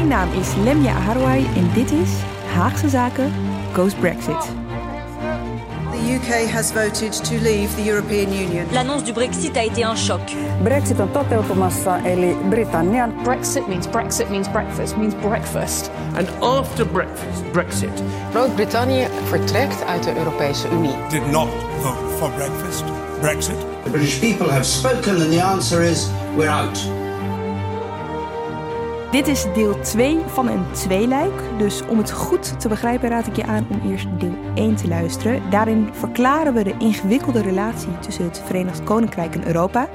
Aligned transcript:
Mijn 0.00 0.12
naam 0.12 0.40
is 0.40 0.48
Lemia 0.64 0.94
Aharouai 0.94 1.46
en 1.56 1.70
dit 1.74 1.90
is 1.90 2.10
Haagse 2.54 2.88
Zaken 2.88 3.32
Goes 3.72 3.94
Brexit. 3.94 4.48
The 5.90 6.14
UK 6.14 6.50
has 6.50 6.72
voted 6.72 7.24
to 7.24 7.34
leave 7.34 7.74
the 7.74 7.84
European 7.84 8.32
Union. 8.32 8.66
L'annonce 8.72 9.04
du 9.04 9.12
Brexit 9.12 9.56
a 9.56 9.62
été 9.62 9.84
un 9.84 9.96
choc. 9.96 10.20
Brexit 10.62 11.00
on 11.00 11.12
toteutumassa, 11.12 12.00
eli 12.04 12.34
Britannian 12.48 13.12
Brexit 13.24 13.68
means 13.68 13.86
Brexit 13.86 14.30
means 14.30 14.48
breakfast 14.48 14.96
means 14.96 15.14
breakfast. 15.14 15.90
And 16.16 16.28
after 16.42 16.86
breakfast, 16.86 17.44
Brexit, 17.52 18.02
Groot-Brittannië 18.32 19.08
vertrekt 19.24 19.84
uit 19.84 20.02
de 20.02 20.16
Europese 20.16 20.68
Unie. 20.72 20.94
did 21.10 21.30
not 21.30 21.48
vote 21.82 22.16
for 22.18 22.30
breakfast, 22.30 22.84
Brexit. 23.20 23.58
The 23.84 23.90
British 23.90 24.18
people 24.20 24.50
have 24.50 24.64
spoken 24.64 25.20
and 25.20 25.30
the 25.30 25.44
answer 25.44 25.82
is 25.82 26.08
we're 26.36 26.50
out. 26.50 26.99
Dit 29.10 29.26
is 29.26 29.46
deel 29.54 29.80
2 29.80 30.18
van 30.26 30.48
een 30.48 30.72
tweeluik. 30.72 31.42
Dus 31.58 31.82
om 31.86 31.98
het 31.98 32.10
goed 32.10 32.60
te 32.60 32.68
begrijpen 32.68 33.08
raad 33.08 33.26
ik 33.26 33.36
je 33.36 33.44
aan 33.44 33.66
om 33.70 33.90
eerst 33.90 34.06
deel 34.18 34.34
1 34.54 34.76
te 34.76 34.88
luisteren. 34.88 35.50
Daarin 35.50 35.88
verklaren 35.92 36.54
we 36.54 36.64
de 36.64 36.74
ingewikkelde 36.78 37.42
relatie 37.42 37.98
tussen 37.98 38.24
het 38.24 38.42
Verenigd 38.46 38.84
Koninkrijk 38.84 39.34
en 39.34 39.46
Europa. 39.46 39.88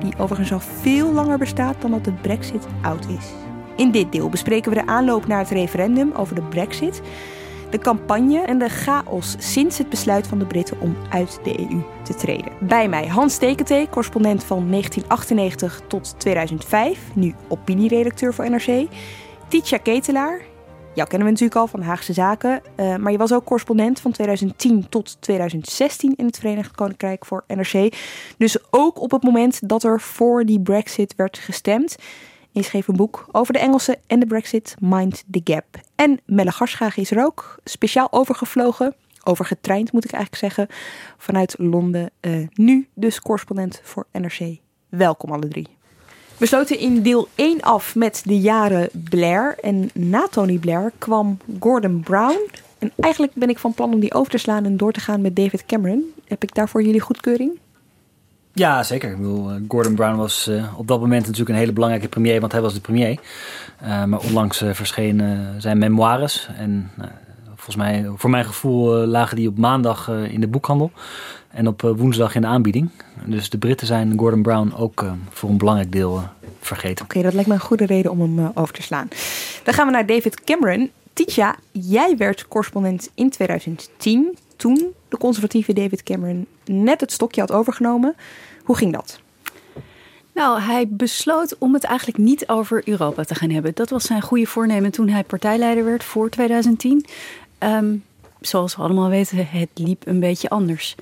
Die 0.00 0.12
overigens 0.18 0.52
al 0.52 0.60
veel 0.80 1.12
langer 1.12 1.38
bestaat 1.38 1.80
dan 1.80 1.90
dat 1.90 2.04
de 2.04 2.12
brexit 2.12 2.66
oud 2.82 3.06
is. 3.08 3.26
In 3.76 3.90
dit 3.90 4.12
deel 4.12 4.28
bespreken 4.28 4.72
we 4.72 4.78
de 4.78 4.86
aanloop 4.86 5.26
naar 5.26 5.38
het 5.38 5.50
referendum 5.50 6.12
over 6.12 6.34
de 6.34 6.42
brexit. 6.42 7.02
De 7.70 7.78
campagne 7.78 8.40
en 8.40 8.58
de 8.58 8.68
chaos 8.68 9.36
sinds 9.38 9.78
het 9.78 9.88
besluit 9.88 10.26
van 10.26 10.38
de 10.38 10.46
Britten 10.46 10.80
om 10.80 10.96
uit 11.10 11.40
de 11.42 11.58
EU 11.58 11.80
te 12.04 12.14
treden. 12.14 12.52
Bij 12.60 12.88
mij 12.88 13.06
Hans 13.06 13.36
Tekentee, 13.36 13.88
correspondent 13.88 14.44
van 14.44 14.70
1998 14.70 15.80
tot 15.88 16.20
2005, 16.20 17.00
nu 17.14 17.34
opinieredacteur 17.48 18.34
voor 18.34 18.50
NRC. 18.50 18.86
Titia 19.48 19.78
Ketelaar, 19.78 20.40
jou 20.94 21.08
kennen 21.08 21.26
we 21.26 21.32
natuurlijk 21.32 21.60
al 21.60 21.66
van 21.66 21.82
Haagse 21.82 22.12
Zaken, 22.12 22.62
eh, 22.76 22.96
maar 22.96 23.12
je 23.12 23.18
was 23.18 23.32
ook 23.32 23.44
correspondent 23.44 24.00
van 24.00 24.12
2010 24.12 24.88
tot 24.88 25.16
2016 25.20 26.14
in 26.16 26.26
het 26.26 26.38
Verenigd 26.38 26.74
Koninkrijk 26.74 27.24
voor 27.24 27.44
NRC. 27.46 27.94
Dus 28.38 28.58
ook 28.70 29.00
op 29.00 29.10
het 29.10 29.22
moment 29.22 29.68
dat 29.68 29.82
er 29.82 30.00
voor 30.00 30.44
die 30.44 30.60
Brexit 30.60 31.14
werd 31.16 31.38
gestemd. 31.38 31.96
Je 32.50 32.62
schreef 32.62 32.88
een 32.88 32.96
boek 32.96 33.26
over 33.32 33.52
de 33.52 33.58
Engelsen 33.58 33.96
en 34.06 34.20
de 34.20 34.26
Brexit, 34.26 34.74
Mind 34.80 35.24
the 35.30 35.40
Gap. 35.44 35.64
En 35.94 36.20
Melle 36.26 36.52
Garschaag 36.52 36.96
is 36.96 37.10
er 37.10 37.24
ook, 37.24 37.58
speciaal 37.64 38.12
overgevlogen, 38.12 38.94
overgetraind 39.24 39.92
moet 39.92 40.04
ik 40.04 40.12
eigenlijk 40.12 40.42
zeggen, 40.42 40.76
vanuit 41.16 41.54
Londen. 41.58 42.10
Eh, 42.20 42.46
nu 42.52 42.88
dus 42.94 43.20
correspondent 43.20 43.80
voor 43.82 44.06
NRC. 44.12 44.56
Welkom 44.88 45.32
alle 45.32 45.48
drie. 45.48 45.68
We 46.36 46.46
sloten 46.46 46.78
in 46.78 47.02
deel 47.02 47.28
1 47.34 47.62
af 47.62 47.94
met 47.94 48.22
de 48.24 48.40
jaren 48.40 48.88
Blair. 48.92 49.58
En 49.60 49.90
na 49.94 50.28
Tony 50.30 50.58
Blair 50.58 50.92
kwam 50.98 51.38
Gordon 51.60 52.00
Brown. 52.00 52.50
En 52.78 52.92
eigenlijk 53.00 53.32
ben 53.34 53.48
ik 53.48 53.58
van 53.58 53.74
plan 53.74 53.92
om 53.92 54.00
die 54.00 54.14
over 54.14 54.30
te 54.30 54.38
slaan 54.38 54.64
en 54.64 54.76
door 54.76 54.92
te 54.92 55.00
gaan 55.00 55.20
met 55.20 55.36
David 55.36 55.66
Cameron. 55.66 56.14
Heb 56.24 56.42
ik 56.42 56.54
daarvoor 56.54 56.82
jullie 56.82 57.00
goedkeuring? 57.00 57.58
Ja, 58.58 58.82
zeker. 58.82 59.10
Eh, 59.10 59.54
Gordon 59.68 59.94
Brown 59.94 60.16
was 60.16 60.46
eh, 60.46 60.78
op 60.78 60.86
dat 60.86 61.00
moment 61.00 61.22
natuurlijk 61.22 61.48
een 61.48 61.56
hele 61.56 61.72
belangrijke 61.72 62.08
premier, 62.08 62.40
want 62.40 62.52
hij 62.52 62.60
was 62.60 62.74
de 62.74 62.80
premier. 62.80 63.20
Eh, 63.80 64.04
maar 64.04 64.20
onlangs 64.20 64.64
verschenen 64.72 65.60
zijn 65.60 65.78
memoires. 65.78 66.48
En 66.56 66.90
volgens 67.46 67.76
mij, 67.76 68.10
voor 68.16 68.30
mijn 68.30 68.44
gevoel, 68.44 69.06
lagen 69.06 69.36
die 69.36 69.48
op 69.48 69.58
maandag 69.58 70.08
in 70.08 70.40
de 70.40 70.48
boekhandel. 70.48 70.90
En 71.48 71.66
op 71.66 71.80
woensdag 71.96 72.34
in 72.34 72.40
de 72.40 72.46
aanbieding. 72.46 72.90
Dus 73.24 73.50
de 73.50 73.58
Britten 73.58 73.86
zijn 73.86 74.18
Gordon 74.18 74.42
Brown 74.42 74.72
ook 74.76 75.04
voor 75.30 75.50
een 75.50 75.58
belangrijk 75.58 75.92
deel 75.92 76.22
vergeten. 76.60 77.04
Oké, 77.04 77.22
dat 77.22 77.32
lijkt 77.32 77.48
me 77.48 77.54
een 77.54 77.60
goede 77.60 77.86
reden 77.86 78.10
om 78.10 78.20
hem 78.20 78.50
over 78.54 78.74
te 78.74 78.82
slaan. 78.82 79.08
Dan 79.64 79.74
gaan 79.74 79.86
we 79.86 79.92
naar 79.92 80.06
David 80.06 80.44
Cameron. 80.44 80.90
Titia, 81.12 81.56
jij 81.72 82.16
werd 82.16 82.48
correspondent 82.48 83.10
in 83.14 83.30
2010. 83.30 84.38
Toen 84.56 84.94
de 85.08 85.16
conservatieve 85.16 85.72
David 85.72 86.02
Cameron 86.02 86.46
net 86.64 87.00
het 87.00 87.12
stokje 87.12 87.40
had 87.40 87.52
overgenomen. 87.52 88.14
Hoe 88.68 88.76
ging 88.76 88.92
dat? 88.92 89.20
Nou, 90.34 90.60
hij 90.60 90.88
besloot 90.88 91.58
om 91.58 91.74
het 91.74 91.84
eigenlijk 91.84 92.18
niet 92.18 92.48
over 92.48 92.88
Europa 92.88 93.24
te 93.24 93.34
gaan 93.34 93.50
hebben. 93.50 93.74
Dat 93.74 93.90
was 93.90 94.04
zijn 94.04 94.22
goede 94.22 94.46
voornemen 94.46 94.90
toen 94.90 95.08
hij 95.08 95.24
partijleider 95.24 95.84
werd 95.84 96.04
voor 96.04 96.30
2010. 96.30 97.04
Um, 97.58 98.04
zoals 98.40 98.76
we 98.76 98.82
allemaal 98.82 99.08
weten, 99.08 99.48
het 99.48 99.68
liep 99.74 100.06
een 100.06 100.20
beetje 100.20 100.48
anders. 100.48 100.94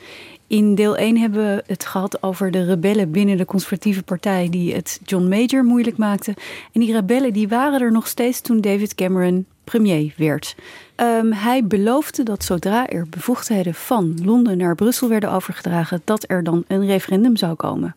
In 0.47 0.75
deel 0.75 0.97
1 0.97 1.17
hebben 1.17 1.45
we 1.45 1.63
het 1.67 1.85
gehad 1.85 2.23
over 2.23 2.51
de 2.51 2.65
rebellen 2.65 3.11
binnen 3.11 3.37
de 3.37 3.45
conservatieve 3.45 4.03
partij 4.03 4.49
die 4.51 4.75
het 4.75 5.01
John 5.05 5.29
Major 5.29 5.65
moeilijk 5.65 5.97
maakten. 5.97 6.35
En 6.73 6.81
die 6.81 6.93
rebellen 6.93 7.33
die 7.33 7.49
waren 7.49 7.81
er 7.81 7.93
nog 7.93 8.07
steeds 8.07 8.41
toen 8.41 8.61
David 8.61 8.95
Cameron 8.95 9.47
premier 9.65 10.15
werd. 10.17 10.57
Um, 10.97 11.33
hij 11.33 11.65
beloofde 11.65 12.23
dat 12.23 12.45
zodra 12.45 12.89
er 12.89 13.07
bevoegdheden 13.09 13.75
van 13.75 14.19
Londen 14.25 14.59
naar 14.59 14.75
Brussel 14.75 15.09
werden 15.09 15.33
overgedragen, 15.33 16.03
dat 16.05 16.25
er 16.27 16.43
dan 16.43 16.65
een 16.69 16.87
referendum 16.87 17.37
zou 17.37 17.55
komen. 17.55 17.97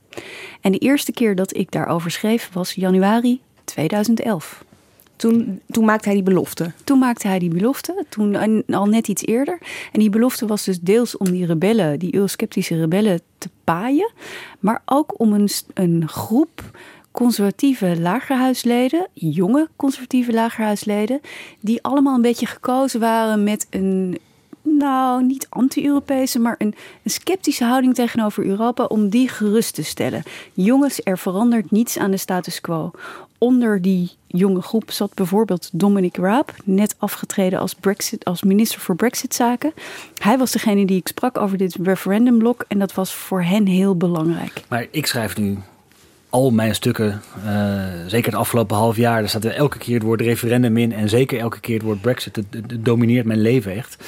En 0.62 0.72
de 0.72 0.78
eerste 0.78 1.12
keer 1.12 1.36
dat 1.36 1.56
ik 1.56 1.72
daarover 1.72 2.12
schreef 2.12 2.50
was 2.54 2.74
januari 2.74 3.42
2011. 3.64 4.64
Toen, 5.20 5.62
toen 5.68 5.86
maakte 5.86 6.06
hij 6.06 6.14
die 6.14 6.24
belofte? 6.24 6.72
Toen 6.84 7.00
maakte 7.00 7.28
hij 7.28 7.40
die 7.40 7.50
belofte, 7.50 8.06
toen 8.10 8.64
al 8.66 8.86
net 8.86 9.08
iets 9.08 9.26
eerder. 9.26 9.58
En 9.92 10.00
die 10.00 10.10
belofte 10.10 10.46
was 10.46 10.64
dus 10.64 10.80
deels 10.80 11.18
om 11.18 11.32
die 11.32 11.46
rebellen, 11.46 12.00
die 12.00 12.16
eurosceptische 12.16 12.80
rebellen, 12.80 13.22
te 13.38 13.50
paaien. 13.64 14.12
Maar 14.60 14.82
ook 14.86 15.20
om 15.20 15.34
een, 15.34 15.50
een 15.74 16.08
groep 16.08 16.80
conservatieve 17.12 18.00
lagerhuisleden, 18.00 19.08
jonge 19.14 19.68
conservatieve 19.76 20.34
lagerhuisleden, 20.34 21.22
die 21.60 21.84
allemaal 21.84 22.16
een 22.16 22.22
beetje 22.22 22.46
gekozen 22.46 23.00
waren 23.00 23.44
met 23.44 23.68
een, 23.70 24.20
nou 24.62 25.24
niet 25.24 25.48
anti-Europese, 25.50 26.40
maar 26.40 26.56
een, 26.58 26.76
een, 27.04 27.12
sceptische 27.12 27.64
houding 27.64 27.96
tegenover 27.96 28.46
Europa, 28.46 28.84
om 28.84 29.10
die 29.10 29.30
gerust 29.30 29.74
te 29.74 29.84
stellen. 29.84 30.24
Jongens, 30.54 31.02
er 31.04 31.18
verandert 31.18 31.72
niets 31.72 31.98
aan 31.98 32.12
de 32.12 32.18
status 32.18 32.62
quo. 32.62 32.92
Onder 33.40 33.82
die 33.82 34.12
jonge 34.28 34.62
groep 34.62 34.92
zat 34.92 35.14
bijvoorbeeld 35.14 35.70
Dominic 35.74 36.18
Raab, 36.18 36.54
net 36.64 36.96
afgetreden 36.98 37.60
als, 37.60 37.74
Brexit, 37.74 38.26
als 38.26 38.44
minister 38.44 38.80
voor 38.80 38.96
Brexit-zaken. 38.96 39.74
Hij 40.18 40.38
was 40.38 40.52
degene 40.52 40.86
die 40.86 40.98
ik 40.98 41.08
sprak 41.08 41.38
over 41.38 41.58
dit 41.58 41.78
referendumblok 41.84 42.66
en 42.68 42.80
dat 42.80 42.94
was 42.94 43.14
voor 43.14 43.44
hen 43.44 43.66
heel 43.66 43.96
belangrijk. 43.96 44.64
Maar 44.68 44.88
ik 44.92 45.06
schrijf 45.06 45.38
nu 45.38 45.58
al 46.30 46.52
mijn 46.52 46.76
stukken, 46.76 47.22
uh, 47.46 47.84
zeker 48.08 48.32
het 48.32 48.40
afgelopen 48.40 48.78
half 48.78 48.98
jaar, 48.98 49.20
daar 49.20 49.30
staat 49.30 49.44
er 49.44 49.56
elke 49.56 49.78
keer 49.78 49.94
het 49.94 50.04
woord 50.04 50.22
referendum 50.22 50.78
in 50.78 50.94
en 50.94 51.10
zeker 51.10 51.40
elke 51.40 51.60
keer 51.60 51.76
het 51.76 51.86
woord 51.86 52.02
Brexit. 52.02 52.36
Het, 52.36 52.46
het, 52.52 52.86
domineert 52.86 53.26
mijn 53.26 53.42
leven 53.42 53.76
echt. 53.76 54.04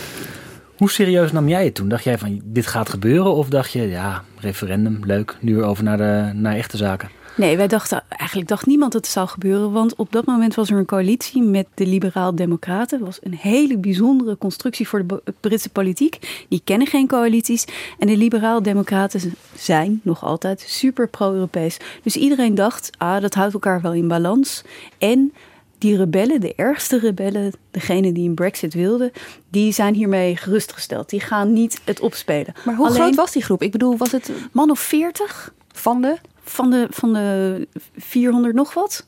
Hoe 0.77 0.89
serieus 0.89 1.31
nam 1.31 1.47
jij 1.47 1.65
het 1.65 1.75
toen? 1.75 1.89
Dacht 1.89 2.03
jij 2.03 2.17
van 2.17 2.41
dit 2.43 2.67
gaat 2.67 2.89
gebeuren 2.89 3.33
of 3.33 3.49
dacht 3.49 3.71
je 3.71 3.87
ja, 3.87 4.23
referendum, 4.39 4.99
leuk, 5.05 5.37
nu 5.39 5.55
weer 5.55 5.63
over 5.63 5.83
naar, 5.83 5.97
de, 5.97 6.31
naar 6.33 6.55
echte 6.55 6.77
zaken? 6.77 7.09
Nee, 7.35 7.57
wij 7.57 7.67
dachten, 7.67 8.03
eigenlijk 8.09 8.49
dacht 8.49 8.65
niemand 8.65 8.91
dat 8.91 9.01
het 9.01 9.11
zou 9.11 9.27
gebeuren. 9.27 9.71
Want 9.71 9.95
op 9.95 10.11
dat 10.11 10.25
moment 10.25 10.55
was 10.55 10.69
er 10.69 10.77
een 10.77 10.85
coalitie 10.85 11.41
met 11.41 11.67
de 11.73 11.85
liberaal-democraten. 11.85 12.97
Dat 12.97 13.07
was 13.07 13.19
een 13.21 13.33
hele 13.33 13.77
bijzondere 13.77 14.37
constructie 14.37 14.87
voor 14.87 15.07
de 15.07 15.21
Britse 15.39 15.69
politiek. 15.69 16.45
Die 16.49 16.61
kennen 16.63 16.87
geen 16.87 17.07
coalities. 17.07 17.65
En 17.99 18.07
de 18.07 18.17
liberaal-democraten 18.17 19.33
zijn 19.55 19.99
nog 20.03 20.23
altijd 20.23 20.63
super 20.67 21.07
pro-Europees. 21.07 21.77
Dus 22.03 22.15
iedereen 22.15 22.55
dacht, 22.55 22.89
ah, 22.97 23.21
dat 23.21 23.33
houdt 23.33 23.53
elkaar 23.53 23.81
wel 23.81 23.93
in 23.93 24.07
balans. 24.07 24.63
En 24.97 25.33
die 25.77 25.97
rebellen, 25.97 26.41
de 26.41 26.55
ergste 26.55 26.99
rebellen, 26.99 27.53
degene 27.71 28.11
die 28.11 28.29
een 28.29 28.35
brexit 28.35 28.73
wilden, 28.73 29.11
die 29.49 29.71
zijn 29.71 29.93
hiermee 29.93 30.35
gerustgesteld. 30.35 31.09
Die 31.09 31.19
gaan 31.19 31.53
niet 31.53 31.81
het 31.83 31.99
opspelen. 31.99 32.53
Maar 32.65 32.75
hoe 32.75 32.89
groot 32.89 33.15
was 33.15 33.31
die 33.31 33.43
groep? 33.43 33.61
Ik 33.61 33.71
bedoel, 33.71 33.97
was 33.97 34.11
het 34.11 34.31
man 34.51 34.71
of 34.71 34.79
veertig? 34.79 35.53
Van 35.73 36.01
de? 36.01 36.17
Van 36.41 36.69
de, 36.69 36.87
van 36.89 37.13
de 37.13 37.67
400 37.97 38.55
nog 38.55 38.73
wat. 38.73 39.05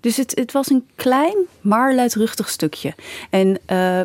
Dus 0.00 0.16
het, 0.16 0.34
het 0.34 0.52
was 0.52 0.70
een 0.70 0.86
klein, 0.94 1.36
maar 1.60 1.94
luidruchtig 1.94 2.48
stukje. 2.48 2.94
En 3.30 3.58
uh, 3.72 4.00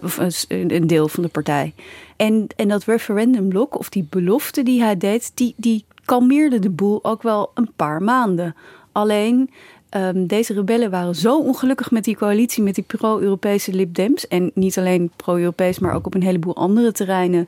een 0.48 0.88
deel 0.88 1.08
van 1.08 1.24
de 1.24 1.30
partij. 1.30 1.74
En, 2.16 2.48
en 2.56 2.68
dat 2.68 2.84
referendumblok, 2.84 3.80
of 3.80 3.90
die 3.90 4.08
belofte 4.10 4.64
die 4.64 4.82
hij 4.82 4.98
deed, 4.98 5.32
die, 5.34 5.54
die 5.58 5.86
kalmeerde 6.06 6.60
de 6.60 6.70
boel 6.70 7.04
ook 7.04 7.24
wel 7.24 7.52
een 7.54 7.72
paar 7.76 8.02
maanden. 8.02 8.56
Alleen 8.92 9.50
um, 9.96 10.28
deze 10.28 10.54
rebellen 10.54 10.92
waren 10.92 11.16
zo 11.16 11.40
ongelukkig 11.40 11.92
met 11.92 12.04
die 12.04 12.16
coalitie, 12.16 12.64
met 12.64 12.76
die 12.76 12.84
pro-Europese 12.84 13.74
Lib 13.74 13.94
Dems. 13.94 14.28
En 14.28 14.52
niet 14.54 14.78
alleen 14.78 15.12
pro-Europees, 15.16 15.80
maar 15.80 15.94
ook 15.94 16.06
op 16.06 16.14
een 16.14 16.24
heleboel 16.24 16.56
andere 16.56 16.92
terreinen 16.92 17.48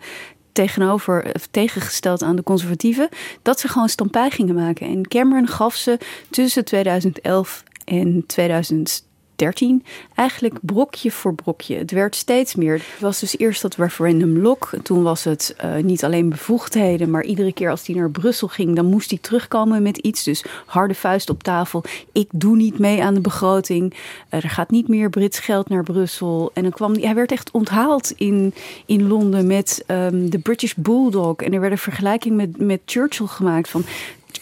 tegenover, 0.58 1.32
tegengesteld 1.52 2.24
aan 2.24 2.36
de 2.36 2.44
conservatieven, 2.44 3.10
dat 3.42 3.60
ze 3.60 3.68
gewoon 3.68 3.90
stampij 3.90 4.30
gingen 4.30 4.56
maken. 4.56 4.88
En 4.88 5.08
Cameron 5.08 5.48
gaf 5.48 5.76
ze 5.76 5.98
tussen 6.30 6.66
2011 6.66 7.64
en 7.86 8.24
2000 8.28 9.07
13 9.38 9.84
eigenlijk 10.16 10.58
brokje 10.62 11.12
voor 11.12 11.36
brokje. 11.36 11.76
Het 11.76 11.92
werd 11.92 12.16
steeds 12.16 12.56
meer. 12.56 12.74
Het 12.74 13.00
was 13.00 13.20
dus 13.20 13.38
eerst 13.38 13.62
dat 13.62 13.76
referendum 13.76 14.38
lock. 14.38 14.70
Toen 14.84 15.04
was 15.04 15.24
het 15.24 15.56
uh, 15.64 15.76
niet 15.76 16.04
alleen 16.04 16.30
bevoegdheden, 16.30 17.10
maar 17.10 17.24
iedere 17.24 17.54
keer 17.54 17.70
als 17.70 17.88
hij 17.88 17.96
naar 17.96 18.12
Brussel 18.12 18.48
ging, 18.48 18.76
dan 18.76 18.86
moest 18.86 19.10
hij 19.10 19.20
terugkomen 19.22 19.84
met 19.84 19.98
iets. 19.98 20.24
Dus 20.24 20.46
harde 20.66 20.94
vuist 20.94 21.30
op 21.30 21.44
tafel. 21.44 21.84
Ik 22.12 22.28
doe 22.32 22.56
niet 22.56 22.80
mee 22.80 23.04
aan 23.04 23.14
de 23.14 23.22
begroting. 23.22 23.94
Uh, 23.94 24.44
er 24.44 24.50
gaat 24.50 24.72
niet 24.72 24.88
meer 24.88 25.10
Brits 25.10 25.40
geld 25.40 25.70
naar 25.70 25.84
Brussel. 25.84 26.52
En 26.54 26.64
dan 26.64 26.72
kwam 26.72 26.94
hij, 26.94 27.16
werd 27.16 27.32
echt 27.32 27.52
onthaald 27.52 28.14
in, 28.16 28.54
in 28.86 29.08
Londen 29.08 29.48
met 29.48 29.84
um, 29.88 30.30
de 30.30 30.40
British 30.40 30.74
Bulldog. 30.74 31.36
En 31.36 31.54
er 31.54 31.60
werd 31.60 31.72
een 31.72 31.78
vergelijking 31.78 32.36
met, 32.36 32.58
met 32.58 32.82
Churchill 32.86 33.28
gemaakt 33.28 33.70
van 33.70 33.84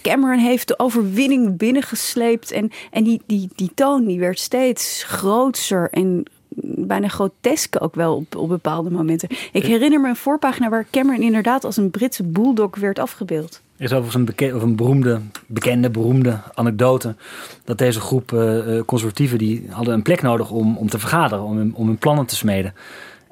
Cameron 0.02 0.40
heeft 0.40 0.68
de 0.68 0.80
overwinning 0.80 1.58
binnengesleept. 1.58 2.52
En, 2.52 2.72
en 2.92 3.04
die, 3.04 3.22
die, 3.26 3.50
die 3.56 3.72
toon 3.76 4.06
die 4.06 4.20
werd 4.20 4.40
steeds 4.40 5.04
groter 5.04 5.90
en 5.92 6.26
bijna 6.64 7.08
grotesk 7.08 7.76
ook 7.80 7.96
wel 7.96 8.16
op, 8.16 8.36
op 8.36 8.50
bepaalde 8.50 8.90
momenten. 8.90 9.30
Ik 9.52 9.66
herinner 9.66 10.02
me 10.02 10.08
een 10.08 10.16
voorpagina 10.16 10.70
waar 10.70 10.86
Cameron 10.92 11.22
inderdaad 11.22 11.64
als 11.64 11.78
een 11.78 11.90
Britse 11.90 12.24
bulldog 12.24 12.76
werd 12.76 13.00
afgebeeld. 13.00 13.62
Er 13.78 13.84
is 13.84 13.92
overigens 13.92 14.16
een, 14.16 14.26
beke 14.26 14.56
of 14.56 14.62
een 14.62 14.76
beroemde, 14.76 15.20
bekende, 15.48 15.90
beroemde 15.90 16.40
anekdote. 16.54 17.16
Dat 17.64 17.78
deze 17.78 18.00
groep 18.00 18.31
uh, 18.31 18.80
conservatieven 18.86 19.38
die 19.38 19.66
hadden 19.70 19.94
een 19.94 20.02
plek 20.02 20.22
nodig 20.22 20.52
om, 20.52 20.78
om 20.78 20.90
te 20.90 21.00
vergaderen, 21.00 21.44
om, 21.44 21.72
om 21.74 21.88
hun 21.88 21.98
plannen 21.98 22.26
te 22.26 22.36
smeden. 22.36 22.74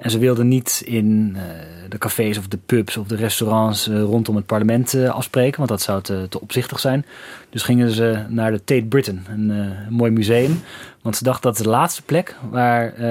En 0.03 0.11
ze 0.11 0.17
wilden 0.17 0.47
niet 0.47 0.81
in 0.85 1.35
uh, 1.35 1.41
de 1.89 1.97
cafés 1.97 2.37
of 2.37 2.47
de 2.47 2.57
pubs 2.65 2.97
of 2.97 3.07
de 3.07 3.15
restaurants 3.15 3.87
uh, 3.87 4.01
rondom 4.01 4.35
het 4.35 4.45
parlement 4.45 4.93
uh, 4.93 5.09
afspreken, 5.09 5.57
want 5.57 5.69
dat 5.69 5.81
zou 5.81 6.01
te, 6.01 6.25
te, 6.29 6.41
opzichtig 6.41 6.79
zijn. 6.79 7.05
Dus 7.49 7.61
gingen 7.63 7.91
ze 7.91 8.25
naar 8.27 8.51
de 8.51 8.63
Tate 8.63 8.85
Britain, 8.85 9.25
een, 9.29 9.49
een 9.49 9.75
mooi 9.89 10.11
museum. 10.11 10.61
Want 11.01 11.15
ze 11.15 11.23
dachten 11.23 11.43
dat 11.43 11.57
is 11.57 11.65
de 11.65 11.69
laatste 11.69 12.01
plek 12.01 12.35
waar 12.49 13.01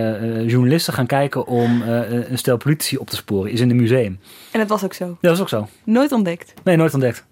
journalisten 0.46 0.92
gaan 0.92 1.06
kijken 1.06 1.46
om 1.46 1.82
een 1.82 2.38
stel 2.38 2.56
politici 2.56 2.96
op 2.96 3.10
te 3.10 3.16
sporen, 3.16 3.50
is 3.50 3.60
in 3.60 3.70
een 3.70 3.76
museum. 3.76 4.18
En 4.50 4.58
dat 4.58 4.68
was 4.68 4.84
ook 4.84 4.94
zo? 4.94 5.04
Ja, 5.04 5.16
dat 5.20 5.30
was 5.30 5.40
ook 5.40 5.48
zo. 5.48 5.68
Nooit 5.84 6.12
ontdekt? 6.12 6.54
Nee, 6.64 6.76
nooit 6.76 6.94
ontdekt. 6.94 7.24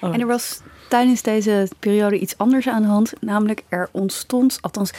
Oh. 0.00 0.14
En 0.14 0.20
er 0.20 0.26
was 0.26 0.60
tijdens 0.88 1.22
deze 1.22 1.68
periode 1.78 2.18
iets 2.18 2.38
anders 2.38 2.68
aan 2.68 2.82
de 2.82 2.88
hand, 2.88 3.12
namelijk 3.20 3.62
er 3.68 3.88
ontstond, 3.90 4.58
althans, 4.60 4.92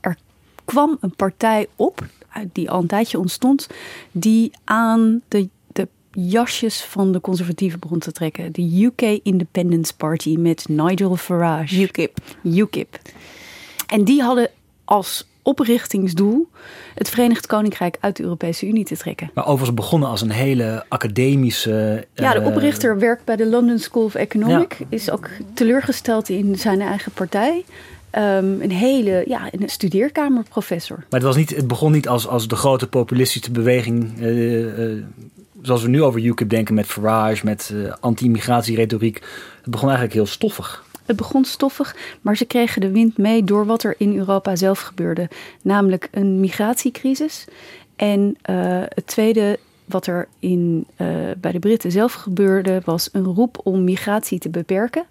er 0.00 0.16
kwam 0.64 0.96
een 1.00 1.14
partij 1.16 1.66
op 1.76 2.04
die 2.52 2.70
al 2.70 2.80
een 2.80 2.86
tijdje 2.86 3.18
ontstond, 3.18 3.68
die 4.12 4.50
aan 4.64 5.20
de, 5.28 5.48
de 5.72 5.88
jasjes 6.12 6.84
van 6.84 7.12
de 7.12 7.20
conservatieven 7.20 7.80
begon 7.80 7.98
te 7.98 8.12
trekken. 8.12 8.52
De 8.52 8.84
UK 8.84 9.20
Independence 9.22 9.96
Party 9.96 10.36
met 10.38 10.68
Nigel 10.68 11.16
Farage. 11.16 11.80
UKIP. 11.80 12.18
UKIP. 12.42 12.98
En 13.86 14.04
die 14.04 14.22
hadden 14.22 14.50
als 14.84 15.28
oprichtingsdoel 15.42 16.48
het 16.94 17.08
Verenigd 17.08 17.46
Koninkrijk 17.46 17.96
uit 18.00 18.16
de 18.16 18.22
Europese 18.22 18.66
Unie 18.66 18.84
te 18.84 18.96
trekken. 18.96 19.30
Maar 19.34 19.46
overigens 19.46 19.74
begonnen 19.74 20.08
als 20.08 20.20
een 20.20 20.30
hele 20.30 20.84
academische... 20.88 22.06
Ja, 22.14 22.32
de 22.32 22.40
eh, 22.40 22.46
oprichter 22.46 22.98
werkt 22.98 23.24
bij 23.24 23.36
de 23.36 23.46
London 23.46 23.78
School 23.78 24.04
of 24.04 24.14
Economic. 24.14 24.78
Is 24.88 25.10
ook 25.10 25.28
teleurgesteld 25.54 26.28
in 26.28 26.58
zijn 26.58 26.80
eigen 26.80 27.12
partij. 27.12 27.64
Um, 28.14 28.60
een 28.60 28.70
hele 28.70 29.24
ja, 29.26 29.48
een 29.50 29.68
studeerkamerprofessor. 29.68 30.96
Maar 30.96 31.06
het, 31.20 31.22
was 31.22 31.36
niet, 31.36 31.56
het 31.56 31.66
begon 31.66 31.92
niet 31.92 32.08
als, 32.08 32.26
als 32.26 32.48
de 32.48 32.56
grote 32.56 32.88
populistische 32.88 33.50
beweging. 33.50 34.20
Uh, 34.20 34.94
uh, 34.94 35.02
zoals 35.62 35.82
we 35.82 35.88
nu 35.88 36.02
over 36.02 36.24
UKIP 36.24 36.50
denken 36.50 36.74
met 36.74 36.86
Farage, 36.86 37.44
met 37.44 37.70
uh, 37.74 37.92
anti-immigratieretoriek. 38.00 39.14
Het 39.62 39.70
begon 39.70 39.88
eigenlijk 39.88 40.16
heel 40.16 40.26
stoffig. 40.26 40.84
Het 41.06 41.16
begon 41.16 41.44
stoffig, 41.44 41.96
maar 42.20 42.36
ze 42.36 42.44
kregen 42.44 42.80
de 42.80 42.90
wind 42.90 43.18
mee 43.18 43.44
door 43.44 43.66
wat 43.66 43.82
er 43.82 43.94
in 43.98 44.16
Europa 44.16 44.56
zelf 44.56 44.80
gebeurde. 44.80 45.28
Namelijk 45.62 46.08
een 46.10 46.40
migratiecrisis. 46.40 47.44
En 47.96 48.36
het 48.94 49.06
tweede 49.06 49.58
wat 49.84 50.06
er 50.06 50.28
in, 50.38 50.86
bij 51.40 51.52
de 51.52 51.58
Britten 51.58 51.90
zelf 51.90 52.12
gebeurde, 52.12 52.80
was 52.84 53.08
een 53.12 53.24
roep 53.24 53.60
om 53.62 53.84
migratie 53.84 54.38
te 54.38 54.48
beperken. 54.48 55.04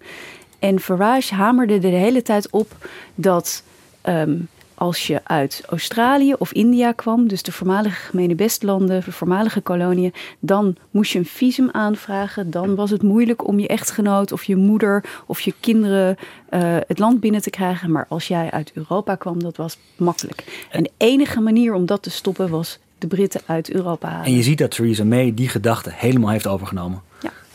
En 0.59 0.79
Farage 0.79 1.33
hamerde 1.33 1.73
er 1.73 1.81
de 1.81 1.87
hele 1.87 2.21
tijd 2.21 2.49
op 2.49 2.89
dat 3.15 3.63
ehm, 4.01 4.37
als 4.79 5.07
je 5.07 5.21
uit 5.23 5.63
Australië 5.69 6.33
of 6.33 6.51
India 6.51 6.91
kwam, 6.91 7.27
dus 7.27 7.43
de 7.43 7.51
voormalige 7.51 7.95
gemene 7.95 8.35
bestlanden, 8.35 9.03
de 9.05 9.11
voormalige 9.11 9.61
koloniën, 9.61 10.13
dan 10.39 10.75
moest 10.91 11.11
je 11.11 11.19
een 11.19 11.25
visum 11.25 11.69
aanvragen. 11.71 12.51
Dan 12.51 12.75
was 12.75 12.89
het 12.89 13.03
moeilijk 13.03 13.47
om 13.47 13.59
je 13.59 13.67
echtgenoot 13.67 14.31
of 14.31 14.43
je 14.43 14.55
moeder 14.55 15.03
of 15.25 15.41
je 15.41 15.53
kinderen 15.59 16.17
uh, 16.53 16.77
het 16.87 16.99
land 16.99 17.19
binnen 17.19 17.41
te 17.41 17.49
krijgen. 17.49 17.91
Maar 17.91 18.05
als 18.09 18.27
jij 18.27 18.51
uit 18.51 18.71
Europa 18.73 19.15
kwam, 19.15 19.43
dat 19.43 19.57
was 19.57 19.77
makkelijk. 19.95 20.67
En 20.71 20.83
de 20.83 20.91
enige 20.97 21.39
manier 21.39 21.73
om 21.73 21.85
dat 21.85 22.03
te 22.03 22.09
stoppen 22.09 22.49
was 22.49 22.79
de 22.97 23.07
Britten 23.07 23.41
uit 23.45 23.71
Europa 23.71 24.09
halen. 24.09 24.25
En 24.25 24.35
je 24.35 24.43
ziet 24.43 24.57
dat 24.57 24.71
Theresa 24.71 25.03
May 25.03 25.33
die 25.33 25.49
gedachte 25.49 25.89
helemaal 25.93 26.29
heeft 26.29 26.47
overgenomen. 26.47 27.01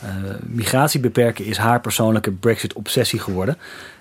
Uh, 0.05 0.11
migratie 0.43 1.01
beperken 1.01 1.45
is 1.45 1.57
haar 1.57 1.81
persoonlijke 1.81 2.31
Brexit-obsessie 2.33 3.19
geworden. 3.19 3.59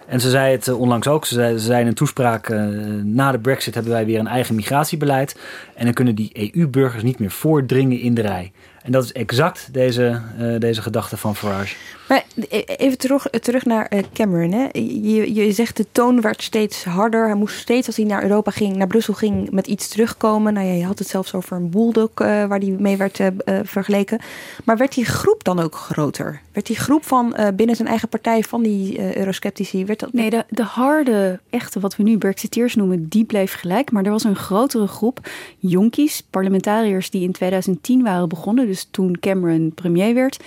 En 0.07 0.19
ze 0.21 0.29
zei 0.29 0.51
het 0.51 0.67
eh, 0.67 0.79
onlangs 0.79 1.07
ook. 1.07 1.25
Ze 1.25 1.33
zei, 1.33 1.57
ze 1.57 1.79
in 1.79 1.87
een 1.87 1.93
toespraak: 1.93 2.49
uh, 2.49 2.65
na 3.03 3.31
de 3.31 3.39
Brexit 3.39 3.73
hebben 3.73 3.91
wij 3.91 4.05
weer 4.05 4.19
een 4.19 4.27
eigen 4.27 4.55
migratiebeleid. 4.55 5.39
En 5.75 5.85
dan 5.85 5.93
kunnen 5.93 6.15
die 6.15 6.53
EU-burgers 6.53 7.03
niet 7.03 7.19
meer 7.19 7.31
voordringen 7.31 7.99
in 7.99 8.13
de 8.13 8.21
rij. 8.21 8.51
En 8.81 8.91
dat 8.91 9.03
is 9.03 9.11
exact 9.11 9.73
deze, 9.73 10.21
deze 10.59 10.81
gedachte 10.81 11.17
van 11.17 11.35
Farage. 11.35 11.75
Maar 12.07 12.23
e, 12.49 12.59
even 12.59 12.97
terug, 12.97 13.29
terug 13.29 13.65
naar 13.65 13.91
uh, 13.93 13.99
Cameron. 14.13 14.51
Hè. 14.51 14.67
Je, 14.71 15.33
je 15.33 15.51
zegt 15.51 15.77
de 15.77 15.85
toon 15.91 16.21
werd 16.21 16.43
steeds 16.43 16.83
harder. 16.83 17.25
Hij 17.25 17.35
moest 17.35 17.57
steeds 17.57 17.87
als 17.87 17.95
hij 17.95 18.05
naar 18.05 18.23
Europa 18.23 18.51
ging, 18.51 18.75
naar 18.75 18.87
Brussel 18.87 19.13
ging, 19.13 19.51
met 19.51 19.67
iets 19.67 19.87
terugkomen. 19.87 20.53
Nou 20.53 20.67
ja, 20.67 20.73
je 20.73 20.85
had 20.85 20.99
het 20.99 21.07
zelfs 21.07 21.33
over 21.33 21.57
een 21.57 21.69
bulldog 21.69 22.09
uh, 22.09 22.27
waar 22.45 22.59
hij 22.59 22.75
mee 22.79 22.97
werd 22.97 23.19
vergeleken. 23.63 24.19
Maar 24.63 24.77
werd 24.77 24.93
die 24.93 25.05
groep 25.05 25.43
dan 25.43 25.59
ook 25.59 25.75
groter? 25.75 26.41
Werd 26.51 26.67
die 26.67 26.75
groep 26.75 27.05
van 27.05 27.35
binnen 27.55 27.75
zijn 27.75 27.87
eigen 27.87 28.09
partij 28.09 28.43
van 28.43 28.61
die 28.61 29.17
eurosceptici, 29.17 29.85
werd 29.85 29.99
dat... 29.99 30.13
Nee, 30.13 30.29
de, 30.29 30.45
de 30.49 30.63
harde, 30.63 31.39
echte, 31.49 31.79
wat 31.79 31.95
we 31.95 32.03
nu 32.03 32.17
Brexiteers 32.17 32.75
noemen, 32.75 33.07
die 33.07 33.25
bleef 33.25 33.53
gelijk. 33.53 33.91
Maar 33.91 34.03
er 34.03 34.11
was 34.11 34.23
een 34.23 34.35
grotere 34.35 34.87
groep 34.87 35.19
jonkies, 35.57 36.23
parlementariërs 36.29 37.09
die 37.09 37.23
in 37.23 37.31
2010 37.31 38.03
waren 38.03 38.29
begonnen 38.29 38.67
dus 38.67 38.87
toen 38.91 39.19
Cameron 39.19 39.71
premier 39.75 40.13
werd, 40.13 40.39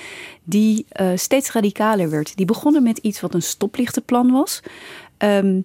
die 0.47 0.87
uh, 1.00 1.09
steeds 1.15 1.53
radicaler 1.53 2.11
werd. 2.11 2.37
Die 2.37 2.47
begonnen 2.47 2.83
met 2.83 2.99
iets 2.99 3.21
wat 3.21 3.35
een 3.35 3.43
stoplichtenplan 3.43 4.31
was. 4.31 4.62
Um, 5.19 5.65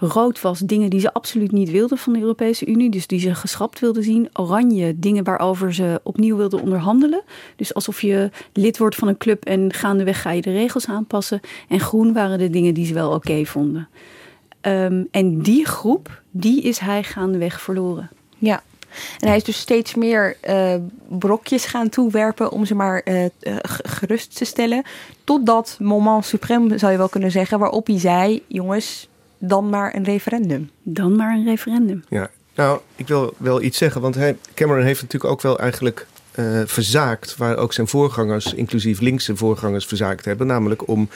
Rood 0.00 0.40
was 0.40 0.58
dingen 0.58 0.90
die 0.90 1.00
ze 1.00 1.12
absoluut 1.12 1.52
niet 1.52 1.70
wilden 1.70 1.98
van 1.98 2.12
de 2.12 2.20
Europese 2.20 2.66
Unie, 2.66 2.90
dus 2.90 3.06
die 3.06 3.20
ze 3.20 3.34
geschrapt 3.34 3.80
wilden 3.80 4.02
zien. 4.02 4.28
Oranje, 4.32 4.98
dingen 4.98 5.24
waarover 5.24 5.74
ze 5.74 6.00
opnieuw 6.02 6.36
wilden 6.36 6.62
onderhandelen. 6.62 7.22
Dus 7.56 7.74
alsof 7.74 8.02
je 8.02 8.30
lid 8.52 8.78
wordt 8.78 8.96
van 8.96 9.08
een 9.08 9.16
club 9.16 9.44
en 9.44 9.72
gaandeweg 9.72 10.22
ga 10.22 10.30
je 10.30 10.42
de 10.42 10.52
regels 10.52 10.86
aanpassen. 10.86 11.40
En 11.68 11.80
groen 11.80 12.12
waren 12.12 12.38
de 12.38 12.50
dingen 12.50 12.74
die 12.74 12.86
ze 12.86 12.94
wel 12.94 13.12
oké 13.12 13.44
vonden. 13.44 13.88
Um, 14.62 15.08
en 15.10 15.42
die 15.42 15.66
groep, 15.66 16.22
die 16.30 16.62
is 16.62 16.78
hij 16.78 17.02
gaandeweg 17.02 17.60
verloren. 17.60 18.10
Ja, 18.38 18.62
en 19.18 19.28
hij 19.28 19.36
is 19.36 19.44
dus 19.44 19.58
steeds 19.58 19.94
meer 19.94 20.36
uh, 20.48 20.74
brokjes 21.08 21.64
gaan 21.64 21.88
toewerpen 21.88 22.50
om 22.50 22.64
ze 22.64 22.74
maar 22.74 23.02
uh, 23.04 23.24
gerust 23.82 24.36
te 24.36 24.44
stellen. 24.44 24.82
Tot 25.24 25.46
dat 25.46 25.76
moment 25.80 26.26
suprême, 26.26 26.74
zou 26.74 26.92
je 26.92 26.98
wel 26.98 27.08
kunnen 27.08 27.30
zeggen, 27.30 27.58
waarop 27.58 27.86
hij 27.86 27.98
zei: 27.98 28.42
jongens, 28.46 29.08
dan 29.38 29.68
maar 29.68 29.94
een 29.94 30.04
referendum. 30.04 30.70
Dan 30.82 31.16
maar 31.16 31.34
een 31.34 31.44
referendum. 31.44 32.04
Ja, 32.08 32.30
nou, 32.54 32.80
ik 32.96 33.08
wil 33.08 33.34
wel 33.36 33.62
iets 33.62 33.78
zeggen, 33.78 34.00
want 34.00 34.14
hij, 34.14 34.36
Cameron 34.54 34.84
heeft 34.84 35.02
natuurlijk 35.02 35.32
ook 35.32 35.42
wel 35.42 35.58
eigenlijk 35.58 36.06
uh, 36.34 36.60
verzaakt, 36.64 37.36
waar 37.36 37.56
ook 37.56 37.72
zijn 37.72 37.88
voorgangers, 37.88 38.54
inclusief 38.54 39.00
linkse 39.00 39.36
voorgangers, 39.36 39.86
verzaakt 39.86 40.24
hebben, 40.24 40.46
namelijk 40.46 40.88
om 40.88 41.08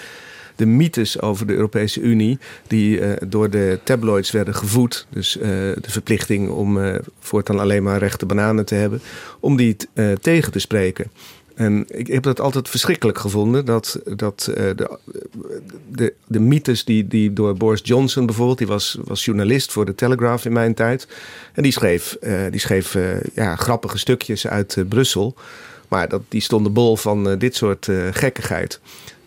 de 0.57 0.67
mythes 0.67 1.21
over 1.21 1.47
de 1.47 1.55
Europese 1.55 2.01
Unie, 2.01 2.39
die 2.67 3.01
uh, 3.01 3.13
door 3.27 3.51
de 3.51 3.79
tabloids 3.85 4.31
werden 4.31 4.55
gevoed, 4.55 5.07
dus 5.11 5.37
uh, 5.37 5.43
de 5.43 5.77
verplichting 5.81 6.51
om 6.51 6.77
uh, 6.79 6.95
voortaan 7.21 7.59
alleen 7.59 7.83
maar 7.83 7.99
rechte 7.99 8.27
bananen 8.27 8.65
te 8.65 8.75
hebben, 8.75 9.01
om 9.41 9.57
die 9.57 9.77
tegen 10.21 10.53
te 10.53 10.59
spreken. 10.59 11.11
En 11.55 11.85
ik 11.89 12.07
heb 12.07 12.23
dat 12.23 12.41
altijd 12.41 12.69
verschrikkelijk 12.69 13.19
gevonden. 13.19 13.65
Dat, 13.65 14.01
dat 14.17 14.51
de, 14.55 14.99
de, 15.89 16.15
de 16.27 16.41
mythes 16.41 16.85
die, 16.85 17.09
die 17.09 17.33
door 17.33 17.55
Boris 17.55 17.81
Johnson 17.85 18.27
bijvoorbeeld, 18.27 18.59
die 18.59 18.67
was, 18.67 18.99
was 19.05 19.25
journalist 19.25 19.73
voor 19.73 19.85
de 19.85 19.95
Telegraph 19.95 20.45
in 20.45 20.53
mijn 20.53 20.75
tijd. 20.75 21.09
En 21.53 21.63
die 21.63 21.73
schreef, 21.73 22.17
die 22.51 22.61
schreef 22.61 22.97
ja, 23.35 23.57
grappige 23.57 23.99
stukjes 23.99 24.47
uit 24.47 24.85
Brussel. 24.89 25.35
Maar 25.89 26.09
dat, 26.09 26.23
die 26.29 26.41
stonden 26.41 26.73
bol 26.73 26.97
van 26.97 27.39
dit 27.39 27.57
soort 27.57 27.89
gekkigheid. 28.11 28.81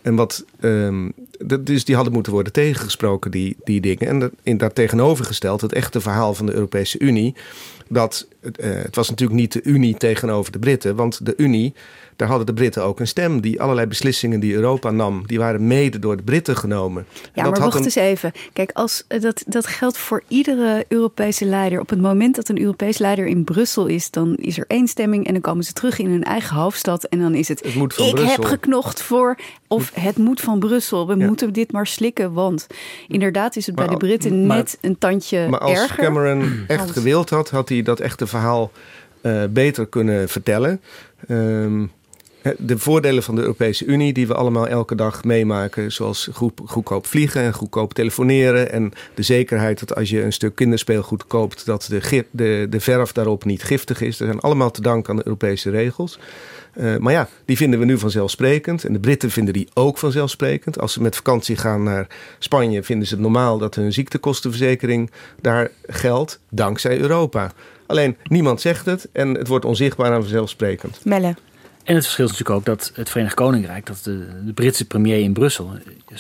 En 0.06 0.16
wat, 0.16 0.46
um, 0.60 1.14
dus 1.60 1.86
die 1.86 1.96
hadden 1.96 2.14
moeten 2.14 2.32
worden 2.32 2.54
tegengesproken, 2.54 3.32
die, 3.32 3.58
die 3.64 3.82
dingen. 3.82 4.08
En 4.08 4.20
dat, 4.20 4.32
in 4.44 4.58
dat 4.58 4.76
tegenovergesteld, 4.76 5.62
het 5.62 5.74
echte 5.74 6.02
verhaal 6.02 6.34
van 6.34 6.46
de 6.46 6.54
Europese 6.54 7.00
Unie. 7.00 7.36
Dat 7.90 8.28
uh, 8.46 8.74
het 8.84 8.96
was 8.96 9.10
natuurlijk 9.10 9.40
niet 9.40 9.52
de 9.54 9.64
Unie 9.64 9.98
tegenover 9.98 10.52
de 10.52 10.60
Britten, 10.60 10.96
want 10.96 11.25
de 11.25 11.34
Unie 11.38 11.74
daar 12.16 12.28
hadden 12.28 12.46
de 12.46 12.54
Britten 12.54 12.84
ook 12.84 13.00
een 13.00 13.08
stem. 13.08 13.42
Die 13.42 13.62
allerlei 13.62 13.88
beslissingen 13.88 14.40
die 14.40 14.54
Europa 14.54 14.92
nam, 14.92 15.24
die 15.28 15.38
waren 15.40 15.68
mede 15.68 16.00
door 16.00 16.18
de 16.18 16.24
Britten 16.24 16.58
genomen. 16.58 17.06
Ja, 17.34 17.50
maar 17.50 17.60
wacht 17.60 17.84
eens 17.86 17.96
even. 17.96 18.32
Kijk, 18.54 18.72
als, 18.74 19.04
eh, 19.08 19.22
dat, 19.22 19.44
dat 19.48 19.68
geldt 19.68 19.98
voor 19.98 20.24
iedere 20.28 20.86
Europese 20.88 21.46
leider. 21.46 21.80
Op 21.80 21.90
het 21.90 22.02
moment 22.02 22.36
dat 22.36 22.50
een 22.50 22.60
Europees 22.62 22.98
leider 22.98 23.25
in 23.25 23.44
Brussel 23.44 23.86
is, 23.86 24.12
dan 24.12 24.36
is 24.36 24.58
er 24.58 24.66
één 24.68 24.88
stemming 24.88 25.25
en 25.28 25.34
dan 25.34 25.42
komen 25.42 25.64
ze 25.64 25.74
terug 25.74 26.00
in 26.00 26.10
hun 26.10 26.24
eigen 26.24 26.56
hoofdstad. 26.56 27.04
En 27.04 27.20
dan 27.20 27.36
is 27.36 27.48
het, 27.48 27.64
het 27.64 27.75
moet 27.75 27.94
van 27.94 28.06
ik 28.06 28.14
Brussel. 28.16 28.36
heb 28.36 28.46
geknocht 28.46 29.02
voor, 29.02 29.38
of 29.68 29.92
het 30.00 30.18
moet 30.18 30.42
van 30.42 30.60
Brussel. 30.60 31.08
We 31.08 31.16
Ja. 31.18 31.25
moeten 31.25 31.54
dit 31.54 31.72
maar 31.72 31.88
slikken, 31.88 32.34
want 32.34 32.68
inderdaad 33.08 33.56
is 33.56 33.66
het 33.66 33.75
bij 33.75 33.88
de 33.88 33.98
Britten 33.98 34.46
maar- 34.46 34.58
net 34.58 34.78
een 34.82 34.98
tandje 34.98 35.48
Maar 35.50 35.60
als 35.60 35.80
erger. 35.80 36.04
Cameron 36.04 36.52
echt 36.68 36.92
gewild 36.92 37.30
had, 37.30 37.50
had 37.50 37.70
hij 37.70 37.82
dat 37.82 38.00
echte 38.00 38.28
verhaal 38.36 38.72
eh, 39.22 39.44
beter 39.50 39.86
kunnen 39.86 40.30
vertellen. 40.30 40.82
Ehm, 41.27 41.86
de 42.58 42.77
voordelen 42.77 43.24
van 43.24 43.36
de 43.36 43.42
Europese 43.42 43.86
Unie, 43.86 44.13
die 44.13 44.27
we 44.27 44.34
allemaal 44.34 44.68
elke 44.68 44.96
dag 44.96 45.24
meemaken, 45.24 45.92
zoals 45.92 46.30
goed, 46.34 46.62
goedkoop 46.65 47.06
vliegen 47.06 47.42
en 47.42 47.54
goedkoop 47.54 47.94
telefoneren. 47.94 48.72
En 48.72 48.92
de 49.13 49.22
zekerheid 49.24 49.80
dat 49.80 49.96
als 49.96 50.10
je 50.10 50.22
een 50.24 50.34
stuk 50.34 50.56
kinderspeelgoed 50.56 51.27
koopt, 51.27 51.65
dat 51.65 51.88
de, 51.89 52.25
de, 52.32 52.68
de 52.70 52.80
verf 52.80 53.12
daarop 53.12 53.46
niet 53.46 53.63
giftig 53.63 54.01
is. 54.01 54.18
Dat 54.18 54.27
zijn 54.27 54.39
allemaal 54.39 54.72
te 54.72 54.82
danken 54.82 55.10
aan 55.10 55.15
de 55.15 55.25
Europese 55.25 55.70
regels. 55.70 56.20
Eh, 56.74 56.98
maar 56.98 57.13
ja, 57.13 57.30
die 57.46 57.58
vinden 57.58 57.80
we 57.80 57.86
nu 57.86 57.98
vanzelfsprekend. 57.98 58.84
En 58.84 58.94
de 58.94 59.00
Britten 59.00 59.32
vinden 59.32 59.54
die 59.54 59.68
ook 59.74 59.98
vanzelfsprekend. 59.98 60.80
Als 60.80 60.94
ze 60.94 61.01
met 61.01 61.15
vakantie 61.15 61.58
gaan 61.58 61.84
naar 61.84 62.08
Spanje, 62.39 62.84
vinden 62.84 63.08
ze 63.08 63.13
het 63.13 63.24
normaal 63.24 63.58
dat 63.58 63.75
hun 63.75 63.94
ziektekostenverzekering 63.94 65.12
daar 65.42 65.72
geldt, 65.88 66.39
dankzij 66.50 67.00
Europa. 67.00 67.51
Alleen 67.86 68.18
niemand 68.24 68.62
zegt 68.62 68.86
het 68.86 69.10
en 69.12 69.34
het 69.34 69.48
wordt 69.48 69.65
onzichtbaar 69.65 70.13
en 70.13 70.22
vanzelfsprekend. 70.22 71.06
Melle. 71.06 71.36
En 71.84 71.96
het 71.96 72.04
verschil 72.04 72.25
is 72.25 72.32
natuurlijk 72.32 72.60
ook 72.60 72.65
dat 72.65 72.92
het 72.94 73.10
Verenigd 73.10 73.36
Koninkrijk, 73.36 73.86
dat 73.86 74.04
de, 74.04 74.27
de 74.46 74.54
Britse 74.54 74.86
premier 74.86 75.20
in 75.20 75.34
Brussel, 75.34 75.72
eh, 76.08 76.18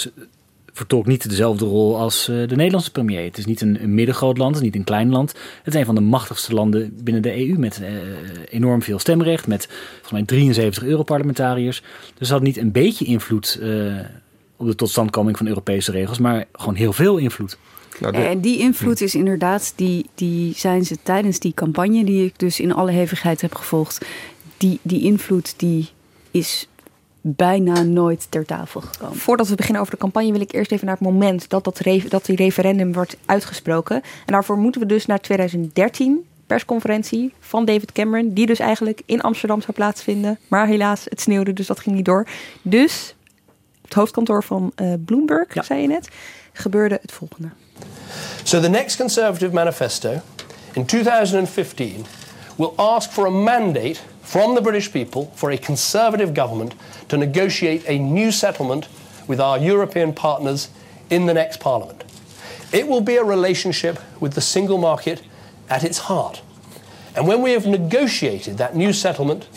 vertolkt 0.75 1.07
niet 1.07 1.29
dezelfde 1.29 1.65
rol 1.65 1.97
als 1.97 2.27
eh, 2.27 2.47
de 2.47 2.55
Nederlandse 2.55 2.91
premier. 2.91 3.23
Het 3.23 3.37
is 3.37 3.45
niet 3.45 3.61
een, 3.61 3.83
een 3.83 3.93
middengroot 3.93 4.37
land, 4.37 4.55
het 4.55 4.59
is 4.59 4.65
niet 4.65 4.75
een 4.75 4.83
klein 4.83 5.09
land. 5.09 5.31
Het 5.63 5.73
is 5.73 5.79
een 5.79 5.85
van 5.85 5.95
de 5.95 6.01
machtigste 6.01 6.53
landen 6.53 6.97
binnen 7.03 7.21
de 7.21 7.47
EU 7.47 7.57
met 7.57 7.81
eh, 7.81 7.91
enorm 8.49 8.81
veel 8.81 8.99
stemrecht, 8.99 9.47
met 9.47 9.67
volgens 9.91 10.11
mij 10.11 10.23
73 10.23 10.83
Europarlementariërs. 10.83 11.81
Dus 11.81 12.27
dat 12.27 12.29
had 12.29 12.41
niet 12.41 12.57
een 12.57 12.71
beetje 12.71 13.05
invloed 13.05 13.59
eh, 13.61 13.69
op 14.55 14.67
de 14.67 14.75
totstandkoming 14.75 15.37
van 15.37 15.47
Europese 15.47 15.91
regels, 15.91 16.19
maar 16.19 16.45
gewoon 16.53 16.75
heel 16.75 16.93
veel 16.93 17.17
invloed. 17.17 17.57
Nou, 17.99 18.15
En 18.15 18.39
die 18.39 18.59
invloed 18.59 19.01
is 19.01 19.15
inderdaad, 19.15 19.73
die, 19.75 20.05
die 20.15 20.53
zijn 20.55 20.85
ze 20.85 20.97
tijdens 21.03 21.39
die 21.39 21.53
campagne, 21.53 22.03
die 22.03 22.25
ik 22.25 22.39
dus 22.39 22.59
in 22.59 22.73
alle 22.73 22.91
hevigheid 22.91 23.41
heb 23.41 23.55
gevolgd, 23.55 24.05
die, 24.57 24.79
die 24.81 25.01
invloed 25.01 25.53
die 25.57 25.89
is 26.31 26.67
bijna 27.21 27.81
nooit 27.83 28.27
ter 28.29 28.45
tafel 28.45 28.81
gekomen. 28.81 29.17
Voordat 29.17 29.47
we 29.47 29.55
beginnen 29.55 29.81
over 29.81 29.93
de 29.93 29.99
campagne 29.99 30.31
wil 30.31 30.41
ik 30.41 30.51
eerst 30.53 30.71
even 30.71 30.85
naar 30.85 30.95
het 30.95 31.03
moment 31.03 31.49
dat, 31.49 31.63
dat, 31.63 31.79
re- 31.79 32.03
dat 32.07 32.25
die 32.25 32.35
referendum 32.35 32.93
wordt 32.93 33.17
uitgesproken. 33.25 33.95
En 33.95 34.33
daarvoor 34.33 34.57
moeten 34.57 34.81
we 34.81 34.87
dus 34.87 35.05
naar 35.05 35.19
2013 35.21 36.25
persconferentie 36.47 37.33
van 37.39 37.65
David 37.65 37.91
Cameron, 37.91 38.33
die 38.33 38.45
dus 38.45 38.59
eigenlijk 38.59 39.01
in 39.05 39.21
Amsterdam 39.21 39.61
zou 39.61 39.73
plaatsvinden. 39.73 40.39
Maar 40.47 40.67
helaas, 40.67 41.05
het 41.09 41.21
sneeuwde, 41.21 41.53
dus 41.53 41.67
dat 41.67 41.79
ging 41.79 41.95
niet 41.95 42.05
door. 42.05 42.27
Dus 42.61 43.15
het 43.81 43.93
hoofdkantoor 43.93 44.43
van 44.43 44.71
eh, 44.75 44.93
Bloomberg, 45.05 45.65
zei 45.65 45.81
je 45.81 45.87
net, 45.87 46.09
gebeurde 46.55 46.99
het 47.01 47.11
volgende. 47.11 47.49
So 48.43 48.59
the 48.59 48.69
next 48.69 48.95
Conservative 48.95 49.53
manifesto 49.53 50.21
in 50.73 50.85
2015 50.85 52.05
will 52.57 52.73
ask 52.75 53.11
for 53.11 53.25
a 53.25 53.31
mandate 53.31 53.99
from 54.21 54.55
the 54.55 54.61
British 54.61 54.91
people 54.91 55.31
for 55.33 55.51
a 55.51 55.57
Conservative 55.57 56.33
government 56.33 56.73
to 57.07 57.17
negotiate 57.17 57.83
a 57.87 57.97
new 57.97 58.31
settlement 58.31 58.87
with 59.27 59.39
our 59.39 59.57
European 59.57 60.13
partners 60.13 60.69
in 61.09 61.25
the 61.25 61.33
next 61.33 61.59
Parliament. 61.59 62.03
It 62.71 62.87
will 62.87 63.01
be 63.01 63.17
a 63.17 63.23
relationship 63.23 63.99
with 64.19 64.33
the 64.33 64.41
single 64.41 64.77
market 64.77 65.21
at 65.69 65.83
its 65.83 65.97
heart. 65.97 66.41
And 67.15 67.27
when 67.27 67.41
we 67.41 67.51
have 67.53 67.65
negotiated 67.65 68.57
that 68.57 68.75
new 68.75 68.93
settlement, 68.93 69.47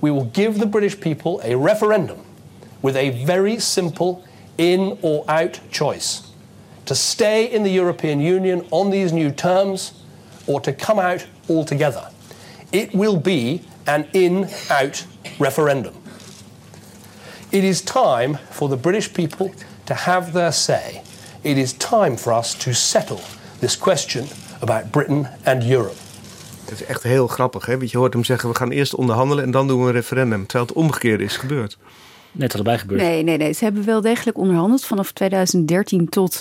we 0.00 0.10
will 0.10 0.24
give 0.24 0.58
the 0.58 0.66
British 0.66 1.00
people 1.00 1.40
a 1.44 1.56
referendum 1.56 2.18
with 2.82 2.96
a 2.96 3.24
very 3.24 3.58
simple 3.58 4.24
in 4.58 4.98
or 5.02 5.24
out 5.28 5.60
choice 5.70 6.25
to 6.86 6.94
stay 6.94 7.44
in 7.44 7.62
the 7.62 7.70
European 7.70 8.20
Union 8.20 8.64
on 8.70 8.90
these 8.90 9.12
new 9.12 9.30
terms 9.30 9.92
or 10.46 10.60
to 10.60 10.72
come 10.72 10.98
out 10.98 11.26
altogether. 11.48 12.10
It 12.70 12.92
will 12.92 13.20
be 13.20 13.60
an 13.84 14.06
in 14.12 14.48
out 14.70 15.06
referendum. 15.38 15.94
It 17.50 17.64
is 17.64 17.82
time 17.82 18.38
for 18.50 18.68
the 18.68 18.76
British 18.76 19.12
people 19.12 19.50
to 19.84 19.94
have 19.94 20.32
their 20.32 20.52
say. 20.52 21.02
It 21.42 21.56
is 21.56 21.72
time 21.72 22.16
for 22.16 22.32
us 22.32 22.54
to 22.54 22.72
settle 22.72 23.20
this 23.60 23.78
question 23.78 24.26
about 24.60 24.90
Britain 24.90 25.28
and 25.44 25.62
Europe. 25.62 25.96
Het 26.64 26.80
is 26.80 26.86
echt 26.86 27.02
heel 27.02 27.26
grappig, 27.26 27.66
hè? 27.66 27.78
Want 27.78 27.90
je 27.90 27.98
hoort 27.98 28.12
hem 28.12 28.24
zeggen, 28.24 28.48
we 28.48 28.54
gaan 28.56 28.70
eerst 28.70 28.94
onderhandelen 28.94 29.44
en 29.44 29.50
dan 29.50 29.68
doen 29.68 29.80
we 29.80 29.86
een 29.86 29.92
referendum. 29.92 30.46
Terwijl 30.46 30.66
het 30.66 30.76
omgekeerde 30.76 31.24
is 31.24 31.36
gebeurd. 31.36 31.78
Net 32.32 32.54
allebei 32.54 32.78
gebeurd. 32.78 33.00
Nee, 33.00 33.22
nee, 33.22 33.36
nee. 33.36 33.52
Ze 33.52 33.64
hebben 33.64 33.84
wel 33.84 34.00
degelijk 34.00 34.38
onderhandeld. 34.38 34.84
Vanaf 34.84 35.12
2013 35.12 36.08
tot 36.08 36.40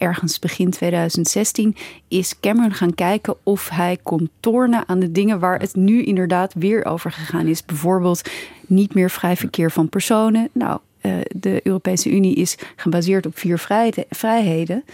ergens 0.00 0.38
begin 0.38 0.70
2016 0.70 1.76
is 2.08 2.40
Cameron 2.40 2.74
gaan 2.74 2.94
kijken 2.94 3.36
of 3.42 3.68
hij 3.68 3.98
kon 4.02 4.30
tornen 4.40 4.84
aan 4.86 4.98
de 4.98 5.12
dingen 5.12 5.38
waar 5.38 5.60
het 5.60 5.74
nu 5.74 6.02
inderdaad 6.04 6.54
weer 6.54 6.84
over 6.84 7.12
gegaan 7.12 7.46
is. 7.46 7.64
Bijvoorbeeld 7.64 8.30
niet 8.66 8.94
meer 8.94 9.10
vrij 9.10 9.36
verkeer 9.36 9.70
van 9.70 9.88
personen. 9.88 10.48
Nou, 10.52 10.80
eh, 11.00 11.12
de 11.36 11.60
Europese 11.62 12.10
Unie 12.10 12.34
is 12.34 12.56
gebaseerd 12.76 13.26
op 13.26 13.38
vier 13.38 13.58
vrijheden. 14.08 14.84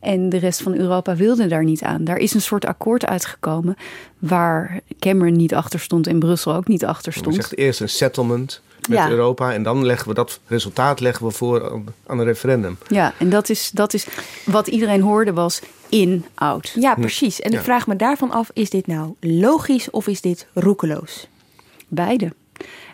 En 0.00 0.28
de 0.28 0.36
rest 0.36 0.62
van 0.62 0.74
Europa 0.74 1.16
wilde 1.16 1.46
daar 1.46 1.64
niet 1.64 1.82
aan. 1.82 2.04
Daar 2.04 2.18
is 2.18 2.34
een 2.34 2.40
soort 2.40 2.64
akkoord 2.64 3.06
uitgekomen 3.06 3.76
waar 4.18 4.80
Cameron 4.98 5.36
niet 5.36 5.54
achter 5.54 5.80
stond 5.80 6.06
en 6.06 6.18
Brussel 6.18 6.54
ook 6.54 6.68
niet 6.68 6.84
achter 6.84 7.12
Je 7.12 7.18
stond. 7.18 7.34
zegt 7.34 7.56
eerst 7.56 7.80
een 7.80 7.88
settlement 7.88 8.62
met 8.88 8.98
Ja. 8.98 9.10
Europa 9.10 9.52
en 9.52 9.62
dan 9.62 9.86
leggen 9.86 10.08
we 10.08 10.14
dat 10.14 10.40
resultaat 10.46 11.00
leggen 11.00 11.26
we 11.26 11.32
voor 11.32 11.70
aan- 11.72 11.86
aan 12.06 12.18
een 12.18 12.24
referendum. 12.24 12.78
Ja, 12.88 13.12
en 13.18 13.30
dat 13.30 13.48
is, 13.48 13.70
dat 13.70 13.94
is 13.94 14.06
wat 14.44 14.66
iedereen 14.66 15.00
hoorde 15.00 15.32
was 15.32 15.60
in-out. 15.88 16.72
Ja, 16.74 16.94
precies. 16.94 17.40
En 17.40 17.52
ik 17.52 17.60
vraag 17.60 17.86
me 17.86 17.96
daarvan 17.96 18.30
af, 18.30 18.50
is 18.52 18.70
dit 18.70 18.86
nou 18.86 19.14
logisch 19.20 19.90
of 19.90 20.06
is 20.06 20.20
dit 20.20 20.46
roekeloos? 20.54 21.26
Beide. 21.88 22.32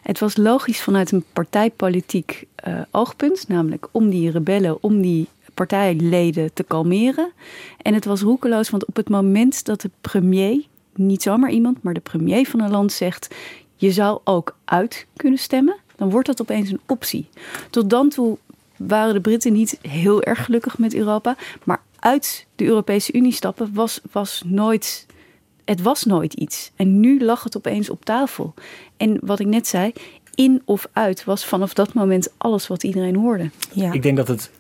Het 0.03 0.19
was 0.19 0.37
logisch 0.37 0.81
vanuit 0.83 1.13
een 1.13 1.25
partijpolitiek 1.33 2.45
eh, 2.55 2.75
oogpunt, 2.91 3.49
namelijk 3.49 3.89
om 3.91 4.11
die 4.11 4.31
rebellen, 4.31 4.79
om 4.83 5.01
die 5.03 5.29
partijleden 5.55 6.53
te 6.53 6.63
kalmeren. 6.63 7.33
En 7.83 7.95
het 7.95 8.05
was 8.05 8.21
roekeloos, 8.21 8.71
want 8.71 8.87
op 8.87 8.97
het 8.97 9.09
moment 9.09 9.65
dat 9.65 9.81
de 9.81 9.91
premier, 10.01 10.65
niet 10.95 11.23
zomaar 11.23 11.51
iemand, 11.51 11.83
maar 11.83 11.95
de 11.95 12.01
premier 12.01 12.47
van 12.47 12.61
een 12.61 12.71
land 12.71 12.93
zegt: 12.93 13.35
je 13.77 13.93
zou 13.93 14.21
ook 14.25 14.57
uit 14.65 15.07
kunnen 15.17 15.39
stemmen, 15.39 15.77
dan 15.97 16.11
wordt 16.11 16.27
dat 16.27 16.41
opeens 16.41 16.71
een 16.71 16.81
optie. 16.87 17.29
Tot 17.71 17.91
dan 17.91 18.09
toe 18.09 18.39
waren 18.77 19.15
de 19.15 19.21
Britten 19.21 19.53
niet 19.53 19.79
heel 19.83 20.23
erg 20.23 20.45
gelukkig 20.45 20.79
met 20.79 20.95
Europa, 20.95 21.37
maar 21.65 21.81
uit 21.99 22.47
de 22.57 22.65
Europese 22.65 23.13
Unie 23.13 23.33
stappen 23.33 23.71
was, 23.75 24.01
was 24.13 24.43
nooit 24.45 25.07
het 25.65 25.83
was 25.83 26.05
nooit 26.05 26.35
iets. 26.35 26.73
En 26.77 27.01
nu 27.01 27.25
lag 27.25 27.43
het 27.43 27.57
opeens 27.57 27.91
op 27.91 28.05
tafel. 28.05 28.55
En 28.97 29.19
wat 29.21 29.39
ik 29.39 29.47
net 29.47 29.67
zei, 29.67 29.93
in 30.35 30.63
of 30.65 30.89
uit 30.93 31.25
was 31.25 31.45
vanaf 31.45 31.75
dat 31.75 31.93
moment 31.93 32.33
alles 32.39 32.67
wat 32.67 32.83
iedereen 32.83 33.17
hoorde. 33.17 33.51
Ja. 33.73 33.93
Ik 33.93 34.03
denk 34.03 34.17
dat 34.17 34.29
het, 34.29 34.51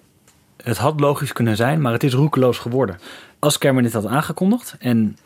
het 0.62 0.77
had 0.77 1.01
logisch 1.01 1.33
kunnen 1.33 1.57
zijn, 1.57 1.81
maar 1.81 1.93
het 1.93 2.03
is 2.03 2.15
roekeloos 2.15 2.59
geworden. 2.59 2.99
Als 3.39 3.59
Cameron 3.59 3.83
dit 3.83 3.93
had 3.93 4.07
aangekondigd 4.07 4.77
en 4.79 5.17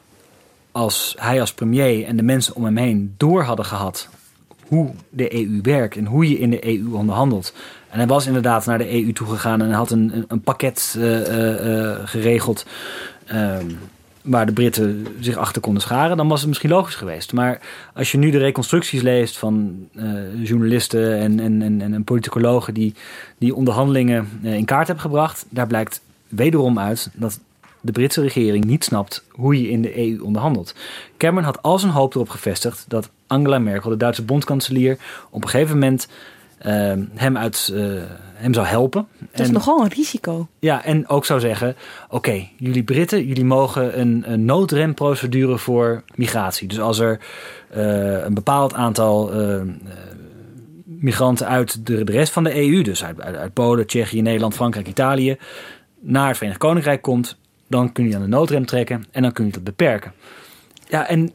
als 0.72 1.14
hij 1.18 1.40
als 1.40 1.54
premier 1.54 2.04
en 2.04 2.16
de 2.16 2.22
mensen 2.22 2.54
om 2.54 2.64
hem 2.64 2.76
heen 2.76 3.14
door 3.16 3.42
hadden 3.42 3.64
gehad 3.64 4.08
hoe 4.68 4.90
de 5.11 5.35
EU 5.35 5.58
werkt 5.62 5.96
en 5.96 6.06
hoe 6.06 6.28
je 6.28 6.38
in 6.38 6.50
de 6.50 6.66
EU 6.66 6.92
onderhandelt. 6.92 7.54
En 7.90 7.99
hij 7.99 8.06
was 8.06 8.26
inderdaad 8.26 8.66
naar 8.66 8.78
de 8.78 8.92
EU 8.92 9.12
toegegaan 9.12 9.62
en 9.62 9.70
had 9.70 9.90
een, 9.90 10.25
een, 10.28 10.40
pakket 10.40 10.96
eh, 10.99 11.20
eh, 11.20 11.90
eh, 11.90 12.00
geregeld 12.04 12.66
ehm, 13.26 13.66
waar 14.23 14.46
de 14.46 14.52
Britten 14.52 15.06
zich 15.20 15.37
achter 15.37 15.62
konden 15.62 15.82
scharen, 15.82 16.16
dan 16.16 16.28
was 16.28 16.38
het 16.38 16.49
misschien 16.49 16.70
logisch 16.70 16.94
geweest. 16.94 17.32
Maar 17.32 17.61
als 17.94 18.12
je 18.12 18.18
nu 18.18 18.30
de 18.30 18.38
reconstructies 18.38 19.02
leest 19.02 19.38
van 19.38 19.88
journalisten 20.42 21.18
en, 21.18 21.40
en, 21.40 21.62
en, 21.62 21.80
en 21.80 22.04
politicologen 22.04 22.75
die 22.75 22.94
die 23.38 23.54
onderhandelingen 23.54 24.28
in 24.42 24.64
kaart 24.64 24.87
hebben 24.87 25.04
gebracht, 25.04 25.46
daar 25.49 25.66
blijkt 25.66 26.00
wederom 26.28 26.78
uit 26.78 27.11
dat 27.14 27.40
de 27.80 27.92
Britse 27.92 28.20
regering 28.20 28.64
niet 28.64 28.85
snapt 28.85 29.25
hoe 29.30 29.62
je 29.62 29.70
in 29.70 29.82
de 29.82 29.99
EU 29.99 30.20
onderhandelt. 30.23 30.75
Cameron 31.16 31.44
had 31.44 31.62
al 31.62 31.78
zijn 31.78 31.92
hoop 31.92 32.14
erop 32.14 32.28
gevestigd 32.28 32.85
dat 32.88 33.11
Angela 33.26 33.59
Merkel, 33.59 33.90
de 33.90 33.97
Duitse 33.97 34.23
bondskanselier, 34.23 34.99
op 35.30 35.42
een 35.42 35.49
gegeven 35.49 35.75
moment 35.78 36.09
ehm, 36.59 37.04
hem, 37.14 37.37
uit, 37.37 37.71
eh, 37.75 37.83
hem 38.35 38.54
zou 38.54 38.66
helpen. 38.66 39.06
Dat 39.18 39.40
is 39.40 39.47
En- 39.47 39.52
nogal 39.52 39.80
een 39.80 39.88
risico. 39.88 40.49
ja, 40.59 40.85
en 40.85 41.09
ook 41.09 41.25
zou 41.25 41.40
zeggen: 41.40 41.76
oké, 42.09 42.49
jullie 42.56 42.83
Britten, 42.83 43.26
jullie 43.26 43.45
mogen 43.45 44.00
een, 44.00 44.23
een 44.26 44.45
noodremprocedure 44.45 45.59
voor 45.59 46.02
migratie. 46.14 46.68
Dus 46.68 46.80
als 46.80 46.99
er 46.99 47.18
eh, 47.71 48.25
een 48.25 48.35
bepaald 48.35 48.75
aantal 48.75 49.33
eh, 49.33 49.61
eh, 49.61 49.66
migranten 50.85 51.47
uit 51.47 51.87
de, 51.87 52.04
de 52.04 52.12
rest 52.12 52.33
van 52.33 52.45
de 52.45 52.56
EU, 52.56 52.83
dus 52.83 53.04
uit, 53.04 53.21
uit, 53.21 53.37
uit 53.37 53.52
Polen, 53.52 53.87
Tsjechië, 53.87 54.23
Nederland, 54.23 54.54
Frankrijk, 54.54 54.88
Italië, 54.88 55.37
naar 56.00 56.26
het 56.26 56.37
Verenigd 56.37 56.61
Koninkrijk 56.61 57.02
komt, 57.02 57.37
dan 57.68 57.92
kun 57.92 58.09
je 58.09 58.14
aan 58.14 58.21
de 58.23 58.26
noodrem 58.28 58.66
trekken 58.66 59.04
en 59.11 59.23
dan 59.23 59.33
kun 59.33 59.47
je 59.47 59.52
dat 59.52 59.64
beperken. 59.64 60.12
Ja, 60.88 61.09
en 61.09 61.30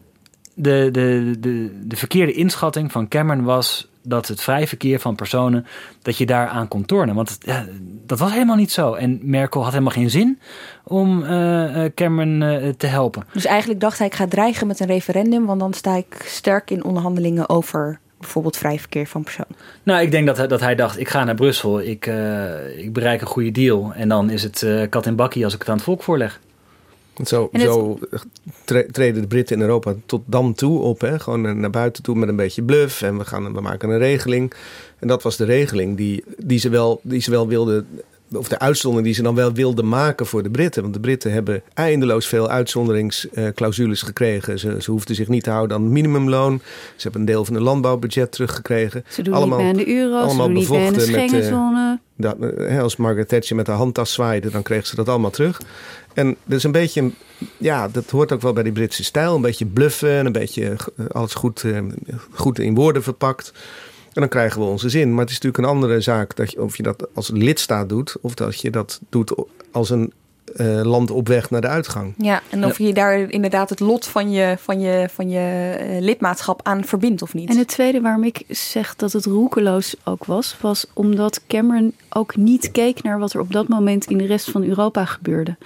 de, 0.54 0.88
de, 0.92 1.34
de, 1.40 1.80
de 1.84 1.96
verkeerde 1.96 2.32
inschatting 2.32 2.92
van 2.92 3.08
Cameron 3.08 3.44
was 3.44 3.90
dat 4.02 4.28
het 4.28 4.40
vrij 4.40 4.66
verkeer 4.66 5.00
van 5.00 5.14
personen, 5.14 5.66
dat 6.02 6.16
je 6.16 6.26
daaraan 6.26 6.68
kon 6.68 6.84
tornen. 6.84 7.14
Want 7.14 7.38
ja, 7.40 7.66
dat 8.06 8.18
was 8.18 8.32
helemaal 8.32 8.56
niet 8.56 8.72
zo. 8.72 8.94
En 8.94 9.18
Merkel 9.22 9.62
had 9.62 9.72
helemaal 9.72 9.92
geen 9.92 10.10
zin 10.10 10.38
om 10.84 11.24
eh, 11.24 11.84
eh, 11.84 11.92
Cameron 11.94 12.42
eh, 12.42 12.68
te 12.68 12.86
helpen. 12.86 13.24
Dus 13.32 13.44
eigenlijk 13.44 13.80
dacht 13.80 13.98
hij, 13.98 14.06
ik 14.06 14.14
ga 14.14 14.26
dreigen 14.26 14.66
met 14.66 14.80
een 14.80 14.86
referendum, 14.86 15.46
want 15.46 15.60
dan 15.60 15.72
sta 15.72 15.96
ik 15.96 16.22
sterk 16.24 16.70
in 16.70 16.84
onderhandelingen 16.84 17.48
over 17.48 18.00
bijvoorbeeld 18.18 18.56
vrij 18.56 18.78
verkeer 18.78 19.06
van 19.06 19.22
personen. 19.22 19.56
Nou, 19.82 20.02
ik 20.02 20.10
denk 20.10 20.26
dat 20.26 20.36
hij, 20.36 20.46
dat 20.46 20.60
hij 20.60 20.74
dacht, 20.74 20.98
ik 20.98 21.08
ga 21.08 21.24
naar 21.24 21.34
Brussel, 21.34 21.80
ik, 21.80 22.10
ik 22.76 22.92
bereik 22.92 23.20
een 23.20 23.26
goede 23.26 23.50
deal. 23.50 23.92
En 23.94 24.08
dan 24.08 24.30
is 24.30 24.42
het 24.42 24.66
kat 24.88 25.06
en 25.06 25.16
bakkie 25.16 25.44
als 25.44 25.54
ik 25.54 25.60
het 25.60 25.68
aan 25.68 25.74
het 25.74 25.84
volk 25.84 26.02
voorleg. 26.02 26.40
Zo, 27.24 27.48
het- 27.52 27.62
zo 27.62 27.98
tre- 28.64 28.86
treden 28.90 29.20
de 29.22 29.28
Britten 29.28 29.56
in 29.56 29.62
Europa 29.62 29.94
tot 30.06 30.22
dan 30.26 30.54
toe 30.54 30.78
op. 30.80 31.00
Hè? 31.00 31.18
Gewoon 31.18 31.46
eh, 31.46 31.52
naar 31.52 31.70
buiten 31.70 32.02
toe 32.02 32.16
met 32.16 32.28
een 32.28 32.36
beetje 32.36 32.62
bluff. 32.62 33.02
En 33.02 33.18
we, 33.18 33.24
gaan, 33.24 33.54
we 33.54 33.60
maken 33.60 33.90
een 33.90 33.98
regeling. 33.98 34.52
En 34.98 35.08
dat 35.08 35.22
was 35.22 35.36
de 35.36 35.44
regeling 35.44 35.96
die, 35.96 36.24
die, 36.38 36.58
ze 36.58 36.68
wel, 36.68 37.00
die 37.02 37.20
ze 37.20 37.30
wel 37.30 37.48
wilden... 37.48 37.86
Of 38.36 38.48
de 38.48 38.58
uitzondering 38.58 39.06
die 39.06 39.16
ze 39.16 39.22
dan 39.22 39.34
wel 39.34 39.52
wilden 39.52 39.88
maken 39.88 40.26
voor 40.26 40.42
de 40.42 40.50
Britten. 40.50 40.82
Want 40.82 40.94
de 40.94 41.00
Britten 41.00 41.32
hebben 41.32 41.62
eindeloos 41.74 42.26
veel 42.26 42.48
uitzonderingsclausules 42.48 44.02
gekregen. 44.02 44.58
Ze, 44.58 44.76
ze 44.80 44.90
hoefden 44.90 45.14
zich 45.14 45.28
niet 45.28 45.42
te 45.42 45.50
houden 45.50 45.76
aan 45.76 45.82
het 45.82 45.92
minimumloon. 45.92 46.60
Ze 46.96 47.02
hebben 47.02 47.20
een 47.20 47.26
deel 47.26 47.44
van 47.44 47.54
het 47.54 47.62
landbouwbudget 47.62 48.32
teruggekregen. 48.32 49.04
Ze 49.08 49.22
doen 49.22 49.38
niet 49.38 49.56
mee 49.56 49.68
aan 49.68 49.76
de 49.76 49.88
euro, 49.88 50.28
ze 50.28 50.36
doen 50.36 50.52
niet 50.52 50.70
aan 50.70 50.76
de 50.76 50.90
met, 50.90 50.96
eh, 50.96 51.02
Schengenzone. 51.02 51.98
dat, 52.16 52.36
eh, 52.40 52.80
als 52.80 52.96
Margaret 52.96 53.28
Thatcher 53.28 53.56
met 53.56 53.66
haar 53.66 53.76
handtas 53.76 54.12
zwaaide, 54.12 54.50
dan 54.50 54.62
kreeg 54.62 54.86
ze 54.86 54.96
dat 54.96 55.08
allemaal 55.08 55.30
terug. 55.30 55.60
En 56.14 56.36
dat 56.44 56.58
is 56.58 56.64
een 56.64 56.72
beetje, 56.72 57.10
ja, 57.56 57.88
dat 57.88 58.10
hoort 58.10 58.32
ook 58.32 58.42
wel 58.42 58.52
bij 58.52 58.62
die 58.62 58.72
Britse 58.72 59.04
stijl. 59.04 59.34
Een 59.34 59.40
beetje 59.40 59.66
bluffen 59.66 60.10
en 60.18 60.26
een 60.26 60.32
beetje 60.32 60.76
eh, 60.96 61.06
alles 61.08 61.34
goed, 61.34 61.64
goed 62.30 62.58
in 62.58 62.74
woorden 62.74 63.02
verpakt. 63.02 63.52
En 64.14 64.20
dan 64.20 64.28
krijgen 64.28 64.60
we 64.60 64.66
onze 64.66 64.88
zin. 64.88 65.10
Maar 65.10 65.20
het 65.20 65.30
is 65.30 65.40
natuurlijk 65.40 65.64
een 65.64 65.70
andere 65.70 66.00
zaak 66.00 66.36
dat 66.36 66.50
je, 66.50 66.62
of 66.62 66.76
je 66.76 66.82
dat 66.82 67.06
als 67.14 67.30
lidstaat 67.30 67.88
doet, 67.88 68.16
of 68.20 68.34
dat 68.34 68.60
je 68.60 68.70
dat 68.70 69.00
doet 69.08 69.34
als 69.70 69.90
een 69.90 70.12
eh, 70.56 70.80
land 70.82 71.10
op 71.10 71.28
weg 71.28 71.50
naar 71.50 71.60
de 71.60 71.68
uitgang. 71.68 72.14
Ja, 72.18 72.42
en 72.50 72.64
of 72.64 72.78
je 72.78 72.92
daar 72.92 73.18
inderdaad 73.18 73.70
het 73.70 73.80
lot 73.80 74.06
van 74.06 74.30
je, 74.30 74.56
van 74.58 74.80
je, 74.80 75.08
van 75.12 75.30
je 75.30 75.74
eh, 75.78 76.00
lidmaatschap 76.00 76.60
aan 76.62 76.84
verbindt 76.84 77.22
of 77.22 77.34
niet. 77.34 77.50
En 77.50 77.56
het 77.56 77.68
tweede 77.68 78.00
waarom 78.00 78.24
ik 78.24 78.42
zeg 78.48 78.96
dat 78.96 79.12
het 79.12 79.24
roekeloos 79.24 79.94
ook 80.04 80.24
was, 80.24 80.56
was 80.60 80.86
omdat 80.92 81.40
Cameron 81.46 81.94
ook 82.08 82.36
niet 82.36 82.70
keek 82.70 83.02
naar 83.02 83.18
wat 83.18 83.32
er 83.32 83.40
op 83.40 83.52
dat 83.52 83.68
moment 83.68 84.06
in 84.06 84.18
de 84.18 84.26
rest 84.26 84.50
van 84.50 84.64
Europa 84.64 85.04
gebeurde. 85.04 85.56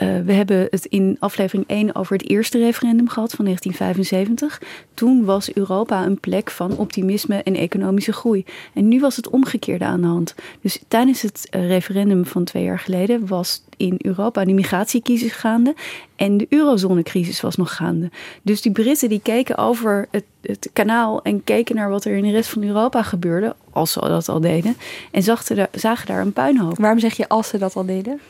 Eh, 0.00 0.08
we 0.24 0.32
hebben 0.32 0.66
het 0.70 0.84
in 0.84 1.16
aflevering 1.18 1.64
1 1.68 1.94
over 1.94 2.16
het 2.16 2.28
eerste 2.28 2.58
referendum 2.58 3.08
gehad 3.08 3.32
van 3.32 3.44
1975. 3.44 4.62
Toen 4.94 5.24
was 5.24 5.54
Europa 5.54 6.04
een 6.04 6.20
plek 6.20 6.50
van 6.50 6.76
optimisme 6.76 7.42
en 7.42 7.56
economische 7.56 8.12
groei. 8.12 8.44
En 8.74 8.88
nu 8.88 9.00
was 9.00 9.16
het 9.16 9.28
omgekeerde 9.28 9.84
aan 9.84 10.00
de 10.00 10.06
hand. 10.06 10.34
Dus 10.60 10.82
tijdens 10.88 11.22
het 11.22 11.46
eh, 11.50 11.66
referendum 11.66 12.26
van 12.26 12.44
twee 12.44 12.62
jaar 12.62 12.78
geleden 12.78 13.26
was 13.26 13.62
in 13.76 13.94
Europa 13.98 14.44
de 14.44 14.52
migratiecrisis 14.52 15.32
gaande 15.32 15.74
en 16.16 16.36
de 16.36 16.46
eurozonecrisis 16.48 17.40
was 17.40 17.56
nog 17.56 17.76
gaande. 17.76 18.10
Dus 18.42 18.62
die 18.62 18.72
Britten 18.72 19.08
die 19.08 19.20
keken 19.22 19.56
over 19.56 20.08
het, 20.10 20.70
kanaal 20.72 21.22
en 21.22 21.44
keken 21.44 21.74
naar 21.74 21.90
wat 21.90 22.04
er 22.04 22.16
in 22.16 22.22
de 22.22 22.30
rest 22.30 22.50
van 22.50 22.62
Europa 22.62 23.02
gebeurde, 23.02 23.54
als 23.70 23.92
ze 23.92 24.00
dat 24.00 24.28
al 24.28 24.40
deden, 24.40 24.76
en 25.10 25.22
zagen 25.22 25.56
daar, 25.56 25.68
zagen 25.72 26.06
daar 26.06 26.20
een 26.20 26.32
puinhoop. 26.32 26.78
Waarom 26.78 26.98
zeg 26.98 27.16
je 27.16 27.28
als 27.28 27.48
ze 27.48 27.58
dat 27.58 27.76
al 27.76 27.84
deden? 27.84 28.20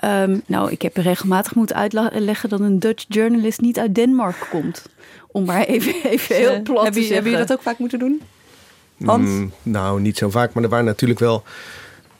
Ehm, 0.00 0.38
nou, 0.46 0.70
ik 0.70 0.82
heb 0.82 0.96
regelmatig 0.96 1.54
moeten 1.54 1.76
uitleggen 1.76 2.48
dat 2.48 2.60
een 2.60 2.78
Dutch 2.78 3.04
journalist 3.08 3.60
niet 3.60 3.78
uit 3.78 3.94
Denemarken 3.94 4.48
komt. 4.50 4.86
Om 5.26 5.44
maar 5.44 5.64
even, 5.64 5.94
even 6.10 6.36
heel 6.36 6.62
plat 6.62 6.86
te 6.86 6.92
zeggen. 6.92 7.14
hebben 7.14 7.30
jullie 7.30 7.46
dat 7.46 7.56
ook 7.56 7.62
vaak 7.62 7.78
moeten 7.78 7.98
doen? 7.98 8.20
Hans? 9.04 9.28
Mm, 9.28 9.52
nou, 9.62 10.00
niet 10.00 10.16
zo 10.18 10.30
vaak, 10.30 10.52
maar 10.52 10.62
er 10.62 10.68
waren 10.68 10.84
natuurlijk 10.84 11.20
wel. 11.20 11.42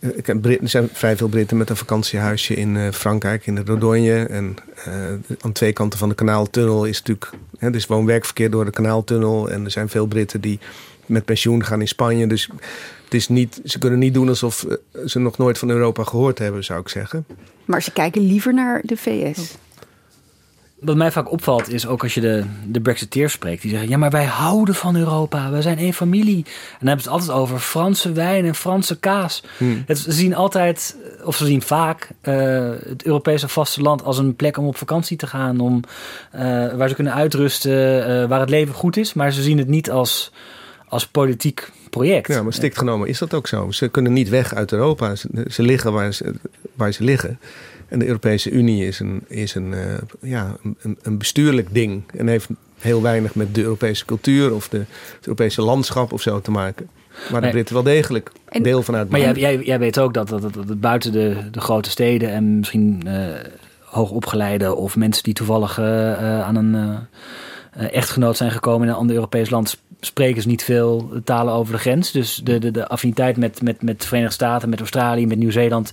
eh, 0.01 0.29
Er 0.29 0.59
zijn 0.69 0.89
vrij 0.93 1.17
veel 1.17 1.29
Britten 1.29 1.57
met 1.57 1.71
een 1.71 1.77
vakantiehuisje 1.77 2.55
in 2.55 2.77
eh, 2.77 2.91
Frankrijk, 2.93 3.47
in 3.47 3.55
de 3.55 3.63
Dordogne. 3.63 4.25
En 4.25 4.57
eh, 4.85 4.93
aan 5.41 5.53
twee 5.53 5.73
kanten 5.73 5.99
van 5.99 6.09
de 6.09 6.15
kanaaltunnel 6.15 6.85
is 6.85 6.99
natuurlijk. 6.99 7.31
Hè, 7.59 7.69
er 7.69 7.75
is 7.75 7.87
woon-werkverkeer 7.87 8.51
door 8.51 8.65
de 8.65 8.71
kanaaltunnel. 8.71 9.51
En 9.51 9.65
er 9.65 9.71
zijn 9.71 9.89
veel 9.89 10.07
Britten 10.07 10.41
die 10.41 10.59
met 11.07 11.25
pensioen 11.25 11.65
gaan 11.65 11.81
in 11.81 11.89
Spanje. 11.89 12.27
Dus 12.27 12.49
het 13.11 13.21
is 13.21 13.29
niet, 13.29 13.61
ze 13.65 13.79
kunnen 13.79 13.99
niet 13.99 14.15
doen 14.15 14.29
alsof 14.29 14.65
eh, 14.65 14.77
ze 15.07 15.19
nog 15.19 15.39
nooit 15.39 15.59
van 15.59 15.71
Europa 15.71 16.05
gehoord 16.05 16.39
hebben, 16.39 16.65
zou 16.65 16.81
ik 16.81 16.89
zeggen. 16.89 17.27
Maar 17.65 17.83
ze 17.83 17.93
kijken 17.93 18.27
liever 18.27 18.55
naar 18.55 18.81
de 18.85 18.97
VS. 18.97 19.57
Wat 20.81 20.97
mij 20.97 21.13
vaak 21.13 21.31
opvalt 21.33 21.73
is 21.73 21.87
ook 21.87 22.03
als 22.03 22.15
je 22.15 22.21
de, 22.21 22.45
de 22.67 22.81
Brexiteers 22.81 23.33
spreekt. 23.33 23.63
Die 23.63 23.71
zeggen, 23.71 23.89
ja 23.89 23.97
maar 23.97 24.11
wij 24.11 24.25
houden 24.25 24.75
van 24.75 24.97
Europa. 24.97 25.51
We 25.51 25.63
zijn 25.63 25.79
één 25.79 25.93
familie. 25.93 26.45
En 26.45 26.77
dan 26.79 26.89
hebben 26.89 27.05
ze 27.05 27.11
het 27.11 27.21
altijd 27.21 27.39
over 27.39 27.59
Franse 27.59 28.13
wijn 28.13 28.45
en 28.45 28.55
Franse 28.55 28.99
kaas. 28.99 29.43
Hmm. 29.57 29.83
Het, 29.87 29.99
ze 29.99 30.13
zien 30.13 30.35
altijd, 30.35 30.97
of 31.25 31.37
ze 31.37 31.47
zien 31.47 31.63
vaak 31.63 32.11
eh, 32.21 32.71
het 32.89 33.05
Europese 33.05 33.49
vasteland 33.49 34.05
als 34.05 34.19
een 34.19 34.37
plek 34.37 34.57
om 34.57 34.67
op 34.67 34.77
vakantie 34.77 35.17
te 35.17 35.27
gaan. 35.27 35.61
Om, 35.61 35.81
eh, 36.31 36.43
waar 36.73 36.89
ze 36.89 36.95
kunnen 36.95 37.15
uitrusten, 37.15 38.07
eh, 38.07 38.29
waar 38.29 38.41
het 38.41 38.51
leven 38.51 38.75
goed 38.75 38.97
is. 38.97 39.15
Maar 39.15 39.33
ze 39.33 39.43
zien 39.43 39.59
het 39.59 39.69
niet 39.69 39.91
als, 39.91 40.33
als 40.91 41.07
politiek 41.07 41.71
project. 41.91 42.29
Ja, 42.29 42.43
maar 42.43 42.53
stikt 42.53 42.79
genomen 42.79 43.09
is 43.09 43.19
dat 43.19 43.35
ook 43.35 43.47
zo. 43.47 43.71
Ze 43.71 43.89
kunnen 43.89 44.13
niet 44.13 44.29
weg 44.29 44.55
uit 44.55 44.73
Europa. 44.73 45.15
Ze, 45.15 45.29
ze 45.49 45.63
liggen 45.63 45.93
waar 45.93 46.15
ze, 46.15 46.35
waar 46.75 46.93
ze 46.93 47.05
liggen. 47.05 47.39
En 47.89 47.99
de 47.99 48.07
Europese 48.07 48.51
Unie 48.51 48.87
is 48.87 49.01
een, 49.01 49.25
is 49.29 49.55
een, 49.55 49.75
eh, 49.75 49.81
ja, 50.21 50.57
een, 50.83 50.99
een 51.03 51.19
bestuurlijk 51.19 51.75
ding. 51.75 52.03
En 52.17 52.29
heeft 52.29 52.49
heel 52.79 53.03
weinig 53.03 53.35
met 53.35 53.55
de 53.55 53.63
Europese 53.63 54.05
cultuur 54.05 54.55
of 54.55 54.69
de, 54.69 54.79
het 55.17 55.27
Europese 55.27 55.63
landschap 55.63 56.13
of 56.13 56.23
zo 56.23 56.41
te 56.41 56.51
maken. 56.51 56.89
Waar 57.31 57.41
de 57.41 57.41
Nee. 57.41 57.51
Britten 57.51 57.75
wel 57.75 57.85
degelijk 57.85 58.31
deel 58.63 58.83
van 58.83 59.07
Maar 59.09 59.21
jij, 59.21 59.35
jij, 59.35 59.59
jij 59.59 59.79
weet 59.79 59.99
ook 59.99 60.15
dat, 60.15 60.29
dat, 60.29 60.43
dat, 60.43 60.55
dat 60.55 60.81
buiten 60.81 61.13
de, 61.13 61.37
de 61.51 61.61
grote 61.61 61.91
steden 61.91 62.31
en 62.31 62.59
misschien 62.59 63.03
eh 63.07 63.29
hoogopgeleide 63.85 64.75
of 64.75 64.97
mensen 64.97 65.23
die 65.23 65.35
toevallig 65.35 65.79
eh, 65.79 66.43
aan 66.43 66.57
een 66.57 66.99
echtgenoot 67.73 68.37
zijn 68.37 68.51
gekomen 68.51 68.83
in 68.83 68.93
een 68.93 68.99
ander 68.99 69.15
Europees 69.15 69.51
land, 69.51 69.81
sp- 70.01 70.21
spreken 70.21 70.43
ze 70.43 70.49
niet 70.49 70.65
veel 70.65 71.11
talen 71.25 71.55
over 71.55 71.73
de 71.73 71.79
grens. 71.79 72.11
Dus 72.11 72.41
de, 72.45 72.59
de, 72.59 72.71
de 72.71 72.89
affiniteit 72.89 73.37
met, 73.37 73.63
met, 73.63 73.83
met 73.83 74.01
de 74.01 74.07
Verenigde 74.07 74.35
Staten, 74.35 74.69
met 74.69 74.79
Australië, 74.79 75.27
met 75.27 75.39
Nieuw-Zeeland 75.39 75.93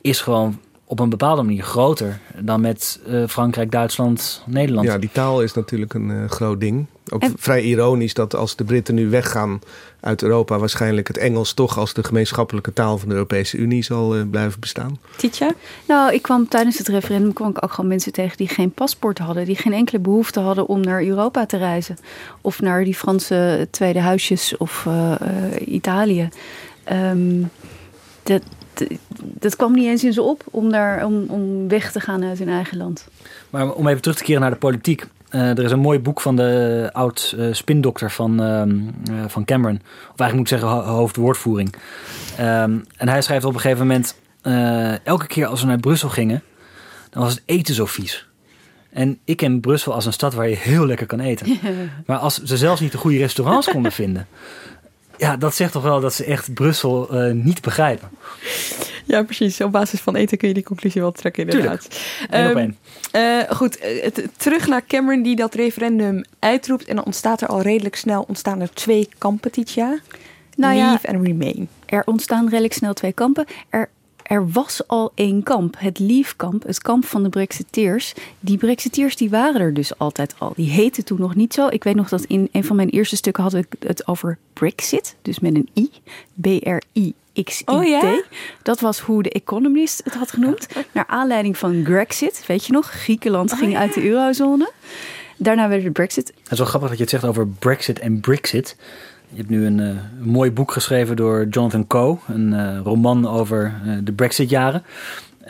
is 0.00 0.20
gewoon 0.20 0.58
op 0.84 0.98
een 1.00 1.08
bepaalde 1.08 1.42
manier 1.42 1.62
groter 1.62 2.20
dan 2.38 2.60
met 2.60 3.00
eh, 3.06 3.26
Frankrijk, 3.26 3.70
Duitsland, 3.70 4.42
Nederland. 4.46 4.86
Ja, 4.86 4.98
die 4.98 5.10
taal 5.12 5.42
is 5.42 5.52
natuurlijk 5.52 5.94
een 5.94 6.10
eh, 6.10 6.28
groot 6.28 6.60
ding. 6.60 6.86
Ook 7.10 7.22
En- 7.22 7.34
vrij 7.38 7.62
ironisch 7.62 8.14
dat 8.14 8.34
als 8.34 8.56
de 8.56 8.64
Britten 8.64 8.94
nu 8.94 9.08
weggaan 9.08 9.60
uit 10.00 10.22
Europa, 10.22 10.58
waarschijnlijk 10.58 11.08
het 11.08 11.18
Engels 11.18 11.52
toch 11.52 11.78
als 11.78 11.94
de 11.94 12.04
gemeenschappelijke 12.04 12.72
taal 12.72 12.98
van 12.98 13.08
de 13.08 13.14
Europese 13.14 13.56
Unie 13.56 13.82
zal 13.84 14.16
eh, 14.16 14.22
blijven 14.30 14.60
bestaan. 14.60 14.98
Tietja? 15.16 15.52
Nou, 15.86 16.12
ik 16.12 16.22
kwam 16.22 16.48
tijdens 16.48 16.78
het 16.78 16.88
referendum 16.88 17.32
kwam 17.32 17.50
ik 17.50 17.64
ook 17.64 17.72
gewoon 17.72 17.90
mensen 17.90 18.12
tegen 18.12 18.36
die 18.36 18.48
geen 18.48 18.70
paspoort 18.70 19.18
hadden, 19.18 19.44
die 19.44 19.56
geen 19.56 19.72
enkele 19.72 19.98
behoefte 19.98 20.40
hadden 20.40 20.66
om 20.66 20.80
naar 20.80 21.04
Europa 21.04 21.46
te 21.46 21.56
reizen. 21.56 21.96
Of 22.40 22.60
naar 22.60 22.84
die 22.84 22.94
Franse 22.94 23.68
tweede 23.70 24.00
huisjes 24.00 24.56
of 24.56 24.86
eh, 24.86 25.12
eh, 25.12 25.66
Italië. 25.66 26.28
Ehm, 26.84 27.42
dat, 28.22 28.42
dat 29.18 29.56
kwam 29.56 29.72
niet 29.72 29.86
eens 29.86 30.04
in 30.04 30.12
ze 30.12 30.22
op 30.22 30.44
om, 30.50 30.70
daar, 30.70 31.04
om, 31.06 31.24
om 31.28 31.68
weg 31.68 31.92
te 31.92 32.00
gaan 32.00 32.24
uit 32.24 32.38
hun 32.38 32.48
eigen 32.48 32.76
land. 32.76 33.06
Maar 33.50 33.72
om 33.72 33.88
even 33.88 34.02
terug 34.02 34.16
te 34.16 34.24
keren 34.24 34.40
naar 34.40 34.50
de 34.50 34.56
politiek. 34.56 35.06
Eh, 35.30 35.48
er 35.48 35.64
is 35.64 35.70
een 35.70 35.78
mooi 35.78 35.98
boek 35.98 36.20
van 36.20 36.36
de 36.36 36.88
oud 36.92 37.34
eh, 37.38 37.46
spindokter 37.52 38.10
van, 38.10 38.42
ehm, 38.42 38.70
eh, 39.10 39.24
van 39.28 39.44
Cameron. 39.44 39.76
Of 40.12 40.20
eigenlijk 40.20 40.32
moet 40.34 40.40
ik 40.50 40.58
zeggen 40.58 40.68
ho- 40.68 40.94
hoofdwoordvoering. 40.96 41.74
Ehm, 42.36 42.78
en 42.96 43.08
hij 43.08 43.22
schrijft 43.22 43.44
op 43.44 43.54
een 43.54 43.60
gegeven 43.60 43.86
moment... 43.86 44.14
elke 45.04 45.26
keer 45.26 45.46
als 45.46 45.60
we 45.60 45.66
naar 45.66 45.78
Brussel 45.78 46.08
gingen, 46.08 46.42
dan 47.10 47.22
was 47.22 47.32
het 47.32 47.42
eten 47.46 47.74
zo 47.74 47.86
vies. 47.86 48.28
En 48.90 49.18
ik 49.24 49.36
ken 49.36 49.60
Brussel 49.60 49.92
als 49.94 50.06
een 50.06 50.12
stad 50.12 50.34
waar 50.34 50.48
je 50.48 50.56
heel 50.56 50.86
lekker 50.86 51.06
kan 51.06 51.20
eten. 51.20 51.58
Maar 52.06 52.18
als 52.18 52.42
ze 52.42 52.56
zelfs 52.56 52.80
niet 52.80 52.92
de 52.92 52.98
goede 52.98 53.18
restaurants 53.18 53.68
konden 53.74 53.92
vinden... 53.92 54.26
Ja, 55.16 55.36
dat 55.36 55.54
zegt 55.54 55.72
toch 55.72 55.82
wel 55.82 56.00
dat 56.00 56.14
ze 56.14 56.24
echt 56.24 56.54
Brussel 56.54 57.08
niet 57.32 57.60
begrijpen. 57.62 58.08
Ja, 59.10 59.22
precies. 59.22 59.60
Op 59.60 59.72
basis 59.72 60.00
van 60.00 60.14
eten 60.16 60.38
kun 60.38 60.48
je 60.48 60.54
die 60.54 60.62
conclusie 60.62 61.00
wel 61.00 61.12
trekken, 61.12 61.48
inderdaad. 61.48 61.84
Op 62.22 62.30
Ehm, 62.30 62.70
eh, 63.12 63.38
goed, 63.56 63.78
eh, 63.78 64.02
het- 64.02 64.28
terug 64.36 64.66
naar 64.66 64.86
Cameron 64.86 65.22
die 65.22 65.36
dat 65.36 65.54
referendum 65.54 66.24
uitroept. 66.38 66.84
En 66.84 66.96
dan 66.96 67.04
ontstaat 67.04 67.40
er 67.40 67.48
al 67.48 67.62
redelijk 67.62 67.96
snel 67.96 68.24
ontstaan 68.28 68.60
er 68.60 68.70
twee 68.74 69.08
kampen, 69.18 69.50
Tietja. 69.50 69.98
Nou 70.56 70.74
ja, 70.74 70.86
Leave 70.88 71.06
en 71.06 71.24
Remain. 71.24 71.68
Er 71.86 72.02
ontstaan 72.06 72.48
redelijk 72.48 72.72
snel 72.74 72.92
twee 72.92 73.12
kampen. 73.12 73.44
Er, 73.68 73.88
er 74.22 74.50
was 74.50 74.82
al 74.86 75.12
één 75.14 75.42
kamp, 75.42 75.74
het 75.78 75.98
Leave-kamp, 75.98 76.62
het 76.66 76.78
kamp 76.82 77.04
van 77.04 77.22
de 77.22 77.28
Brexiteers. 77.28 78.14
Die 78.40 78.56
Brexiteers 78.58 79.16
die 79.16 79.30
waren 79.30 79.60
er 79.60 79.74
dus 79.74 79.98
altijd 79.98 80.34
al. 80.38 80.52
Die 80.56 80.70
heten 80.70 81.04
toen 81.04 81.20
nog 81.20 81.34
niet 81.34 81.54
zo. 81.54 81.66
Ik 81.68 81.84
weet 81.84 81.94
nog 81.94 82.08
dat 82.08 82.24
in 82.24 82.48
een 82.52 82.64
van 82.64 82.76
mijn 82.76 82.88
eerste 82.88 83.16
stukken 83.16 83.42
hadden 83.42 83.66
we 83.70 83.86
het 83.86 84.06
over 84.08 84.38
Brexit, 84.52 85.16
dus 85.22 85.38
met 85.38 85.54
een 85.54 85.68
I, 85.74 85.90
B-R-I-X-I-T. 87.32 87.70
Oh 87.70 87.84
ja? 87.84 88.22
Dat 88.62 88.80
was 88.80 89.00
hoe 89.00 89.22
de 89.22 89.30
Economist 89.30 90.00
het 90.04 90.14
had 90.14 90.30
genoemd. 90.30 90.66
Naar 90.92 91.06
aanleiding 91.06 91.58
van 91.58 91.84
Grexit, 91.84 92.44
weet 92.46 92.66
je 92.66 92.72
nog? 92.72 92.90
Griekenland 92.90 93.52
ging 93.52 93.76
uit 93.76 93.94
de 93.94 94.08
eurozone. 94.08 94.70
Daarna 95.36 95.68
werd 95.68 95.82
het 95.82 95.92
Brexit. 95.92 96.26
Het 96.42 96.52
is 96.52 96.58
wel 96.58 96.66
grappig 96.66 96.88
dat 96.88 96.98
je 96.98 97.04
het 97.04 97.12
zegt 97.12 97.24
over 97.24 97.48
Brexit 97.48 97.98
en 97.98 98.20
Brexit. 98.20 98.76
Je 99.28 99.36
hebt 99.36 99.48
nu 99.48 99.66
een, 99.66 99.80
eh, 99.80 99.86
een 99.86 100.30
mooi 100.30 100.50
boek 100.50 100.72
geschreven 100.72 101.16
door 101.16 101.46
Jonathan 101.50 101.86
Coe, 101.86 102.18
een 102.26 102.52
eh, 102.52 102.80
roman 102.82 103.28
over 103.28 103.74
eh, 103.84 103.92
de 104.02 104.12
Brexit-jaren. 104.12 104.84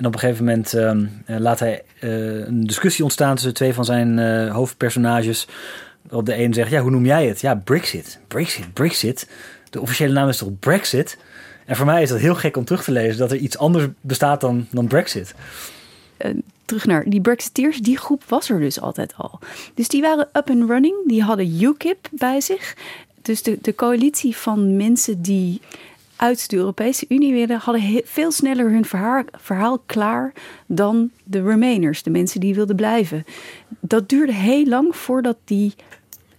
En 0.00 0.06
op 0.06 0.12
een 0.14 0.18
gegeven 0.20 0.44
moment 0.44 0.74
ehm, 0.74 1.06
eh, 1.26 1.36
laat 1.38 1.58
hij 1.58 1.82
eh, 2.00 2.46
een 2.46 2.66
discussie 2.66 3.04
ontstaan 3.04 3.34
tussen 3.34 3.54
twee 3.54 3.74
van 3.74 3.84
zijn 3.84 4.18
eh, 4.18 4.52
hoofdpersonages. 4.54 5.48
Waarop 6.02 6.26
de 6.26 6.38
een 6.38 6.54
zegt, 6.54 6.70
ja, 6.70 6.80
hoe 6.80 6.90
noem 6.90 7.06
jij 7.06 7.26
het? 7.26 7.40
Ja, 7.40 7.54
Brexit. 7.54 8.18
Brexit, 8.28 8.72
Brexit. 8.72 9.28
De 9.70 9.80
officiële 9.80 10.12
naam 10.12 10.28
is 10.28 10.36
toch 10.36 10.58
Brexit? 10.58 11.18
En 11.70 11.76
voor 11.76 11.86
mij 11.86 12.02
is 12.02 12.08
dat 12.08 12.18
heel 12.18 12.34
gek 12.34 12.56
om 12.56 12.64
terug 12.64 12.84
te 12.84 12.92
lezen 12.92 13.18
dat 13.18 13.30
er 13.30 13.36
iets 13.36 13.58
anders 13.58 13.86
bestaat 14.00 14.40
dan, 14.40 14.66
dan 14.70 14.86
Brexit. 14.86 15.34
eh, 16.16 16.30
terug 16.64 16.86
naar 16.86 17.04
die 17.08 17.20
Brexiteers, 17.20 17.78
die 17.78 17.96
groep 17.98 18.24
was 18.28 18.50
er 18.50 18.60
dus 18.60 18.80
altijd 18.80 19.14
al. 19.16 19.38
Dus 19.74 19.88
die 19.88 20.02
waren 20.02 20.28
up 20.32 20.50
and 20.50 20.70
running, 20.70 20.94
die 21.06 21.22
hadden 21.22 21.62
UKIP 21.62 22.08
bij 22.10 22.40
zich. 22.40 22.76
Dus 23.22 23.42
de, 23.42 23.58
de 23.60 23.74
coalitie 23.74 24.36
van 24.36 24.76
mensen 24.76 25.22
die 25.22 25.60
uit 26.16 26.50
de 26.50 26.56
Europese 26.56 27.04
Unie 27.08 27.32
willen, 27.32 27.58
hadden 27.58 28.02
veel 28.04 28.32
sneller 28.32 28.70
hun 28.70 28.84
verhaal, 28.84 29.22
verhaal 29.32 29.82
klaar 29.86 30.32
dan 30.66 31.10
de 31.24 31.42
Remainers, 31.42 32.02
de 32.02 32.10
mensen 32.10 32.40
die 32.40 32.54
wilden 32.54 32.76
blijven. 32.76 33.24
Dat 33.80 34.08
duurde 34.08 34.32
heel 34.32 34.66
lang 34.66 34.96
voordat 34.96 35.36
die 35.44 35.74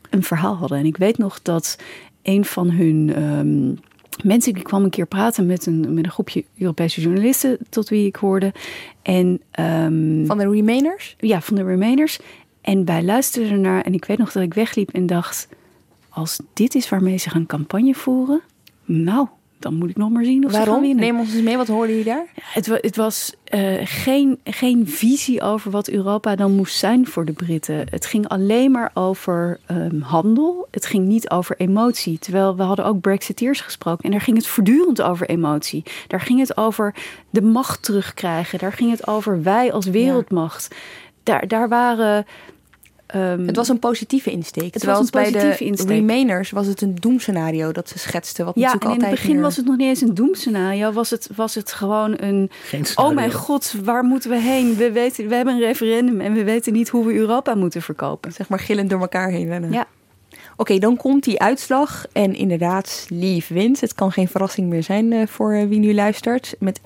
een 0.09 0.23
verhaal 0.23 0.55
hadden. 0.55 0.77
En 0.77 0.85
ik 0.85 0.97
weet 0.97 1.17
nog 1.17 1.41
dat 1.41 1.77
een 2.21 2.45
van 2.45 2.69
hun 2.71 3.13
ehm, 3.15 3.89
mensen, 4.23 4.53
die 4.53 4.63
kwam 4.63 4.83
een 4.83 4.89
keer 4.89 5.05
praten 5.05 5.45
met 5.45 5.65
een, 5.65 5.93
met 5.93 6.05
een 6.05 6.11
groepje 6.11 6.43
Europese 6.57 7.01
journalisten, 7.01 7.57
tot 7.69 7.89
wie 7.89 8.05
ik 8.05 8.15
hoorde. 8.15 8.53
En, 9.01 9.41
ehm, 9.51 10.25
Van 10.25 10.37
de 10.37 10.49
Remainers? 10.49 11.15
ja, 11.19 11.41
van 11.41 11.55
de 11.55 11.63
Remainers. 11.63 12.19
En 12.61 12.85
wij 12.85 13.03
luisterden 13.03 13.51
ernaar 13.51 13.81
en 13.81 13.93
ik 13.93 14.05
weet 14.05 14.17
nog 14.17 14.31
dat 14.31 14.43
ik 14.43 14.53
wegliep 14.53 14.89
en 14.89 15.05
dacht... 15.05 15.47
als 16.09 16.39
dit 16.53 16.75
is 16.75 16.89
waarmee 16.89 17.17
ze 17.17 17.29
gaan 17.29 17.45
campagne 17.45 17.93
voeren... 17.93 18.41
nou, 18.85 19.27
dan 19.61 19.75
moet 19.75 19.89
ik 19.89 19.97
nog 19.97 20.09
maar 20.09 20.23
zien 20.23 20.45
of 20.45 20.51
ze 20.51 20.57
gaan 20.57 20.65
Waarom? 20.65 20.83
winnen. 20.83 21.03
Neem 21.03 21.19
ons 21.19 21.33
eens 21.33 21.43
mee, 21.43 21.57
wat 21.57 21.67
hoorden 21.67 21.89
jullie 21.89 22.11
daar? 22.11 22.25
Het, 22.43 22.65
het 22.65 22.95
was 22.95 23.35
eh, 23.43 23.79
geen, 23.83 24.39
geen 24.43 24.87
visie 24.87 25.41
over 25.41 25.71
wat 25.71 25.89
Europa 25.89 26.35
dan 26.35 26.51
moest 26.51 26.75
zijn 26.75 27.07
voor 27.07 27.25
de 27.25 27.31
Britten. 27.31 27.85
Het 27.89 28.05
ging 28.05 28.27
alleen 28.27 28.71
maar 28.71 28.91
over 28.93 29.59
ehm, 29.65 29.99
handel. 29.99 30.67
Het 30.71 30.85
ging 30.85 31.07
niet 31.07 31.29
over 31.29 31.55
emotie. 31.57 32.19
Terwijl 32.19 32.55
we 32.55 32.63
hadden 32.63 32.85
ook 32.85 33.01
Brexiteers 33.01 33.61
gesproken. 33.61 34.03
En 34.03 34.11
daar 34.11 34.21
ging 34.21 34.37
het 34.37 34.47
voortdurend 34.47 35.01
over 35.01 35.29
emotie. 35.29 35.83
Daar 36.07 36.21
ging 36.21 36.39
het 36.39 36.57
over 36.57 36.95
de 37.29 37.41
macht 37.41 37.83
terugkrijgen. 37.83 38.59
Daar 38.59 38.73
ging 38.73 38.91
het 38.91 39.07
over 39.07 39.43
wij 39.43 39.71
als 39.73 39.85
wereldmacht. 39.85 40.75
Daar, 41.23 41.47
daar 41.47 41.69
waren... 41.69 42.25
ehm, 43.11 43.45
Het 43.45 43.55
was 43.55 43.69
een 43.69 43.79
positieve 43.79 44.31
insteek. 44.31 44.63
Het 44.63 44.73
terwijl 44.73 44.97
was 44.97 45.05
een 45.05 45.31
bij 45.31 45.41
de 45.41 45.65
insteek. 45.65 45.87
Remainers 45.87 46.51
was 46.51 46.67
het 46.67 46.81
een 46.81 46.95
doemscenario 46.95 47.71
dat 47.71 47.89
ze 47.89 47.99
schetsten. 47.99 48.45
Wat 48.45 48.55
Ja, 48.55 48.75
en 48.79 48.91
in 48.91 49.01
het 49.01 49.09
begin 49.09 49.33
meer- 49.33 49.41
was 49.41 49.55
het 49.55 49.65
nog 49.65 49.77
niet 49.77 49.87
eens 49.87 50.01
een 50.01 50.13
doemscenario. 50.13 50.91
Was 50.91 51.09
het, 51.09 51.29
was 51.35 51.55
het 51.55 51.71
gewoon 51.71 52.13
een... 52.17 52.49
Geen 52.63 52.85
Oh 52.95 53.13
mijn 53.13 53.31
god, 53.31 53.75
waar 53.83 54.03
moeten 54.03 54.29
we 54.29 54.39
heen? 54.39 54.75
We, 54.75 54.91
weten, 54.91 55.27
we 55.27 55.35
hebben 55.35 55.53
een 55.53 55.59
referendum 55.59 56.21
en 56.21 56.33
we 56.33 56.43
weten 56.43 56.73
niet 56.73 56.89
hoe 56.89 57.05
we 57.05 57.13
Europa 57.13 57.55
moeten 57.55 57.81
verkopen. 57.81 58.31
Zeg 58.31 58.49
maar 58.49 58.59
gillend 58.59 58.89
door 58.89 59.01
elkaar 59.01 59.29
heen 59.29 59.47
rennen. 59.47 59.71
Ja. 59.71 59.87
Oké, 60.57 60.77
dan 60.77 60.97
komt 60.97 61.23
die 61.23 61.39
uitslag. 61.39 62.05
En 62.11 62.35
inderdaad, 62.35 63.05
Leave 63.09 63.53
wint. 63.53 63.81
Het 63.81 63.93
kan 63.93 64.11
geen 64.11 64.27
verrassing 64.27 64.69
meer 64.69 64.83
zijn 64.83 65.13
eh, 65.13 65.27
voor 65.27 65.53
eh, 65.53 65.67
wie 65.67 65.79
nu 65.79 65.93
luistert. 65.93 66.55
Met 66.59 66.79
51,9% 66.79 66.85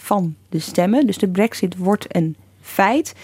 van 0.00 0.34
de 0.48 0.58
stemmen. 0.58 1.06
Dus 1.06 1.18
de 1.18 1.28
brexit 1.28 1.76
wordt 1.76 2.06
een 2.08 2.36
feit. 2.60 3.14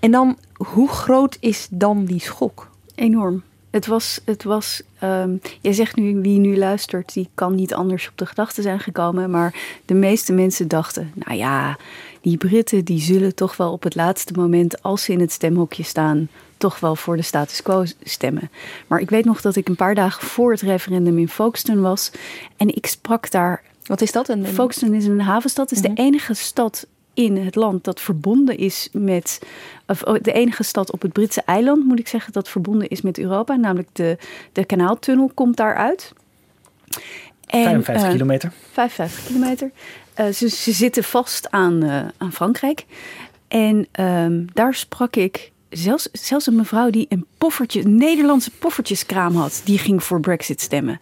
En 0.00 0.10
dan, 0.10 0.38
hoe 0.56 0.88
groot 0.88 1.36
is 1.40 1.68
dan 1.70 2.04
die 2.04 2.20
schok? 2.20 2.70
Enorm. 2.94 3.42
Het 3.70 3.86
was, 3.86 4.20
het 4.24 4.42
was 4.42 4.82
ehm, 4.98 5.36
jij 5.60 5.72
zegt 5.72 5.96
nu, 5.96 6.20
wie 6.20 6.38
nu 6.38 6.56
luistert, 6.56 7.12
die 7.12 7.28
kan 7.34 7.54
niet 7.54 7.74
anders 7.74 8.08
op 8.08 8.18
de 8.18 8.26
gedachte 8.26 8.62
zijn 8.62 8.80
gekomen. 8.80 9.30
Maar 9.30 9.54
de 9.84 9.94
meeste 9.94 10.32
mensen 10.32 10.68
dachten, 10.68 11.12
nou 11.14 11.38
ja, 11.38 11.76
die 12.20 12.36
Britten 12.36 12.84
die 12.84 13.00
zullen 13.00 13.34
toch 13.34 13.56
wel 13.56 13.72
op 13.72 13.82
het 13.82 13.94
laatste 13.94 14.32
moment, 14.32 14.82
als 14.82 15.02
ze 15.02 15.12
in 15.12 15.20
het 15.20 15.32
stemhokje 15.32 15.82
staan, 15.82 16.28
toch 16.56 16.80
wel 16.80 16.96
voor 16.96 17.16
de 17.16 17.22
status 17.22 17.62
quo 17.62 17.84
stemmen. 18.02 18.50
Maar 18.86 19.00
ik 19.00 19.10
weet 19.10 19.24
nog 19.24 19.40
dat 19.40 19.56
ik 19.56 19.68
een 19.68 19.76
paar 19.76 19.94
dagen 19.94 20.26
voor 20.26 20.50
het 20.50 20.60
referendum 20.60 21.18
in 21.18 21.28
Folkestone 21.28 21.80
was. 21.80 22.10
En 22.56 22.74
ik 22.74 22.86
sprak 22.86 23.30
daar. 23.30 23.62
Wat 23.84 24.00
is 24.00 24.12
dat? 24.12 24.28
Een, 24.28 24.46
Folkestone 24.46 24.96
is 24.96 25.06
een 25.06 25.20
havenstad. 25.20 25.70
Het 25.70 25.78
is 25.84 25.90
de 25.90 26.02
enige 26.02 26.34
stad 26.34 26.86
in 27.18 27.36
het 27.36 27.54
land 27.54 27.84
dat 27.84 28.00
verbonden 28.00 28.58
is 28.58 28.88
met. 28.92 29.40
Of 29.86 30.02
oh, 30.02 30.16
de 30.22 30.32
enige 30.32 30.62
stad 30.62 30.92
op 30.92 31.02
het 31.02 31.12
Britse 31.12 31.42
eiland, 31.42 31.84
moet 31.84 31.98
ik 31.98 32.08
zeggen, 32.08 32.32
dat 32.32 32.48
verbonden 32.48 32.88
is 32.88 33.00
met 33.00 33.18
Europa. 33.18 33.56
Namelijk 33.56 33.88
de, 33.92 34.18
de 34.52 34.64
kanaaltunnel 34.64 35.30
komt 35.34 35.56
daaruit. 35.56 36.12
En, 37.46 37.62
55 37.62 38.02
eh, 38.02 38.10
kilometer. 38.10 38.52
55 38.72 39.26
kilometer. 39.26 39.70
Eh, 40.14 40.26
ze, 40.26 40.48
ze 40.48 40.72
zitten 40.72 41.04
vast 41.04 41.50
aan, 41.50 41.82
eh, 41.82 42.04
aan 42.16 42.32
Frankrijk. 42.32 42.84
En 43.48 43.86
ehm, 43.90 44.44
daar 44.52 44.74
sprak 44.74 45.16
ik 45.16 45.52
zelfs, 45.70 46.08
zelfs 46.12 46.46
een 46.46 46.56
mevrouw 46.56 46.90
die 46.90 47.06
een 47.08 47.26
poffertje, 47.38 47.84
een 47.84 47.96
Nederlandse 47.96 48.50
poffertjeskraam 48.50 49.36
had, 49.36 49.60
die 49.64 49.78
ging 49.78 50.02
voor 50.02 50.20
Brexit 50.20 50.60
stemmen. 50.60 51.00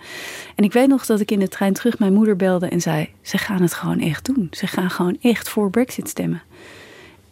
En 0.55 0.65
ik 0.65 0.73
weet 0.73 0.89
nog 0.89 1.07
dat 1.07 1.21
ik 1.21 1.31
in 1.31 1.39
de 1.39 1.49
trein 1.49 1.73
terug 1.73 1.99
mijn 1.99 2.13
moeder 2.13 2.37
belde 2.37 2.69
en 2.69 2.81
zei: 2.81 3.09
Ze 3.23 3.39
gaan 3.39 3.63
het 3.63 3.75
gewoon 3.75 4.01
echt 4.01 4.25
doen. 4.25 4.49
Ze 4.51 4.67
gaan 4.67 4.91
gewoon 4.91 5.19
echt 5.21 5.49
voor 5.49 5.71
Brexit 5.71 6.09
stemmen. 6.09 6.43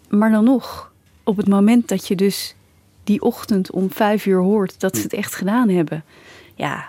Maar 0.08 0.30
dan 0.30 0.44
nog, 0.44 0.92
op 1.22 1.36
het 1.36 1.48
moment 1.48 1.88
dat 1.88 2.08
je 2.08 2.16
dus 2.16 2.54
die 3.04 3.22
ochtend 3.22 3.70
om 3.70 3.92
vijf 3.92 4.26
uur 4.26 4.40
hoort 4.40 4.80
dat 4.80 4.96
ze 4.96 5.02
het 5.02 5.12
echt 5.12 5.34
gedaan 5.34 5.68
hebben, 5.68 6.04
ja, 6.54 6.88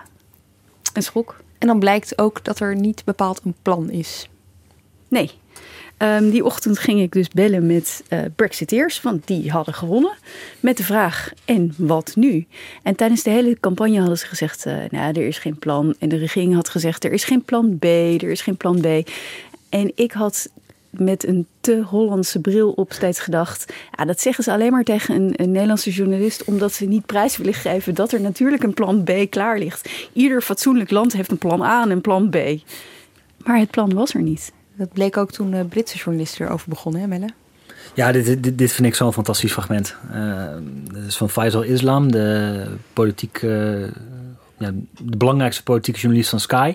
een 0.92 1.02
schok. 1.02 1.36
En 1.58 1.66
dan 1.66 1.78
blijkt 1.78 2.18
ook 2.18 2.44
dat 2.44 2.60
er 2.60 2.76
niet 2.76 3.04
bepaald 3.04 3.40
een 3.44 3.54
plan 3.62 3.90
is. 3.90 4.28
Nee. 5.08 5.30
Ehm, 5.96 6.30
die 6.30 6.44
ochtend 6.44 6.78
ging 6.78 7.00
ik 7.00 7.12
dus 7.12 7.28
bellen 7.28 7.66
met 7.66 8.02
eh 8.08 8.20
Brexiteers, 8.36 9.02
want 9.02 9.26
die 9.26 9.50
hadden 9.50 9.74
gewonnen. 9.74 10.12
Met 10.60 10.76
de 10.76 10.82
vraag, 10.82 11.32
en 11.44 11.74
wat 11.76 12.12
nu? 12.16 12.46
En 12.82 12.96
tijdens 12.96 13.22
de 13.22 13.30
hele 13.30 13.60
campagne 13.60 13.98
hadden 13.98 14.18
ze 14.18 14.26
gezegd, 14.26 14.66
eh, 14.66 14.76
nou, 14.90 15.12
er 15.12 15.26
is 15.26 15.38
geen 15.38 15.58
plan. 15.58 15.94
En 15.98 16.08
de 16.08 16.16
regering 16.16 16.54
had 16.54 16.68
gezegd, 16.68 17.04
er 17.04 17.12
is 17.12 17.24
geen 17.24 17.42
plan 17.42 17.78
B, 17.78 17.84
er 17.84 18.30
is 18.30 18.40
geen 18.40 18.56
plan 18.56 18.80
B. 18.80 19.10
En 19.68 19.92
ik 19.94 20.12
had 20.12 20.48
met 20.90 21.26
een 21.26 21.46
te 21.60 21.82
Hollandse 21.82 22.40
bril 22.40 22.70
op 22.70 22.92
steeds 22.92 23.20
gedacht... 23.20 23.72
Ja, 23.96 24.04
dat 24.04 24.20
zeggen 24.20 24.44
ze 24.44 24.52
alleen 24.52 24.72
maar 24.72 24.84
tegen 24.84 25.14
een, 25.14 25.32
een 25.36 25.50
Nederlandse 25.50 25.90
journalist... 25.90 26.44
omdat 26.44 26.72
ze 26.72 26.84
niet 26.84 27.06
prijs 27.06 27.36
willen 27.36 27.54
geven 27.54 27.94
dat 27.94 28.12
er 28.12 28.20
natuurlijk 28.20 28.62
een 28.62 28.74
plan 28.74 29.04
B 29.04 29.10
klaar 29.30 29.58
ligt. 29.58 29.88
Ieder 30.12 30.42
fatsoenlijk 30.42 30.90
land 30.90 31.12
heeft 31.12 31.30
een 31.30 31.38
plan 31.38 31.62
A 31.62 31.82
en 31.82 31.90
een 31.90 32.00
plan 32.00 32.30
B. 32.30 32.36
Maar 33.44 33.58
het 33.58 33.70
plan 33.70 33.94
was 33.94 34.14
er 34.14 34.22
niet. 34.22 34.52
Dat 34.76 34.92
bleek 34.92 35.16
ook 35.16 35.32
toen 35.32 35.68
Britse 35.68 35.96
journalisten 35.96 36.46
erover 36.46 36.68
begonnen, 36.68 37.00
hè 37.00 37.06
Melle? 37.06 37.28
Ja, 37.94 38.12
dit, 38.12 38.58
dit, 38.58 38.72
vind 38.72 38.86
ik 38.86 38.94
zo'n 38.94 39.12
fantastisch 39.12 39.52
fragment. 39.52 39.96
Uh, 40.14 41.06
is 41.06 41.16
van 41.16 41.30
Faisal 41.30 41.62
Islam, 41.62 42.12
de, 42.12 42.66
politiek, 42.92 43.42
uh, 43.42 43.82
ja, 44.58 44.70
de 45.00 45.16
belangrijkste 45.16 45.62
politieke 45.62 46.00
journalist 46.00 46.30
van 46.30 46.40
Sky. 46.40 46.74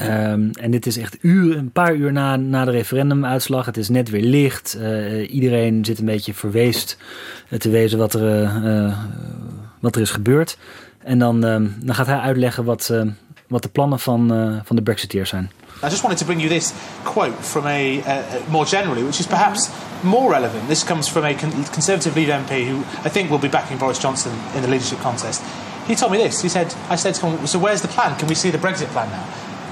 Um, 0.00 0.50
en 0.50 0.70
dit 0.70 0.86
is 0.86 0.96
echt 0.96 1.18
uur, 1.20 1.56
een 1.56 1.70
paar 1.70 1.94
uur 1.94 2.12
na, 2.12 2.36
na 2.36 2.64
de 2.64 2.70
referendumuitslag. 2.70 3.66
Het 3.66 3.76
is 3.76 3.88
net 3.88 4.10
weer 4.10 4.22
licht. 4.22 4.76
Uh, 4.78 5.34
iedereen 5.34 5.84
zit 5.84 5.98
een 5.98 6.04
beetje 6.04 6.34
verweest 6.34 6.96
te 7.58 7.70
wezen 7.70 7.98
wat 7.98 8.14
er, 8.14 8.52
wat 9.80 9.94
er 9.94 10.02
is 10.02 10.10
gebeurd. 10.10 10.58
En 10.98 11.18
dan, 11.18 11.44
um, 11.44 11.74
dan 11.80 11.94
gaat 11.94 12.06
hij 12.06 12.18
uitleggen 12.18 12.64
wat, 12.64 12.94
wat 13.48 13.62
de 13.62 13.68
plannen 13.68 13.98
van, 13.98 14.28
van 14.64 14.76
de 14.76 14.82
Brexiteers 14.82 15.30
zijn. 15.30 15.50
I 15.82 15.88
just 15.88 16.04
wanted 16.04 16.18
to 16.18 16.24
bring 16.24 16.38
you 16.38 16.48
this 16.48 16.72
quote 17.04 17.34
from 17.34 17.66
a 17.66 18.02
uh, 18.02 18.48
more 18.48 18.64
generally, 18.64 19.02
which 19.02 19.18
is 19.18 19.26
perhaps 19.26 19.70
more 20.04 20.30
relevant. 20.30 20.68
This 20.68 20.84
comes 20.84 21.08
from 21.08 21.24
a 21.24 21.34
con- 21.34 21.50
Conservative 21.64 22.14
leader 22.14 22.32
MP 22.32 22.66
who 22.66 22.80
I 23.04 23.08
think 23.08 23.30
will 23.30 23.38
be 23.38 23.48
backing 23.48 23.78
Boris 23.78 23.98
Johnson 23.98 24.32
in 24.54 24.62
the 24.62 24.68
leadership 24.68 25.00
contest. 25.00 25.42
He 25.86 25.96
told 25.96 26.12
me 26.12 26.18
this. 26.18 26.40
He 26.40 26.48
said, 26.48 26.72
"I 26.88 26.96
said 26.96 27.14
to 27.16 27.26
him, 27.26 27.46
so 27.46 27.58
where's 27.58 27.82
the 27.82 27.88
plan? 27.88 28.16
Can 28.18 28.28
we 28.28 28.36
see 28.36 28.50
the 28.50 28.58
Brexit 28.58 28.88
plan 28.88 29.10
now?" 29.10 29.26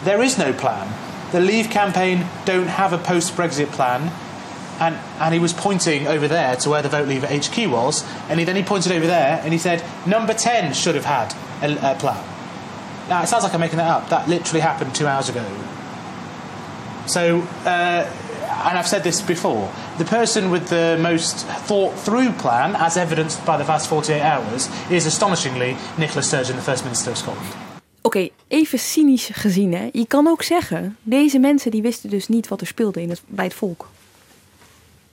There 0.04 0.22
is 0.22 0.38
no 0.38 0.52
plan. 0.52 0.92
The 1.30 1.40
Leave 1.40 1.70
campaign 1.70 2.26
don't 2.44 2.66
have 2.66 2.92
a 2.92 2.98
post-Brexit 2.98 3.70
plan. 3.70 4.10
And, 4.80 4.96
and 5.20 5.34
he 5.34 5.38
was 5.38 5.52
pointing 5.52 6.06
over 6.06 6.26
there 6.26 6.56
to 6.56 6.70
where 6.70 6.80
the 6.80 6.88
Vote 6.88 7.06
Leave 7.06 7.22
HQ 7.22 7.70
was, 7.70 8.02
and 8.30 8.40
he, 8.40 8.46
then 8.46 8.56
he 8.56 8.62
pointed 8.62 8.92
over 8.92 9.06
there 9.06 9.38
and 9.44 9.52
he 9.52 9.58
said, 9.58 9.84
number 10.06 10.32
10 10.32 10.72
should 10.72 10.94
have 10.94 11.04
had 11.04 11.34
a, 11.62 11.92
a 11.92 11.94
plan. 11.96 12.24
Now, 13.10 13.22
it 13.22 13.26
sounds 13.26 13.44
like 13.44 13.52
I'm 13.52 13.60
making 13.60 13.76
that 13.76 13.88
up. 13.88 14.08
That 14.08 14.26
literally 14.26 14.60
happened 14.60 14.94
two 14.94 15.06
hours 15.06 15.28
ago. 15.28 15.44
So, 17.06 17.42
uh, 17.64 18.04
and 18.64 18.78
I've 18.78 18.86
said 18.88 19.02
this 19.02 19.24
before, 19.24 19.68
the 19.96 20.04
person 20.04 20.50
with 20.50 20.66
the 20.68 20.96
most 21.00 21.44
thought 21.66 22.02
through 22.04 22.30
plan, 22.36 22.74
as 22.74 22.96
evidenced 22.96 23.44
by 23.44 23.56
the 23.56 23.64
past 23.64 23.86
48 23.86 24.22
hours, 24.22 24.68
is 24.88 25.06
astonishingly 25.06 25.76
Nicola 25.96 26.22
Sturgeon, 26.22 26.56
the 26.56 26.62
First 26.62 26.82
Minister 26.82 27.10
of 27.12 27.16
Scotland. 27.18 27.46
Oké, 28.02 28.28
even 28.48 28.78
cynisch 28.78 29.30
gezien, 29.32 29.74
hè. 29.74 29.88
Je 29.92 30.06
kan 30.06 30.26
ook 30.26 30.42
zeggen, 30.42 30.96
deze 31.02 31.38
mensen 31.38 31.70
die 31.70 31.82
wisten 31.82 32.10
dus 32.10 32.28
niet 32.28 32.48
wat 32.48 32.60
er 32.60 32.66
speelde 32.66 33.02
in 33.02 33.10
het, 33.10 33.20
bij 33.26 33.44
het 33.44 33.54
volk. 33.54 33.88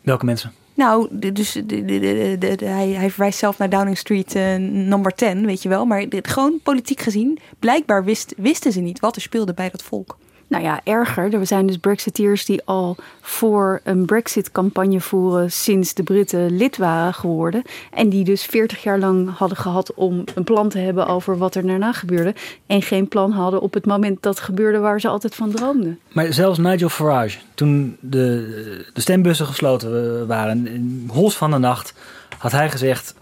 Welke 0.02 0.26
mensen? 0.26 0.54
Nou, 0.74 1.08
dus 1.34 1.52
de, 1.52 1.66
de, 1.66 1.86
de, 1.86 2.36
de- 2.40 2.56
de- 2.56 2.66
hij, 2.66 2.88
hij 2.90 3.10
verwijst 3.10 3.40
zelf 3.40 3.58
naar 3.58 3.70
Downing 3.70 3.98
Street 3.98 4.36
eh, 4.36 4.56
number 4.60 5.16
10, 5.16 5.46
weet 5.46 5.62
je 5.64 5.70
wel. 5.70 5.86
Maar 5.86 6.10
dit, 6.10 6.28
gewoon 6.28 6.60
politiek 6.64 7.02
gezien, 7.02 7.40
blijkbaar 7.60 8.04
wist, 8.04 8.34
wisten 8.38 8.72
ze 8.72 8.80
niet 8.80 9.00
wat 9.00 9.16
er 9.16 9.22
speelde 9.22 9.54
bij 9.54 9.70
dat 9.70 9.84
volk. 9.84 10.18
Nou 10.48 10.64
ja, 10.64 10.82
erger. 10.84 11.34
Er 11.34 11.48
zijn 11.48 11.68
dus 11.68 11.78
Brexiteers 11.78 12.46
die 12.46 12.62
al 12.66 12.96
voor 13.22 13.82
een 13.84 14.06
Brexit-campagne 14.06 15.02
voeren 15.02 15.52
sinds 15.52 15.94
de 15.94 16.04
Britten 16.04 16.58
lid 16.58 16.78
waren 16.78 17.14
geworden. 17.14 17.62
En 17.92 18.10
die 18.10 18.24
dus 18.24 18.44
40 18.44 18.84
jaar 18.84 19.00
lang 19.00 19.38
hadden 19.38 19.58
gehad 19.58 19.94
om 19.94 20.24
een 20.36 20.44
plan 20.44 20.70
te 20.70 20.78
hebben 20.78 21.08
over 21.08 21.38
wat 21.38 21.56
er 21.56 21.68
daarna 21.68 21.94
gebeurde. 21.94 22.36
En 22.66 22.82
geen 22.82 23.08
plan 23.08 23.32
hadden 23.32 23.62
op 23.62 23.74
het 23.74 23.86
moment 23.86 24.22
dat 24.22 24.40
gebeurde 24.40 24.78
waar 24.78 25.02
ze 25.02 25.08
altijd 25.08 25.36
van 25.36 25.52
droomden. 25.52 26.00
Maar 26.12 26.34
zelfs 26.34 26.58
Nigel 26.58 26.90
Farage, 26.90 27.38
toen 27.54 27.98
de, 28.00 28.90
de 28.94 29.02
stembussen 29.02 29.46
gesloten 29.46 30.20
eh, 30.22 30.28
waren, 30.28 30.68
in 30.68 31.10
hols 31.14 31.38
van 31.38 31.52
de 31.52 31.58
nacht, 31.58 31.94
had 32.38 32.52
hij 32.52 32.70
gezegd: 32.70 33.16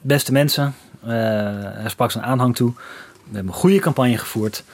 Beste 0.00 0.32
mensen, 0.32 0.74
eh, 1.00 1.08
hij 1.10 1.88
sprak 1.88 2.10
zijn 2.10 2.24
aanhang 2.24 2.56
toe. 2.56 2.72
We 3.28 3.34
hebben 3.34 3.52
een 3.52 3.58
goede 3.58 3.78
campagne 3.78 4.18
gevoerd 4.18 4.64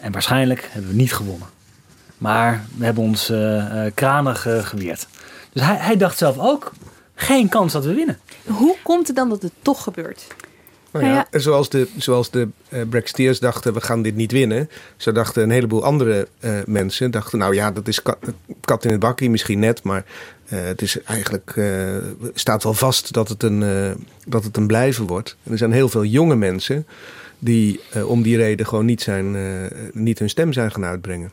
en 0.00 0.12
waarschijnlijk 0.12 0.68
hebben 0.70 0.90
we 0.90 0.96
niet 0.96 1.12
gewonnen. 1.12 1.48
Maar 2.18 2.64
we 2.76 2.84
hebben 2.84 3.04
ons 3.04 3.30
eh, 3.30 3.86
eh, 3.86 3.94
kranig 3.94 4.42
geweerd. 4.42 5.06
Dus 5.52 5.62
hij, 5.62 5.76
hij 5.76 5.96
dacht 5.96 6.18
zelf 6.18 6.38
ook: 6.38 6.72
geen 7.14 7.48
kans 7.48 7.72
dat 7.72 7.84
we 7.84 7.94
winnen. 7.94 8.18
Hoe 8.46 8.76
komt 8.82 9.06
het 9.06 9.16
dan 9.16 9.28
dat 9.28 9.42
het 9.42 9.52
toch 9.62 9.82
gebeurt? 9.82 10.26
Nou 10.90 11.04
ja, 11.04 11.26
Zoals 11.30 11.68
de, 11.68 11.88
zoals 11.96 12.30
de 12.30 12.48
eh, 12.68 12.82
Brexiteers 12.88 13.38
dachten, 13.38 13.74
we 13.74 13.80
gaan 13.80 14.02
dit 14.02 14.14
niet 14.14 14.32
winnen. 14.32 14.70
Zo 14.96 15.12
dachten 15.12 15.42
een 15.42 15.50
heleboel 15.50 15.84
andere 15.84 16.28
eh, 16.38 16.52
mensen. 16.66 17.10
Dachten, 17.10 17.38
nou 17.38 17.54
ja, 17.54 17.70
dat 17.70 17.88
is 17.88 18.02
kat, 18.02 18.18
kat 18.60 18.84
in 18.84 18.90
het 18.90 19.00
bakkie 19.00 19.30
misschien 19.30 19.58
net. 19.58 19.82
Maar 19.82 20.04
eh, 20.48 20.64
het 20.64 20.82
is 20.82 21.02
eigenlijk, 21.02 21.52
eh, 21.56 21.96
staat 22.34 22.62
wel 22.62 22.74
vast 22.74 23.12
dat 23.12 23.28
het, 23.28 23.42
een, 23.42 23.62
eh, 23.62 23.90
dat 24.26 24.44
het 24.44 24.56
een 24.56 24.66
blijven 24.66 25.06
wordt. 25.06 25.36
En 25.42 25.52
er 25.52 25.58
zijn 25.58 25.72
heel 25.72 25.88
veel 25.88 26.04
jonge 26.04 26.36
mensen 26.36 26.86
die 27.38 27.80
eh, 27.92 28.08
om 28.08 28.22
die 28.22 28.36
reden 28.36 28.66
gewoon 28.66 28.84
niet, 28.84 29.02
zijn, 29.02 29.36
eh, 29.36 29.78
niet 29.92 30.18
hun 30.18 30.28
stem 30.28 30.52
zijn 30.52 30.70
gaan 30.70 30.84
uitbrengen. 30.84 31.32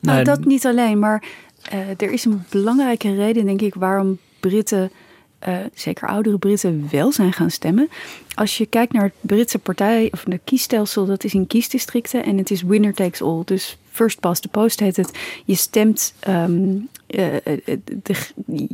Nou, 0.00 0.24
dat 0.24 0.44
niet 0.44 0.66
alleen, 0.66 0.98
maar 0.98 1.22
eh, 1.70 1.88
er 1.88 2.12
is 2.12 2.24
een 2.24 2.44
belangrijke 2.50 3.14
reden, 3.14 3.44
denk 3.44 3.60
ik, 3.60 3.74
waarom 3.74 4.18
Britten, 4.40 4.90
eh, 5.38 5.56
zeker 5.74 6.08
oudere 6.08 6.38
Britten, 6.38 6.88
wel 6.90 7.12
zijn 7.12 7.32
gaan 7.32 7.50
stemmen. 7.50 7.88
Als 8.34 8.58
je 8.58 8.66
kijkt 8.66 8.92
naar 8.92 9.02
het 9.02 9.12
Britse 9.20 9.58
partij, 9.58 10.08
of 10.12 10.24
de 10.24 10.40
kiesstelsel, 10.44 11.06
dat 11.06 11.24
is 11.24 11.34
in 11.34 11.46
kiesdistricten 11.46 12.24
en 12.24 12.38
het 12.38 12.50
is 12.50 12.62
winner 12.62 12.94
takes 12.94 13.22
all. 13.22 13.42
Dus 13.44 13.78
first 13.96 14.20
past 14.20 14.42
the 14.42 14.48
post 14.48 14.80
heet 14.80 14.96
het. 14.96 15.10
Je 15.44 15.54
stemt, 15.54 16.14
ehm, 16.20 16.76
eh, 17.06 17.36
eh, 17.36 17.78
de, 18.02 18.14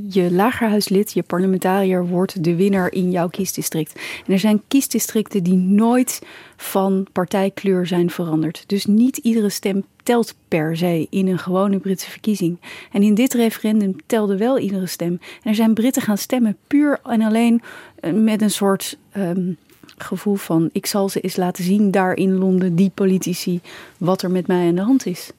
je 0.08 0.32
lagerhuislid, 0.32 1.12
je 1.12 1.22
parlementariër 1.22 2.06
wordt 2.06 2.44
de 2.44 2.56
winnaar 2.56 2.92
in 2.92 3.10
jouw 3.10 3.28
kiesdistrict. 3.28 4.00
En 4.26 4.32
er 4.32 4.38
zijn 4.38 4.62
kiesdistricten 4.68 5.42
die 5.42 5.56
nooit 5.56 6.22
van 6.56 7.06
partijkleur 7.12 7.86
zijn 7.86 8.10
veranderd. 8.10 8.64
Dus 8.66 8.86
niet 8.86 9.16
iedere 9.16 9.48
stem 9.48 9.84
telt 10.02 10.34
per 10.48 10.76
se 10.76 11.06
in 11.10 11.26
een 11.26 11.38
gewone 11.38 11.78
Britse 11.78 12.10
verkiezing. 12.10 12.58
En 12.92 13.02
in 13.02 13.14
dit 13.14 13.34
referendum 13.34 13.96
telde 14.06 14.36
wel 14.36 14.58
iedere 14.58 14.86
stem. 14.86 15.20
En 15.42 15.50
er 15.50 15.54
zijn 15.54 15.74
Britten 15.74 16.02
gaan 16.02 16.18
stemmen 16.18 16.56
puur 16.66 17.00
en 17.04 17.22
alleen 17.22 17.62
eh, 18.00 18.12
met 18.12 18.42
een 18.42 18.50
soort 18.50 18.98
ehm, 19.12 19.52
gevoel 19.98 20.34
van... 20.34 20.68
ik 20.72 20.86
zal 20.86 21.08
ze 21.08 21.20
eens 21.20 21.36
laten 21.36 21.64
zien 21.64 21.90
daar 21.90 22.14
in 22.14 22.34
Londen, 22.34 22.74
die 22.74 22.90
politici, 22.94 23.60
wat 23.98 24.22
er 24.22 24.30
met 24.30 24.46
mij 24.46 24.66
aan 24.68 24.74
de 24.74 24.80
hand 24.82 25.06
is. 25.06 25.30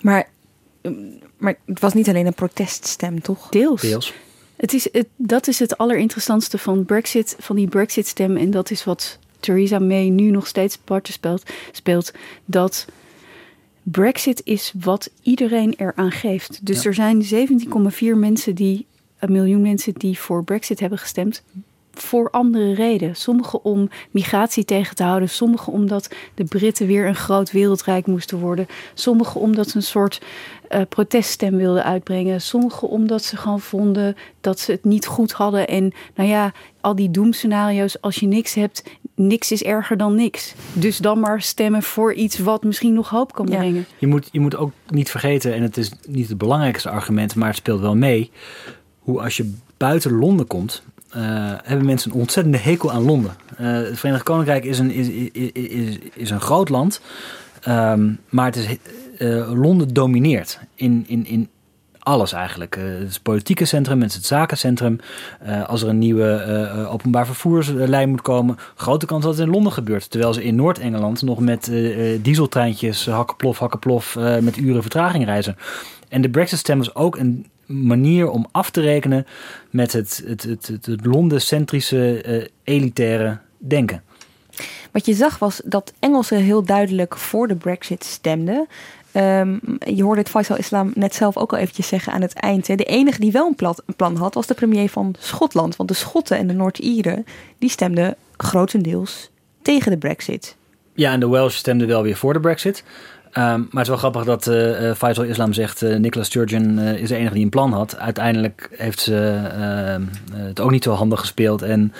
Maar, 0.00 0.28
maar 1.36 1.58
het 1.66 1.80
was 1.80 1.94
niet 1.94 2.08
alleen 2.08 2.26
een 2.26 2.34
proteststem, 2.34 3.22
toch? 3.22 3.48
Deels. 3.48 3.80
Deels. 3.80 4.14
Het 4.56 4.72
is, 4.72 4.88
het, 4.92 5.06
dat 5.16 5.46
is 5.46 5.58
het 5.58 5.78
allerinteressantste 5.78 6.58
van 6.58 6.84
Brexit, 6.84 7.36
van 7.38 7.56
die 7.56 7.68
Brexit-stem. 7.68 8.36
En 8.36 8.50
dat 8.50 8.70
is 8.70 8.84
wat 8.84 9.18
Theresa 9.40 9.78
May 9.78 10.08
nu 10.08 10.30
nog 10.30 10.46
steeds 10.46 10.78
parten 10.78 11.12
speelt, 11.12 11.42
speelt. 11.72 12.12
Dat 12.44 12.86
Brexit 13.82 14.40
is 14.44 14.72
wat 14.80 15.10
iedereen 15.22 15.74
eraan 15.76 16.10
geeft. 16.10 16.66
Dus 16.66 16.82
Ja. 16.82 16.88
er 16.88 16.94
zijn 16.94 17.22
17,4 17.22 18.16
mensen 18.16 18.54
die, 18.54 18.86
een 19.18 19.32
miljoen 19.32 19.60
mensen 19.62 19.92
die 19.92 20.18
voor 20.18 20.44
Brexit 20.44 20.80
hebben 20.80 20.98
gestemd. 20.98 21.42
Voor 21.92 22.30
andere 22.30 22.74
redenen. 22.74 23.16
Sommige 23.16 23.62
om 23.62 23.88
migratie 24.10 24.64
tegen 24.64 24.96
te 24.96 25.02
houden. 25.02 25.28
Sommige 25.28 25.70
omdat 25.70 26.10
de 26.34 26.44
Britten 26.44 26.86
weer 26.86 27.06
een 27.06 27.14
groot 27.14 27.50
wereldrijk 27.50 28.06
moesten 28.06 28.38
worden. 28.38 28.66
Sommige 28.94 29.38
omdat 29.38 29.68
ze 29.68 29.76
een 29.76 29.82
soort 29.82 30.20
eh, 30.68 30.80
proteststem 30.88 31.56
wilden 31.56 31.84
uitbrengen. 31.84 32.40
Sommige 32.40 32.86
omdat 32.86 33.24
ze 33.24 33.36
gewoon 33.36 33.60
vonden 33.60 34.16
dat 34.40 34.60
ze 34.60 34.72
het 34.72 34.84
niet 34.84 35.06
goed 35.06 35.32
hadden. 35.32 35.68
En 35.68 35.92
nou 36.14 36.28
ja, 36.28 36.52
al 36.80 36.94
die 36.94 37.10
doemscenario's. 37.10 38.00
Als 38.00 38.16
je 38.16 38.26
niks 38.26 38.54
hebt, 38.54 38.82
niks 39.14 39.52
is 39.52 39.62
erger 39.62 39.96
dan 39.96 40.14
niks. 40.14 40.54
Dus 40.72 40.98
dan 40.98 41.20
maar 41.20 41.42
stemmen 41.42 41.82
voor 41.82 42.14
iets 42.14 42.38
wat 42.38 42.64
misschien 42.64 42.92
nog 42.92 43.08
hoop 43.08 43.32
kan 43.32 43.46
brengen. 43.46 43.86
Je 43.98 44.06
moet, 44.06 44.28
je 44.32 44.40
moet 44.40 44.56
ook 44.56 44.72
niet 44.88 45.10
vergeten, 45.10 45.54
en 45.54 45.62
het 45.62 45.76
is 45.76 45.92
niet 46.08 46.28
het 46.28 46.38
belangrijkste 46.38 46.90
argument, 46.90 47.34
maar 47.34 47.48
het 47.48 47.56
speelt 47.56 47.80
wel 47.80 47.96
mee. 47.96 48.30
Hoe 48.98 49.22
als 49.22 49.36
je 49.36 49.54
buiten 49.76 50.12
Londen 50.12 50.46
komt, 50.46 50.82
eh, 51.12 51.22
hebben 51.62 51.86
mensen 51.86 52.10
een 52.10 52.20
ontzettende 52.20 52.58
hekel 52.58 52.92
aan 52.92 53.04
Londen. 53.04 53.32
Eh, 53.56 53.72
het 53.72 53.98
Verenigd 53.98 54.22
Koninkrijk 54.22 54.64
is 54.64 54.78
een, 54.78 54.90
is, 54.90 55.08
is, 55.52 55.98
is, 56.14 56.30
een 56.30 56.40
groot 56.40 56.68
land, 56.68 57.00
ehm, 57.60 58.10
maar 58.28 58.46
het 58.46 58.56
is, 58.56 58.76
eh, 59.18 59.52
Londen 59.52 59.94
domineert 59.94 60.58
in, 60.74 61.04
in, 61.06 61.26
in 61.26 61.48
alles 61.98 62.32
eigenlijk. 62.32 62.74
Het 62.74 63.08
is 63.08 63.20
politieke 63.20 63.64
centrum, 63.64 64.00
het 64.00 64.10
is 64.10 64.16
het 64.16 64.26
zakencentrum. 64.26 64.98
Als 65.66 65.82
er 65.82 65.88
een 65.88 65.98
nieuwe 65.98 66.86
openbaar 66.90 67.26
vervoerslijn 67.26 68.08
moet 68.08 68.22
komen, 68.22 68.56
grote 68.74 69.06
kans 69.06 69.24
dat 69.24 69.36
het 69.36 69.46
in 69.46 69.52
Londen 69.52 69.72
gebeurt. 69.72 70.10
Terwijl 70.10 70.32
ze 70.32 70.44
in 70.44 70.54
Noord-Engeland 70.54 71.22
nog 71.22 71.40
met 71.40 71.72
dieseltreintjes, 72.22 73.06
hakkenplof, 73.06 73.58
hakkenplof, 73.58 74.16
eh, 74.16 74.38
met 74.38 74.56
uren 74.56 74.82
vertraging 74.82 75.24
reizen. 75.24 75.56
En 76.08 76.22
de 76.22 76.30
Brexit-stem 76.30 76.80
is 76.80 76.94
ook 76.94 77.16
een 77.16 77.46
manier 77.72 78.30
om 78.30 78.46
af 78.50 78.70
te 78.70 78.80
rekenen 78.80 79.26
met 79.70 79.92
het, 79.92 80.22
het, 80.26 80.42
het, 80.42 80.66
het, 80.66 80.86
het 80.86 81.06
Londen-centrische, 81.06 82.22
eh, 82.22 82.46
elitaire 82.64 83.38
denken. 83.58 84.02
Wat 84.90 85.06
je 85.06 85.14
zag 85.14 85.38
was 85.38 85.60
dat 85.64 85.92
Engelsen 85.98 86.38
heel 86.38 86.62
duidelijk 86.62 87.16
voor 87.16 87.48
de 87.48 87.56
Brexit 87.56 88.04
stemden. 88.04 88.66
Ehm, 89.12 89.58
je 89.78 90.02
hoorde 90.02 90.20
het 90.20 90.30
Faisal 90.30 90.56
Islam 90.56 90.92
net 90.94 91.14
zelf 91.14 91.36
ook 91.36 91.52
al 91.52 91.58
eventjes 91.58 91.88
zeggen 91.88 92.12
aan 92.12 92.20
het 92.20 92.32
eind. 92.32 92.66
Hè. 92.66 92.74
De 92.74 92.84
enige 92.84 93.20
die 93.20 93.32
wel 93.32 93.46
een, 93.46 93.54
plat- 93.54 93.82
een 93.86 93.96
plan 93.96 94.16
had, 94.16 94.34
was 94.34 94.46
de 94.46 94.54
premier 94.54 94.88
van 94.88 95.14
Schotland. 95.18 95.76
Want 95.76 95.88
de 95.88 95.94
Schotten 95.94 96.36
en 96.36 96.46
de 96.46 96.52
Noord-Ieren, 96.52 97.26
die 97.58 97.70
stemden 97.70 98.16
grotendeels 98.36 99.30
tegen 99.62 99.90
de 99.90 99.98
Brexit. 99.98 100.56
Ja, 100.94 101.12
en 101.12 101.20
de 101.20 101.28
Welsh 101.28 101.56
stemden 101.56 101.86
wel 101.86 102.02
weer 102.02 102.16
voor 102.16 102.32
de 102.32 102.40
Brexit. 102.40 102.84
Ehm, 103.32 103.58
maar 103.58 103.68
het 103.70 103.80
is 103.80 103.88
wel 103.88 103.96
grappig 103.96 104.24
dat 104.24 104.46
eh 104.46 104.88
eh, 104.88 104.96
Faisal 104.96 105.24
Islam 105.24 105.52
zegt... 105.52 105.82
eh 105.82 105.98
Nicola 105.98 106.24
Sturgeon 106.24 106.78
is 106.78 107.08
de 107.08 107.16
enige 107.16 107.34
die 107.34 107.42
een 107.42 107.48
plan 107.50 107.72
had. 107.72 107.98
Uiteindelijk 107.98 108.68
heeft 108.76 109.00
ze 109.00 109.48
ehm, 109.52 110.02
eh, 110.34 110.46
het 110.46 110.60
ook 110.60 110.70
niet 110.70 110.84
zo 110.84 110.92
handig 110.92 111.20
gespeeld. 111.20 111.62
En 111.62 111.92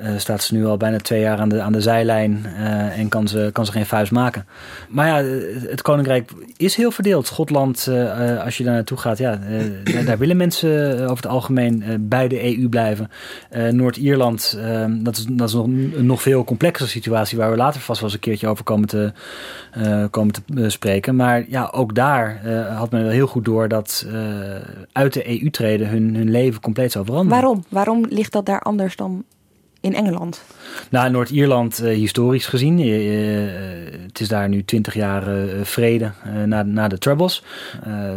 eh, 0.00 0.12
staat 0.16 0.42
ze 0.42 0.54
nu 0.54 0.66
al 0.66 0.76
bijna 0.76 0.98
twee 0.98 1.20
jaar 1.20 1.38
aan 1.38 1.48
de, 1.48 1.60
aan 1.60 1.72
de 1.72 1.80
zijlijn... 1.80 2.46
eh, 2.56 2.98
en 2.98 3.08
kan 3.08 3.28
ze, 3.28 3.50
kan 3.52 3.66
ze 3.66 3.72
geen 3.72 3.86
vuist 3.86 4.12
maken. 4.12 4.46
Maar 4.88 5.06
ja, 5.06 5.28
het 5.68 5.82
Koninkrijk 5.82 6.30
is 6.56 6.74
heel 6.74 6.90
verdeeld. 6.90 7.26
Schotland, 7.26 7.86
eh, 7.86 8.44
als 8.44 8.56
je 8.56 8.64
daar 8.64 8.74
naartoe 8.74 8.98
gaat... 8.98 9.18
Ja, 9.18 9.38
daar, 10.06 10.18
willen 10.18 10.36
mensen 10.36 11.02
over 11.02 11.16
het 11.16 11.26
algemeen 11.26 12.06
bij 12.08 12.28
de 12.28 12.58
EU 12.58 12.68
blijven. 12.68 13.10
Noord-Ierland, 13.70 14.58
ehm, 14.58 15.02
dat 15.02 15.16
is, 15.16 15.26
dat 15.30 15.48
is 15.48 15.54
nog 15.54 15.64
een 15.64 16.06
nog 16.06 16.22
veel 16.22 16.44
complexere 16.44 16.88
situatie... 16.88 17.38
waar 17.38 17.50
we 17.50 17.56
later 17.56 17.80
vast 17.80 18.00
wel 18.00 18.08
eens 18.08 18.18
een 18.18 18.24
keertje 18.24 18.48
over 18.48 18.64
komen 18.64 18.88
te, 18.88 19.12
komen 20.10 20.34
te 20.34 20.68
spreken. 20.70 21.16
Maar 21.16 21.44
ja, 21.48 21.68
ook 21.72 21.94
daar 21.94 22.40
had 22.76 22.90
men 22.90 23.02
wel 23.02 23.10
heel 23.10 23.26
goed 23.26 23.44
door... 23.44 23.68
dat 23.68 24.06
uit 24.92 25.12
de 25.12 25.42
EU 25.42 25.50
treden 25.50 25.88
hun, 25.88 26.14
hun 26.14 26.30
leven 26.30 26.60
compleet 26.60 26.92
zou 26.92 27.04
veranderen. 27.04 27.40
Waarom? 27.40 27.64
Waarom 27.68 28.06
ligt 28.08 28.32
dat 28.32 28.46
daar 28.46 28.60
anders 28.60 28.96
dan 28.96 29.24
in 29.80 29.94
Engeland? 29.94 30.42
Nou, 30.90 31.06
in 31.06 31.12
Noord-Ierland, 31.12 31.78
eh, 31.78 31.94
historisch 31.94 32.46
gezien, 32.46 32.78
eh, 32.78 33.44
eh, 33.44 33.92
het 34.06 34.20
is 34.20 34.28
daar 34.28 34.48
nu 34.48 34.64
twintig 34.64 34.94
jaar 34.94 35.24
vrede 35.62 36.12
na, 36.46 36.62
na 36.62 36.88
de 36.88 36.98
Troubles. 36.98 37.42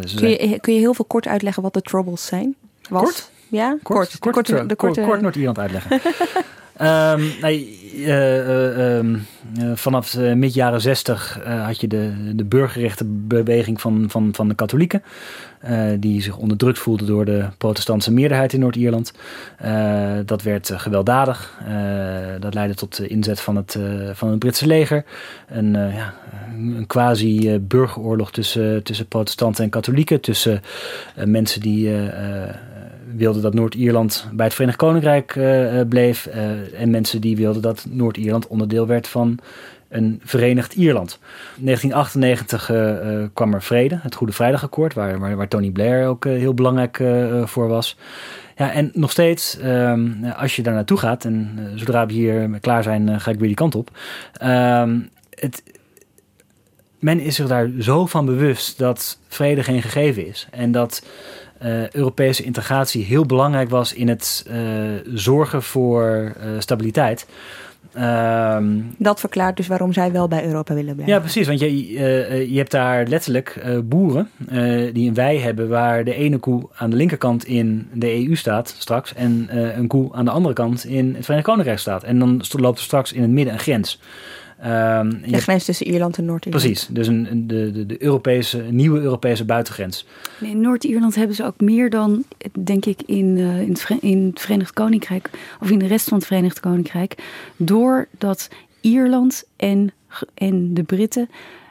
Ze 0.05 0.15
Kun 0.15 0.29
je, 0.29 0.59
kun 0.59 0.73
je 0.73 0.79
heel 0.79 0.93
veel 0.93 1.05
kort 1.05 1.27
uitleggen 1.27 1.63
wat 1.63 1.73
de 1.73 1.81
Troubles 1.81 2.25
zijn? 2.25 2.55
Was? 2.89 3.01
Kort? 3.03 3.31
Ja, 3.47 3.77
kort. 3.83 3.83
Kort, 3.83 4.11
De 4.11 4.19
korte, 4.19 4.53
kort, 4.53 4.69
de 4.69 4.75
korte, 4.75 5.01
kort 5.01 5.21
Noord-Ierland 5.21 5.59
uitleggen. 5.59 6.01
Um, 6.81 7.31
nee, 7.41 7.79
uh, 7.95 8.37
uh, 8.47 8.97
um, 8.97 9.25
vanaf 9.75 10.17
mid 10.17 10.53
jaren 10.53 10.81
zestig 10.81 11.39
had 11.45 11.81
je 11.81 11.87
de, 11.87 12.33
de 12.35 12.43
burgerrechtenbeweging 12.43 13.81
van, 13.81 14.05
van, 14.09 14.29
van 14.33 14.47
de 14.47 14.55
katholieken. 14.55 15.03
die 15.99 16.21
zich 16.21 16.37
onderdrukt 16.37 16.79
voelde 16.79 17.05
door 17.05 17.25
de 17.25 17.45
protestantse 17.57 18.11
meerderheid 18.11 18.53
in 18.53 18.59
Noord-Ierland. 18.59 19.13
dat 20.25 20.41
werd 20.41 20.71
gewelddadig. 20.75 21.59
dat 22.39 22.53
leidde 22.53 22.75
tot 22.75 22.97
de 22.97 23.07
inzet 23.07 23.39
van 23.41 23.55
het, 23.55 23.77
van 24.13 24.29
het 24.29 24.39
Britse 24.39 24.67
leger. 24.67 25.05
Een, 25.47 25.71
ja, 25.71 26.13
een 26.53 26.87
quasi-burgeroorlog 26.87 28.31
tussen, 28.31 28.83
tussen 28.83 29.07
protestanten 29.07 29.63
en 29.63 29.69
katholieken. 29.69 30.21
Tussen 30.21 30.61
mensen 31.25 31.61
die 31.61 31.89
wilden 33.15 33.41
dat 33.41 33.53
Noord-Ierland 33.53 34.27
bij 34.31 34.45
het 34.45 34.53
Verenigd 34.53 34.77
Koninkrijk 34.77 35.35
uh, 35.35 35.81
bleef. 35.89 36.27
Uh, 36.27 36.81
en 36.81 36.89
mensen 36.89 37.21
die 37.21 37.35
wilden 37.35 37.61
dat 37.61 37.85
Noord-Ierland 37.89 38.47
onderdeel 38.47 38.87
werd 38.87 39.07
van 39.07 39.39
een 39.89 40.21
verenigd 40.23 40.73
Ierland. 40.73 41.19
In 41.57 41.65
1998 41.65 42.71
uh, 42.71 43.27
kwam 43.33 43.53
er 43.53 43.61
vrede, 43.61 43.99
het 44.01 44.15
Goede 44.15 44.33
Vrijdagakkoord, 44.33 44.93
waar, 44.93 45.19
waar, 45.19 45.35
waar 45.35 45.47
Tony 45.47 45.71
Blair 45.71 46.07
ook 46.07 46.23
heel 46.23 46.53
belangrijk 46.53 47.03
voor 47.43 47.67
was. 47.67 47.97
Ja, 48.55 48.71
en 48.71 48.91
nog 48.93 49.11
steeds, 49.11 49.57
ehm, 49.57 50.25
als 50.37 50.55
je 50.55 50.61
daar 50.61 50.73
naartoe 50.73 50.97
gaat, 50.97 51.25
en 51.25 51.59
zodra 51.75 52.05
we 52.05 52.13
hier 52.13 52.59
klaar 52.59 52.83
zijn, 52.83 53.21
ga 53.21 53.31
ik 53.31 53.39
weer 53.39 53.47
die 53.47 53.55
kant 53.55 53.75
op. 53.75 53.91
Ehm, 54.33 54.99
het, 55.29 55.63
men 57.03 57.19
is 57.19 57.35
zich 57.35 57.47
daar 57.47 57.71
zo 57.79 58.05
van 58.05 58.25
bewust 58.25 58.77
dat 58.77 59.19
vrede 59.27 59.63
geen 59.63 59.81
gegeven 59.81 60.27
is. 60.27 60.47
En 60.51 60.71
dat 60.71 61.03
uh, 61.63 61.89
Europese 61.89 62.43
integratie 62.43 63.03
heel 63.03 63.25
belangrijk 63.25 63.69
was 63.69 63.93
in 63.93 64.07
het 64.07 64.45
uh, 64.47 64.55
zorgen 65.13 65.63
voor 65.63 66.33
uh, 66.37 66.59
stabiliteit. 66.59 67.27
Um, 67.97 68.95
dat 68.97 69.19
verklaart 69.19 69.57
dus 69.57 69.67
waarom 69.67 69.93
zij 69.93 70.11
wel 70.11 70.27
bij 70.27 70.45
Europa 70.45 70.73
willen 70.73 70.93
blijven. 70.93 71.15
Ja, 71.15 71.19
precies. 71.19 71.47
Want 71.47 71.59
je, 71.59 71.91
je 72.51 72.57
hebt 72.57 72.71
daar 72.71 73.05
letterlijk 73.05 73.63
boeren 73.83 74.29
die 74.93 75.07
een 75.07 75.13
wei 75.13 75.39
hebben 75.39 75.69
waar 75.69 76.03
de 76.03 76.13
ene 76.13 76.37
koe 76.37 76.69
aan 76.75 76.89
de 76.89 76.95
linkerkant 76.95 77.45
in 77.45 77.87
de 77.93 78.27
EU 78.27 78.35
staat 78.35 78.75
straks 78.77 79.13
en 79.13 79.47
een 79.77 79.87
koe 79.87 80.13
aan 80.13 80.25
de 80.25 80.31
andere 80.31 80.53
kant 80.53 80.85
in 80.85 81.15
het 81.15 81.23
Verenigd 81.23 81.47
Koninkrijk 81.47 81.79
staat. 81.79 82.03
En 82.03 82.19
dan 82.19 82.41
loopt 82.51 82.77
er 82.77 82.83
straks 82.83 83.13
in 83.13 83.21
het 83.21 83.31
midden 83.31 83.53
een 83.53 83.59
grens. 83.59 83.99
Um, 84.65 85.21
de 85.31 85.41
grens 85.41 85.65
tussen 85.65 85.87
Ierland 85.87 86.17
en 86.17 86.25
Noord-Ierland. 86.25 86.65
Precies, 86.65 86.87
dus 86.91 87.07
een, 87.07 87.47
de, 87.47 87.71
de, 87.71 87.85
de 87.85 88.03
Europese, 88.03 88.57
nieuwe 88.57 88.99
Europese 88.99 89.45
buitengrens. 89.45 90.07
In 90.41 90.61
Noord-Ierland 90.61 91.15
hebben 91.15 91.35
ze 91.35 91.45
ook 91.45 91.59
meer 91.59 91.89
dan, 91.89 92.23
denk 92.59 92.85
ik, 92.85 93.01
in, 93.05 93.37
uh, 93.37 93.61
in, 93.61 93.69
het 93.69 93.87
in 93.99 94.27
het 94.29 94.41
Verenigd 94.41 94.73
Koninkrijk, 94.73 95.29
of 95.61 95.69
in 95.69 95.79
de 95.79 95.87
rest 95.87 96.07
van 96.07 96.17
het 96.17 96.27
Verenigd 96.27 96.59
Koninkrijk, 96.59 97.15
doordat 97.55 98.49
Ierland 98.81 99.43
en, 99.55 99.91
en 100.33 100.73
de 100.73 100.83
Britten 100.83 101.29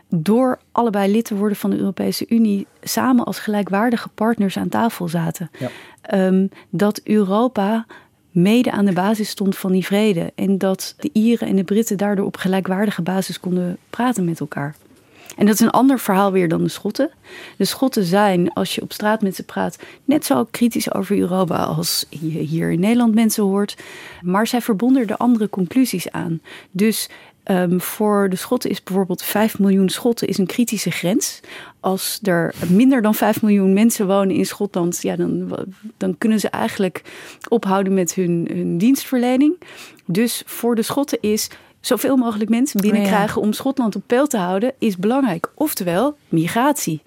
door 0.08 0.58
allebei 0.72 1.12
lid 1.12 1.24
te 1.24 1.34
worden 1.34 1.56
van 1.56 1.70
de 1.70 1.76
Europese 1.78 2.26
Unie 2.28 2.66
samen 2.82 3.24
als 3.24 3.38
gelijkwaardige 3.38 4.08
partners 4.08 4.56
aan 4.56 4.68
tafel 4.68 5.08
zaten. 5.08 5.50
Ja. 5.58 5.70
Um, 6.26 6.48
dat 6.70 7.00
Europa 7.04 7.86
mede 8.32 8.70
aan 8.70 8.84
de 8.84 8.92
basis 8.92 9.28
stond 9.28 9.56
van 9.56 9.72
die 9.72 9.84
vrede. 9.84 10.32
En 10.34 10.58
dat 10.58 10.94
de 10.98 11.10
Ieren 11.12 11.48
en 11.48 11.56
de 11.56 11.64
Britten 11.64 11.96
daardoor 11.96 12.26
op 12.26 12.36
gelijkwaardige 12.36 13.02
basis 13.02 13.40
konden 13.40 13.76
praten 13.90 14.24
met 14.24 14.40
elkaar. 14.40 14.74
En 15.36 15.46
dat 15.46 15.54
is 15.54 15.60
een 15.60 15.70
ander 15.70 15.98
verhaal 15.98 16.32
weer 16.32 16.48
dan 16.48 16.62
de 16.62 16.68
Schotten. 16.68 17.10
De 17.56 17.64
Schotten 17.64 18.04
zijn, 18.04 18.52
als 18.52 18.74
je 18.74 18.82
op 18.82 18.92
straat 18.92 19.22
met 19.22 19.34
ze 19.36 19.42
praat, 19.42 19.78
net 20.04 20.24
zo 20.24 20.46
kritisch 20.50 20.94
over 20.94 21.18
Europa 21.18 21.56
als 21.56 22.06
je 22.08 22.38
hier 22.38 22.70
in 22.70 22.80
Nederland 22.80 23.14
mensen 23.14 23.44
hoort. 23.44 23.76
Maar 24.22 24.46
zij 24.46 24.60
verbonden 24.60 25.08
er 25.08 25.16
andere 25.16 25.48
conclusies 25.48 26.10
aan. 26.10 26.40
Dus 26.70 27.08
Um, 27.50 27.80
voor 27.80 28.28
de 28.28 28.36
Schotten 28.36 28.70
is 28.70 28.82
bijvoorbeeld 28.82 29.22
5 29.22 29.58
miljoen 29.58 29.88
Schotten 29.88 30.28
is 30.28 30.38
een 30.38 30.46
kritische 30.46 30.90
grens. 30.90 31.40
Als 31.80 32.18
er 32.22 32.54
minder 32.68 33.02
dan 33.02 33.14
5 33.14 33.42
miljoen 33.42 33.72
mensen 33.72 34.06
wonen 34.06 34.36
in 34.36 34.46
Schotland, 34.46 35.02
ja, 35.02 35.16
dan, 35.16 35.54
dan 35.96 36.18
kunnen 36.18 36.40
ze 36.40 36.48
eigenlijk 36.48 37.02
ophouden 37.48 37.94
met 37.94 38.14
hun, 38.14 38.48
hun 38.52 38.78
dienstverlening. 38.78 39.60
Dus 40.06 40.42
voor 40.46 40.74
de 40.74 40.82
Schotten 40.82 41.18
is 41.20 41.50
zoveel 41.80 42.16
mogelijk 42.16 42.50
mensen 42.50 42.80
binnenkrijgen 42.80 43.40
oh 43.40 43.46
om 43.46 43.52
Schotland 43.52 43.96
op 43.96 44.02
peil 44.06 44.26
te 44.26 44.38
houden, 44.38 44.72
is 44.78 44.96
belangrijk. 44.96 45.50
Oftewel, 45.54 46.16
migratie. 46.28 47.02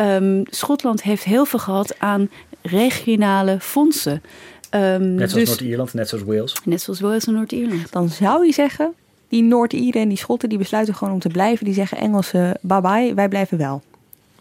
Um, 0.00 0.42
Schotland 0.50 1.02
heeft 1.02 1.24
heel 1.24 1.44
veel 1.44 1.58
gehad 1.58 1.98
aan 1.98 2.30
regionale 2.62 3.60
fondsen. 3.60 4.22
Um, 4.70 5.14
net 5.14 5.30
zoals 5.30 5.32
dus, 5.32 5.48
Noord-Ierland, 5.48 5.94
net 5.94 6.08
zoals 6.08 6.24
Wales. 6.24 6.56
Net 6.64 6.80
zoals 6.80 7.00
Wales 7.00 7.26
en 7.26 7.32
Noord-Ierland. 7.32 7.92
Dan 7.92 8.08
zou 8.08 8.46
je 8.46 8.52
zeggen, 8.52 8.94
die 9.32 9.42
Noord-Ieren 9.42 10.02
en 10.02 10.08
die 10.08 10.18
Schotten 10.18 10.48
die 10.48 10.58
besluiten 10.58 10.94
gewoon 10.94 11.12
om 11.12 11.20
te 11.20 11.28
blijven. 11.28 11.64
Die 11.64 11.74
zeggen 11.74 11.98
Engelsen 11.98 12.58
bye 12.60 12.80
bye, 12.80 13.14
wij 13.14 13.28
blijven 13.28 13.58
wel. 13.58 13.82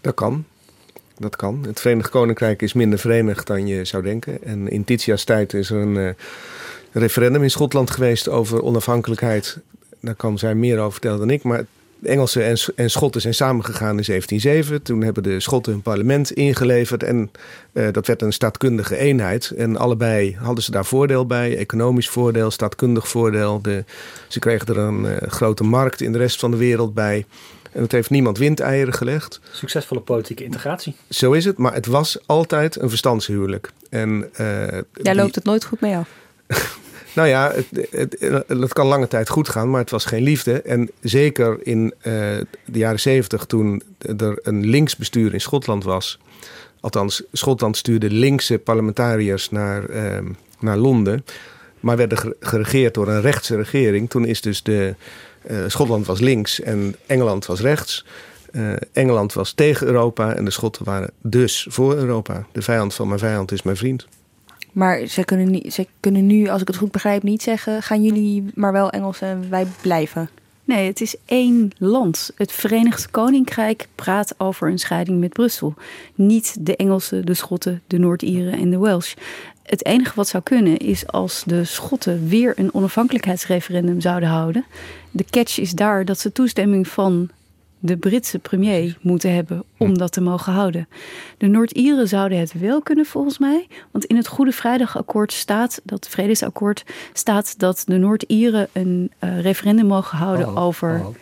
Dat 0.02 0.14
kan. 0.14 0.46
Dat 1.18 1.36
kan. 1.36 1.64
Het 1.68 1.80
Verenigd 1.80 2.10
Koninkrijk 2.10 2.62
is 2.62 2.74
minder 2.74 3.00
verenigd 3.00 3.48
dan 3.48 3.68
je 3.68 3.86
zou 3.86 4.04
denken. 4.04 4.44
En 4.44 4.70
in 4.70 4.84
Titia's 4.84 5.24
tijd 5.24 5.54
is 5.54 5.70
er 5.70 5.78
een 5.78 5.96
uh, 5.96 6.10
referendum 6.92 7.44
in 7.44 7.52
Schotland 7.52 7.92
geweest 7.92 8.30
over 8.30 8.64
onafhankelijkheid. 8.64 9.58
Daar 10.00 10.16
kan 10.16 10.38
zij 10.38 10.56
meer 10.56 10.80
over 10.80 10.92
vertellen 10.92 11.20
dan 11.20 11.30
ik. 11.30 11.44
Maar 11.44 11.66
Engelsen 12.04 12.46
en, 12.46 12.58
en 12.76 12.90
Schotten 12.90 13.22
zijn 13.22 13.34
samengegaan 13.34 13.98
in 13.98 14.04
1707. 14.06 14.82
Toen 14.82 15.02
hebben 15.02 15.24
de 15.24 15.40
Schotten 15.40 15.72
hun 15.72 15.82
parlement 15.82 16.32
ingeleverd 16.32 17.04
en 17.04 17.32
uh, 17.74 17.88
dat 17.92 18.08
werd 18.08 18.22
een 18.22 18.34
staatkundige 18.34 18.98
eenheid. 18.98 19.50
En 19.50 19.78
allebei 19.78 20.36
hadden 20.40 20.64
ze 20.64 20.72
daar 20.72 20.86
voordeel 20.86 21.26
bij, 21.26 21.58
economisch 21.58 22.10
voordeel, 22.10 22.52
staatkundig 22.52 23.08
voordeel. 23.08 23.62
De, 23.62 23.84
ze 24.28 24.40
kregen 24.40 24.68
er 24.68 24.78
een 24.78 25.04
uh, 25.04 25.16
grote 25.22 25.64
markt 25.64 26.02
in 26.02 26.12
de 26.12 26.18
rest 26.18 26.40
van 26.40 26.52
de 26.52 26.58
wereld 26.58 26.94
bij. 26.94 27.26
En 27.72 27.82
het 27.82 27.92
heeft 27.92 28.10
niemand 28.10 28.38
windeieren 28.38 28.94
gelegd. 28.94 29.40
Succesvolle 29.52 30.02
politieke 30.02 30.44
integratie. 30.44 30.96
Zo 31.10 31.32
is 31.32 31.46
het, 31.46 31.58
maar 31.58 31.74
het 31.74 31.86
was 31.86 32.18
altijd 32.26 32.82
een 32.82 32.90
verstandshuwelijk. 32.90 33.72
En, 33.90 34.30
uh, 34.32 34.38
Daar 34.38 34.84
die... 34.92 35.16
loopt 35.16 35.36
het 35.36 35.44
nooit 35.44 35.64
goed 35.64 35.82
mee 35.82 35.96
af. 35.96 36.10
Nou 37.14 37.28
ja, 37.28 37.52
het, 37.52 37.88
het, 37.92 38.46
het, 38.48 38.74
kan 38.74 38.88
lange 38.88 39.08
tijd 39.08 39.30
goed 39.30 39.50
gaan, 39.50 39.70
maar 39.70 39.80
het 39.80 39.90
was 39.90 40.06
geen 40.06 40.24
liefde. 40.24 40.62
En 40.62 40.90
zeker 41.02 41.58
in 41.64 41.94
uh, 41.98 42.04
de 42.66 42.80
jaren 42.80 43.00
zeventig, 43.00 43.46
toen 43.46 43.84
er 44.18 44.40
een 44.44 44.66
linksbestuur 44.66 45.34
in 45.34 45.42
Schotland 45.42 45.84
was. 45.84 46.20
Althans, 46.80 47.24
Schotland 47.32 47.78
stuurde 47.78 48.10
linkse 48.10 48.58
parlementariërs 48.58 49.50
naar, 49.50 49.90
uh, 49.90 50.18
naar 50.60 50.78
Londen. 50.78 51.26
Maar 51.80 51.98
werden 51.98 52.36
geregeerd 52.40 52.94
door 52.94 53.08
een 53.08 53.22
rechtse 53.22 53.56
regering. 53.56 54.10
Toen 54.10 54.26
is 54.26 54.42
dus 54.42 54.64
de. 54.64 54.96
Uh, 55.52 55.58
Schotland 55.68 56.06
was 56.06 56.20
links 56.20 56.62
en 56.62 56.96
Engeland 57.06 57.46
was 57.46 57.60
rechts. 57.60 58.06
Engeland 58.94 59.34
was 59.34 59.52
tegen 59.52 59.88
Europa 59.88 60.36
en 60.36 60.46
de 60.46 60.52
Schotten 60.52 60.86
waren 60.86 61.12
dus 61.22 61.66
voor 61.70 61.96
Europa. 61.96 62.46
De 62.52 62.62
vijand 62.62 62.94
van 62.94 63.08
mijn 63.08 63.20
vijand 63.20 63.52
is 63.52 63.62
mijn 63.62 63.78
vriend. 63.78 64.08
Maar 64.72 65.06
ze 65.06 65.26
kunnen, 65.26 65.52
niet, 65.52 65.74
ze 65.74 65.88
kunnen 66.00 66.26
nu, 66.26 66.48
als 66.48 66.62
ik 66.62 66.68
het 66.68 66.78
goed 66.78 66.92
begrijp, 66.92 67.24
niet 67.24 67.42
zeggen: 67.42 67.84
gaan 67.84 68.04
jullie 68.04 68.46
maar 68.56 68.72
wel 68.72 68.90
Engels 68.90 69.22
en 69.22 69.50
wij 69.50 69.68
blijven. 69.82 70.30
Nee, 70.64 70.88
het 70.88 71.02
is 71.02 71.16
één 71.26 71.72
land. 71.78 72.32
Het 72.36 72.52
Verenigd 72.52 73.12
Koninkrijk 73.12 73.88
praat 73.96 74.34
over 74.38 74.70
een 74.70 74.80
scheiding 74.80 75.20
met 75.20 75.34
Brussel. 75.34 75.74
Niet 76.16 76.66
de 76.66 76.76
Engelsen, 76.76 77.26
de 77.26 77.34
Schotten, 77.34 77.82
de 77.88 77.98
Noord-Ieren 77.98 78.54
en 78.54 78.70
de 78.70 78.80
Welsh. 78.80 79.14
Het 79.64 79.86
enige 79.86 80.16
wat 80.16 80.28
zou 80.28 80.44
kunnen 80.44 80.78
is 80.78 81.08
als 81.08 81.44
de 81.46 81.64
Schotten 81.64 82.28
weer 82.28 82.54
een 82.56 82.74
onafhankelijkheidsreferendum 82.74 84.02
zouden 84.02 84.30
houden. 84.30 84.66
De 85.12 85.26
catch 85.30 85.60
is 85.60 85.72
daar 85.72 86.06
dat 86.06 86.20
ze 86.20 86.32
toestemming 86.32 86.88
van 86.88 87.30
de 87.84 87.98
Britse 87.98 88.40
premier 88.40 88.98
moeten 89.02 89.34
hebben 89.34 89.64
om 89.78 89.98
dat 89.98 90.12
te 90.12 90.22
mogen 90.22 90.54
houden. 90.54 90.88
De 91.38 91.48
Noord-Ieren 91.48 92.08
zouden 92.08 92.40
het 92.40 92.60
wel 92.60 92.82
kunnen 92.82 93.06
volgens 93.06 93.38
mij, 93.38 93.68
want 93.92 94.06
in 94.06 94.16
het 94.16 94.28
Goede 94.28 94.52
Vrijdagakkoord 94.52 95.34
staat, 95.34 95.82
dat 95.84 96.08
vredesakkoord 96.08 96.84
staat 97.14 97.60
dat 97.60 97.84
de 97.86 97.98
Noord-Ieren 97.98 98.68
een 98.72 99.12
uh, 99.24 99.42
referendum 99.42 99.86
mogen 99.86 100.18
houden 100.18 100.48
oh, 100.48 100.64
over. 100.64 101.02
Oh. 101.06 101.16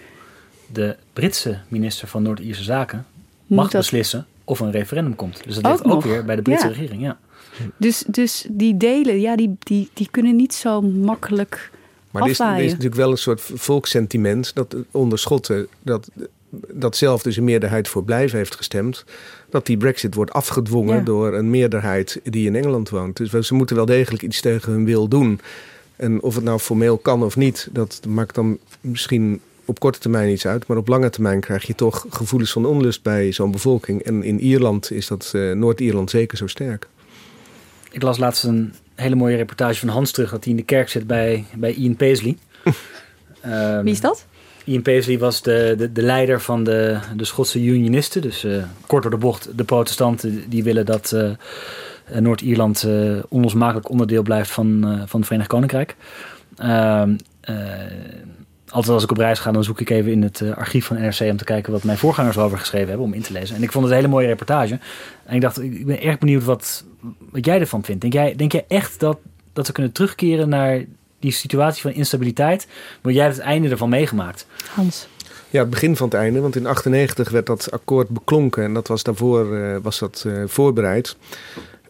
De 0.72 0.96
Britse 1.14 1.60
minister 1.68 2.08
van 2.08 2.24
Noord-Ierse 2.24 2.64
Zaken 2.64 3.06
mag 3.48 3.72
beslissen 3.72 4.26
of 4.44 4.60
een 4.60 4.72
referendum 4.72 5.16
komt. 5.16 5.44
Dus 5.44 5.56
dat 5.56 5.72
ligt 5.72 5.84
ook, 5.84 6.04
weer 6.04 6.26
bij 6.26 6.36
de 6.36 6.42
Britse 6.42 6.68
regering, 6.68 7.02
ja. 7.02 7.18
Dus, 7.78 8.04
dus 8.08 8.46
die 8.50 8.78
delen, 8.78 9.20
ja, 9.20 9.36
die, 9.36 9.56
die, 9.60 9.90
die 9.94 10.08
kunnen 10.12 10.36
niet 10.36 10.54
zo 10.54 10.82
makkelijk. 10.82 11.72
Maar 12.12 12.24
er 12.24 12.30
is, 12.30 12.40
er 12.40 12.58
is, 12.58 12.72
natuurlijk 12.72 12.96
wel 12.96 13.12
een 13.12 13.18
soort 13.18 13.42
volkssentiment 13.42 14.56
dat 14.56 14.76
onder 14.92 15.20
Schotten 15.20 15.68
dat 15.82 16.10
dat 16.72 16.98
zelf 16.98 17.22
dus 17.22 17.38
een 17.38 17.44
meerderheid 17.44 17.88
voor 17.88 18.04
blijven 18.04 18.38
heeft 18.38 18.56
gestemd, 18.56 19.06
dat 19.50 19.66
die 19.66 19.78
brexit 19.78 20.16
wordt 20.16 20.34
afgedwongen 20.34 21.06
door 21.06 21.34
een 21.34 21.50
meerderheid 21.50 22.20
die 22.24 22.46
in 22.46 22.56
Engeland 22.56 22.90
woont. 22.90 23.18
Dus 23.18 23.48
ze 23.48 23.54
moeten 23.54 23.76
wel 23.76 23.86
degelijk 23.86 24.24
iets 24.24 24.42
tegen 24.42 24.72
hun 24.72 24.86
wil 24.86 25.08
doen. 25.08 25.40
En 25.96 26.22
of 26.22 26.36
het 26.36 26.44
nou 26.44 26.60
formeel 26.60 26.98
kan 26.98 27.24
of 27.24 27.36
niet, 27.36 27.70
dat 27.72 28.02
maakt 28.08 28.36
dan 28.36 28.58
misschien 28.82 29.42
op 29.66 29.80
korte 29.80 30.00
termijn 30.00 30.32
iets 30.32 30.48
uit. 30.48 30.68
Maar 30.68 30.78
op 30.78 30.88
lange 30.88 31.10
termijn 31.10 31.40
krijg 31.40 31.68
je 31.68 31.76
toch 31.76 32.06
gevoelens 32.10 32.52
van 32.52 32.66
onlust 32.66 33.04
bij 33.04 33.32
zo'n 33.32 33.52
bevolking. 33.52 34.02
En 34.02 34.24
in 34.24 34.40
Ierland 34.40 34.92
is 34.92 35.08
dat, 35.08 35.32
uh, 35.36 35.54
Noord-Ierland 35.54 36.10
zeker 36.10 36.38
zo 36.38 36.48
sterk. 36.48 36.88
Ik 37.92 38.02
las 38.02 38.18
laatst 38.18 38.44
een 38.44 38.74
hele 38.96 39.16
mooie 39.16 39.36
reportage 39.36 39.80
van 39.80 39.90
Hans 39.90 40.12
terug 40.12 40.32
dat 40.32 40.44
hij 40.44 40.52
in 40.52 40.60
de 40.60 40.66
kerk 40.66 40.90
zit 40.90 41.08
bij, 41.08 41.46
bij 41.56 41.74
Ian 41.74 41.96
Paisley. 41.96 42.38
um, 43.46 43.82
Wie 43.84 43.94
is 43.94 44.02
dat? 44.02 44.26
Ian 44.66 44.82
Paisley 44.82 45.20
was 45.20 45.42
de, 45.42 45.76
de, 45.78 45.92
de 45.92 46.02
leider 46.02 46.42
van 46.42 46.64
de, 46.64 46.98
de 47.16 47.26
Schotse 47.26 47.60
Unionisten. 47.60 48.22
Dus 48.22 48.44
uh, 48.44 48.64
kort 48.88 49.02
door 49.02 49.12
de 49.12 49.18
bocht, 49.18 49.50
de 49.56 49.64
protestanten 49.64 50.50
die 50.50 50.64
willen 50.64 50.86
dat 50.86 51.12
uh, 51.16 51.32
Noord-Ierland 52.20 52.84
uh, 52.84 53.18
onlosmakelijk 53.30 53.90
onderdeel 53.90 54.22
blijft 54.22 54.52
van, 54.52 54.80
van 55.06 55.20
het 55.20 55.26
Verenigd 55.26 55.50
Koninkrijk. 55.50 55.96
Ehm, 56.58 57.16
altijd 58.70 58.94
als 58.94 59.04
ik 59.04 59.12
op 59.12 59.18
reis 59.18 59.40
ga, 59.40 59.52
dan 59.52 59.64
zoek 59.64 59.80
ik 59.80 59.90
even 59.90 60.12
in 60.12 60.24
het 60.24 60.44
archief 60.56 60.86
van 60.86 61.02
NRC 61.02 61.20
om 61.20 61.38
te 61.38 61.44
kijken 61.44 61.72
wat 61.72 61.84
mijn 61.84 61.98
voorgangers 61.98 62.38
over 62.38 62.58
geschreven 62.58 62.88
hebben, 62.88 63.06
om 63.06 63.14
in 63.14 63.22
te 63.22 63.34
lezen. 63.34 63.56
En 63.56 63.64
ik 63.64 63.72
vond 63.72 63.84
het 63.84 63.94
een 63.94 64.00
hele 64.00 64.14
mooie 64.14 64.28
reportage. 64.28 64.80
En 65.26 65.36
ik 65.36 65.42
dacht, 65.42 65.62
ik 65.62 65.86
ben 65.86 66.02
erg 66.02 66.18
benieuwd 66.18 66.44
wat, 66.44 66.84
wat 67.32 67.46
jij 67.46 67.60
ervan 67.60 67.84
vindt. 67.84 68.02
Denk 68.02 68.14
jij, 68.14 68.36
denk 68.36 68.52
jij 68.52 68.66
echt 68.68 69.00
dat, 69.00 69.18
dat 69.54 69.68
we 69.68 69.74
kunnen 69.74 69.92
terugkeren 69.92 70.50
naar 70.50 70.84
die 71.20 71.32
situatie 71.32 71.82
van 71.82 71.92
instabiliteit, 71.92 72.68
maar 73.02 73.14
jij 73.14 73.24
hebt 73.24 73.36
het 73.36 73.46
einde 73.46 73.70
ervan 73.70 73.90
meegemaakt. 73.90 74.46
Hans. 74.74 75.08
Ja, 75.50 75.60
het 75.60 75.70
begin 75.70 75.96
van 75.96 76.08
het 76.08 76.18
einde, 76.18 76.40
want 76.40 76.56
in 76.56 76.66
98 76.66 77.30
werd 77.30 77.46
dat 77.46 77.72
akkoord 77.72 78.10
beklonken 78.10 78.64
en 78.64 78.74
dat 78.74 78.88
was 78.88 79.04
daarvoor 79.04 79.58
uh, 79.58 79.78
was 79.82 80.00
dat, 80.00 80.24
uh, 80.28 80.44
voorbereid. 80.46 81.16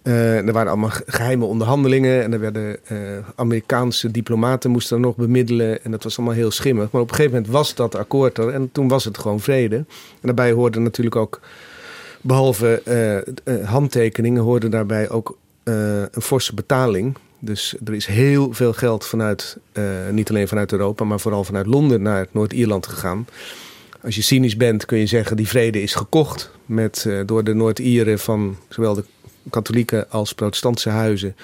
Uh, 0.03 0.47
er 0.47 0.53
waren 0.53 0.71
allemaal 0.71 0.91
geheime 1.05 1.45
onderhandelingen 1.45 2.23
en 2.23 2.33
er 2.33 2.39
werden 2.39 2.77
Amerikaanse 3.35 4.11
diplomaten 4.11 4.71
moesten 4.71 4.95
er 4.95 5.03
nog 5.03 5.15
bemiddelen 5.15 5.83
en 5.83 5.91
dat 5.91 6.03
was 6.03 6.17
allemaal 6.17 6.35
heel 6.35 6.51
schimmig. 6.51 6.91
Maar 6.91 7.01
op 7.01 7.09
een 7.09 7.15
gegeven 7.15 7.37
moment 7.37 7.53
was 7.53 7.75
dat 7.75 7.95
akkoord 7.95 8.37
er 8.37 8.49
en 8.49 8.69
toen 8.71 8.87
was 8.87 9.05
het 9.05 9.17
gewoon 9.17 9.39
vrede. 9.39 9.75
En 9.75 9.85
daarbij 10.21 10.51
hoorde 10.51 10.79
natuurlijk 10.79 11.15
ook, 11.15 11.39
behalve 12.21 12.81
handtekeningen, 13.65 14.43
hoorde 14.43 14.69
daarbij 14.69 15.09
ook 15.09 15.37
een 15.63 16.21
forse 16.21 16.53
betaling. 16.53 17.17
Dus 17.39 17.75
er 17.85 17.93
is 17.93 18.05
heel 18.05 18.53
veel 18.53 18.73
geld 18.73 19.05
vanuit, 19.05 19.57
uh, 19.73 19.83
niet 20.11 20.29
alleen 20.29 20.47
vanuit 20.47 20.71
Europa, 20.71 21.03
maar 21.03 21.19
vooral 21.19 21.43
vanuit 21.43 21.65
Londen 21.65 22.01
naar 22.01 22.27
Noord-Ierland 22.31 22.87
gegaan. 22.87 23.27
Als 24.03 24.15
je 24.15 24.21
cynisch 24.21 24.57
bent, 24.57 24.85
kun 24.85 24.97
je 24.97 25.05
zeggen 25.05 25.37
die 25.37 25.47
vrede 25.47 25.81
is 25.81 25.95
gekocht 25.95 26.51
met, 26.65 27.03
uh, 27.07 27.21
door 27.25 27.43
de 27.43 27.53
Noord-Ieren 27.53 28.19
van 28.19 28.57
zowel 28.69 28.93
de 28.93 29.03
katholieke 29.49 30.07
als 30.09 30.33
protestantse 30.33 30.89
huizen 30.89 31.35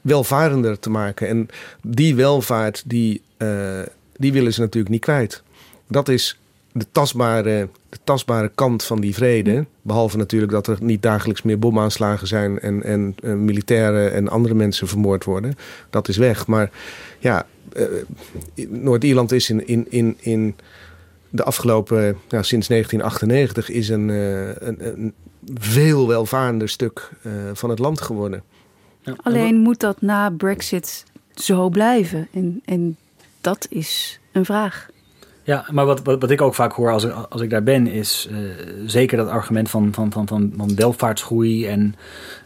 welvarender 0.00 0.78
te 0.78 0.90
maken. 0.90 1.28
En 1.28 1.48
die 1.82 2.14
welvaart, 2.14 2.82
die, 2.86 3.22
uh, 3.38 3.80
die 4.16 4.32
willen 4.32 4.52
ze 4.52 4.60
natuurlijk 4.60 4.92
niet 4.92 5.02
kwijt. 5.02 5.42
Dat 5.88 6.08
is 6.08 6.38
de 6.76 6.86
tastbare, 6.92 7.68
de 7.88 7.98
tastbare 8.04 8.50
kant 8.54 8.84
van 8.84 9.00
die 9.00 9.14
vrede. 9.14 9.66
Behalve 9.82 10.16
natuurlijk 10.16 10.52
dat 10.52 10.66
er 10.66 10.76
niet 10.80 11.02
dagelijks 11.02 11.42
meer 11.42 11.58
bomaanslagen 11.58 12.26
zijn 12.26 12.60
en, 12.60 12.82
en, 12.82 13.14
en 13.22 13.44
militairen 13.44 14.12
en 14.12 14.28
andere 14.28 14.54
mensen 14.54 14.88
vermoord 14.88 15.24
worden. 15.24 15.54
Dat 15.90 16.08
is 16.08 16.16
weg. 16.16 16.46
Maar 16.46 16.70
ja, 17.18 17.46
uh, 17.76 17.84
Noord-Ierland 18.68 19.32
is 19.32 19.50
in, 19.50 19.66
in, 19.66 19.86
in, 19.88 20.16
in 20.20 20.56
de 21.30 21.44
afgelopen, 21.44 22.02
nou, 22.28 22.44
sinds 22.44 22.68
1998, 22.68 23.70
is 23.70 23.88
een, 23.88 24.08
uh, 24.08 24.48
een, 24.48 24.86
een, 24.86 25.14
veel 25.54 26.08
welvarender 26.08 26.68
stuk 26.68 27.10
uh, 27.22 27.32
van 27.52 27.70
het 27.70 27.78
land 27.78 28.00
geworden. 28.00 28.42
Ja. 29.00 29.14
Alleen 29.22 29.56
moet 29.56 29.80
dat 29.80 30.00
na 30.00 30.30
Brexit 30.30 31.04
zo 31.34 31.68
blijven? 31.68 32.28
En, 32.32 32.62
en 32.64 32.96
dat 33.40 33.66
is 33.70 34.20
een 34.32 34.44
vraag. 34.44 34.92
Ja, 35.46 35.64
maar 35.70 35.86
wat, 35.86 36.02
wat, 36.02 36.20
wat, 36.20 36.30
ik 36.30 36.40
ook 36.40 36.54
vaak 36.54 36.72
hoor 36.72 36.92
als 36.92 37.06
als 37.28 37.40
ik 37.40 37.50
daar 37.50 37.62
ben, 37.62 37.86
is 37.86 38.28
uh, 38.30 38.38
zeker 38.86 39.16
dat 39.16 39.28
argument 39.28 39.70
van, 39.70 39.92
van, 39.92 40.12
van, 40.12 40.26
van, 40.26 40.52
van 40.56 40.74
welvaartsgroei 40.74 41.66
en 41.66 41.94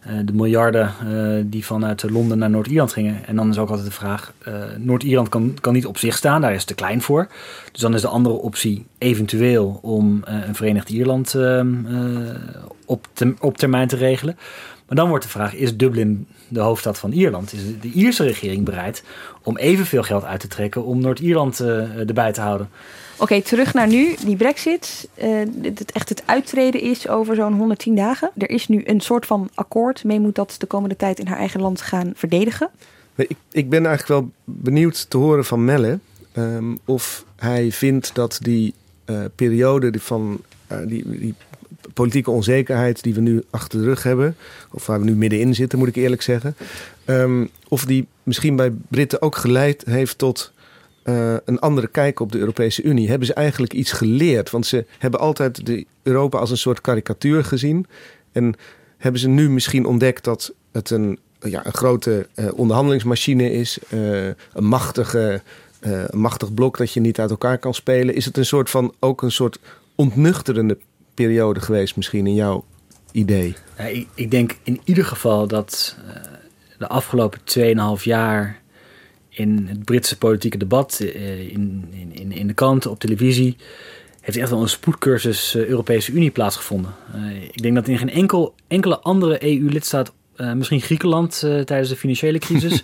uh, 0.07 0.12
de 0.24 0.32
miljarden 0.32 0.92
uh, 1.05 1.44
die 1.44 1.64
vanuit 1.64 2.11
Londen 2.11 2.38
naar 2.38 2.51
Noord-Ierland 2.51 2.92
gingen. 2.92 3.26
En 3.26 3.36
dan 3.36 3.51
is 3.51 3.59
ook 3.59 3.68
altijd 3.68 3.86
de 3.86 3.92
vraag: 3.92 4.32
Noord-Ierland 4.78 5.28
kan, 5.28 5.57
kan 5.61 5.72
niet 5.72 5.86
op 5.86 5.99
zich 5.99 6.16
staan, 6.16 6.40
daar 6.40 6.55
is 6.55 6.64
te 6.64 6.74
klein 6.74 7.03
voor. 7.03 7.28
Dus 7.72 7.80
dan 7.80 7.94
is 7.94 8.01
de 8.01 8.09
andere 8.09 8.34
optie 8.34 8.86
eventueel 8.99 9.78
om 9.82 10.20
een 10.24 10.55
Verenigd 10.55 10.88
Ierland 10.88 11.34
ehm, 11.34 11.74
op, 12.84 13.07
te, 13.12 13.34
op 13.40 13.57
termijn 13.57 13.88
te 13.88 13.96
regelen. 13.96 14.36
Maar 14.86 14.96
dan 14.96 15.09
wordt 15.09 15.24
de 15.24 15.30
vraag: 15.30 15.55
is 15.55 15.76
Dublin 15.76 16.26
de 16.49 16.61
hoofdstad 16.61 16.99
van 16.99 17.12
Ierland? 17.12 17.53
Is 17.53 17.61
de 17.80 17.90
Ierse 17.90 18.24
regering 18.24 18.64
bereid 18.64 19.03
om 19.42 19.57
evenveel 19.57 20.03
geld 20.03 20.24
uit 20.24 20.40
te 20.40 20.46
trekken 20.46 20.84
om 20.84 21.01
Noord-Ierland 21.01 21.61
uh, 21.61 22.09
erbij 22.09 22.32
te 22.32 22.40
houden? 22.40 22.68
Oké, 23.14 23.22
okay, 23.22 23.42
terug 23.42 23.74
naar 23.74 23.86
nu. 23.86 24.14
Die 24.24 24.36
Brexit, 24.36 25.09
uh, 25.22 25.38
het, 25.62 25.92
echt 25.92 26.09
het 26.09 26.22
uittreden 26.26 26.80
is 26.80 27.09
over 27.09 27.34
zo'n 27.34 27.55
110 27.55 27.94
dagen. 27.94 28.30
Er 28.36 28.51
is 28.51 28.68
nu 28.68 28.82
een 28.84 29.01
soort 29.01 29.26
van 29.26 29.51
akkoord. 29.55 30.05
Mee 30.05 30.20
moet 30.20 30.34
dat 30.34 30.55
de 30.59 30.66
komende 30.66 30.96
tijd 30.96 31.18
in 31.18 31.26
haar 31.26 31.38
eigen 31.38 31.61
land 31.61 31.80
gaan 31.80 32.12
verdedigen. 32.14 32.70
Ik, 33.14 33.36
ik 33.51 33.68
ben 33.68 33.86
eigenlijk 33.86 34.20
wel 34.20 34.30
benieuwd 34.44 35.11
te 35.11 35.16
horen 35.16 35.44
van 35.44 35.64
Melle 35.64 35.99
um, 36.36 36.78
of 36.84 37.24
hij 37.36 37.72
vindt 37.72 38.14
dat 38.14 38.38
die 38.42 38.74
uh, 39.07 39.24
periode 39.34 39.90
van 40.01 40.40
die, 40.86 41.18
die 41.18 41.34
politieke 41.99 42.30
onzekerheid 42.30 43.03
die 43.03 43.14
we 43.14 43.20
nu 43.20 43.42
achter 43.51 43.78
de 43.78 43.84
rug 43.84 44.03
hebben, 44.03 44.36
of 44.70 44.86
waar 44.86 44.99
we 44.99 45.05
nu 45.05 45.14
middenin 45.16 45.55
zitten, 45.55 45.78
moet 45.78 45.88
ik 45.88 45.96
eerlijk 45.96 46.22
zeggen, 46.22 46.57
um, 47.07 47.49
of 47.68 47.84
die 47.84 48.07
misschien 48.22 48.57
bij 48.57 48.72
Britten 48.88 49.22
ook 49.22 49.36
geleid 49.36 49.84
heeft 49.86 50.18
tot 50.18 50.53
uh, 51.05 51.36
een 51.44 51.59
andere 51.59 51.86
kijk 51.86 52.20
op 52.20 52.32
de 52.32 52.38
Europese 52.38 52.82
Unie. 52.82 53.09
Hebben 53.09 53.26
ze 53.26 53.34
eigenlijk 53.34 53.72
iets 53.72 53.92
geleerd? 53.92 54.51
Want 54.51 54.66
ze 54.66 54.84
hebben 54.99 55.20
altijd 55.20 55.66
de 55.66 55.84
Europa 56.03 56.38
als 56.38 56.51
een 56.51 56.57
soort 56.57 56.80
karikatuur 56.80 57.44
gezien. 57.44 57.86
En 58.32 58.55
hebben 58.99 59.20
ze 59.20 59.28
nu 59.28 59.51
misschien 59.51 59.86
ontdekt 59.86 60.24
dat 60.24 60.53
het 60.72 60.90
een, 60.90 61.18
ja, 61.40 61.66
een 61.66 61.72
grote 61.72 62.28
uh, 62.34 62.49
onderhandelingsmachine 62.55 63.53
is, 63.53 63.78
uh, 63.88 64.26
een 64.26 64.64
machtige. 64.64 65.42
een 65.80 66.18
machtig 66.18 66.55
blok 66.55 66.76
dat 66.78 66.92
je 66.92 67.01
niet 67.01 67.20
uit 67.20 67.30
elkaar 67.30 67.59
kan 67.59 67.74
spelen. 67.74 68.14
Is 68.14 68.24
het 68.24 68.36
een 68.36 68.46
soort 68.46 68.70
van 68.70 68.94
ook 68.99 69.22
een 69.22 69.32
soort 69.32 69.59
ontnuchterende 69.94 70.78
periode 71.24 71.60
geweest, 71.60 71.96
misschien 71.96 72.26
in 72.26 72.34
jouw 72.34 72.64
idee? 73.12 73.54
Ik, 73.92 74.06
ik, 74.14 74.30
denk 74.30 74.56
in 74.62 74.80
ieder 74.84 75.04
geval 75.04 75.46
dat 75.46 75.96
uh, 76.06 76.14
de 76.78 76.88
afgelopen 76.88 77.40
2,5 77.98 78.02
jaar 78.02 78.60
in 79.28 79.66
het 79.68 79.84
Britse 79.84 80.18
politieke 80.18 80.56
debat, 80.56 80.98
uh, 81.02 81.40
in, 81.40 81.88
in, 82.12 82.32
in 82.32 82.46
de 82.46 82.54
kranten, 82.54 82.90
op 82.90 82.98
televisie, 82.98 83.56
heeft 84.20 84.38
echt 84.38 84.50
wel 84.50 84.62
een 84.62 84.68
spoedcursus 84.68 85.54
uh, 85.54 85.66
Europese 85.66 86.12
Unie 86.12 86.30
plaatsgevonden. 86.30 86.94
ik 87.52 87.62
denk 87.62 87.74
dat 87.74 87.88
in 87.88 87.98
geen 87.98 88.10
enkel, 88.10 88.54
enkele 88.68 89.00
andere 89.00 89.44
EU-lidstaat 89.44 90.12
uh, 90.38 90.52
misschien 90.52 90.80
Griekenland 90.80 91.42
uh, 91.44 91.60
tijdens 91.60 91.88
de 91.88 91.96
financiële 91.96 92.38
crisis. 92.38 92.82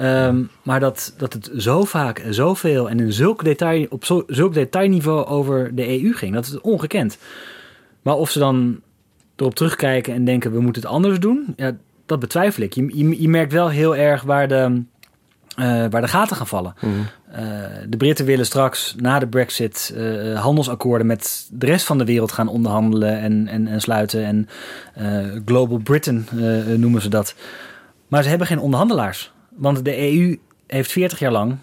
um, 0.00 0.50
maar 0.62 0.80
dat, 0.80 1.14
dat 1.16 1.32
het 1.32 1.50
zo 1.56 1.84
vaak 1.84 2.18
en 2.18 2.34
zoveel 2.34 2.90
en 2.90 3.00
in 3.00 3.12
zulk 3.12 3.44
detail, 3.44 3.86
op 3.88 4.04
zo, 4.04 4.24
zulk 4.26 4.54
detailniveau 4.54 5.26
over 5.26 5.74
de 5.74 6.02
EU 6.02 6.12
ging, 6.12 6.34
dat 6.34 6.46
is 6.46 6.60
ongekend. 6.60 7.18
Maar 8.06 8.16
of 8.16 8.30
ze 8.30 8.38
dan 8.38 8.80
erop 9.36 9.54
terugkijken 9.54 10.14
en 10.14 10.24
denken 10.24 10.52
we 10.52 10.60
moeten 10.60 10.82
het 10.82 10.90
anders 10.90 11.20
doen, 11.20 11.54
ja, 11.56 11.76
dat 12.06 12.20
betwijfel 12.20 12.62
ik. 12.62 12.72
Je, 12.72 12.98
je, 12.98 13.22
je 13.22 13.28
merkt 13.28 13.52
wel 13.52 13.68
heel 13.68 13.96
erg 13.96 14.22
waar 14.22 14.48
de, 14.48 14.82
uh, 15.58 15.84
waar 15.90 16.00
de 16.00 16.08
gaten 16.08 16.36
gaan 16.36 16.46
vallen. 16.46 16.74
Mm. 16.80 16.92
Uh, 17.30 17.38
de 17.88 17.96
Britten 17.96 18.24
willen 18.24 18.46
straks 18.46 18.94
na 18.98 19.18
de 19.18 19.26
Brexit 19.26 19.94
uh, 19.96 20.40
handelsakkoorden 20.40 21.06
met 21.06 21.48
de 21.52 21.66
rest 21.66 21.86
van 21.86 21.98
de 21.98 22.04
wereld 22.04 22.32
gaan 22.32 22.48
onderhandelen 22.48 23.18
en, 23.18 23.48
en, 23.48 23.66
en 23.66 23.80
sluiten. 23.80 24.24
En 24.24 24.48
Global 25.44 25.78
Britain 25.78 26.26
noemen 26.80 27.02
ze 27.02 27.08
dat. 27.08 27.34
Maar 28.08 28.22
ze 28.22 28.28
hebben 28.28 28.46
geen 28.46 28.60
onderhandelaars. 28.60 29.32
Want 29.56 29.84
de 29.84 29.98
EU 29.98 30.38
heeft 30.66 30.92
40 30.92 31.18
jaar 31.18 31.32
lang 31.32 31.56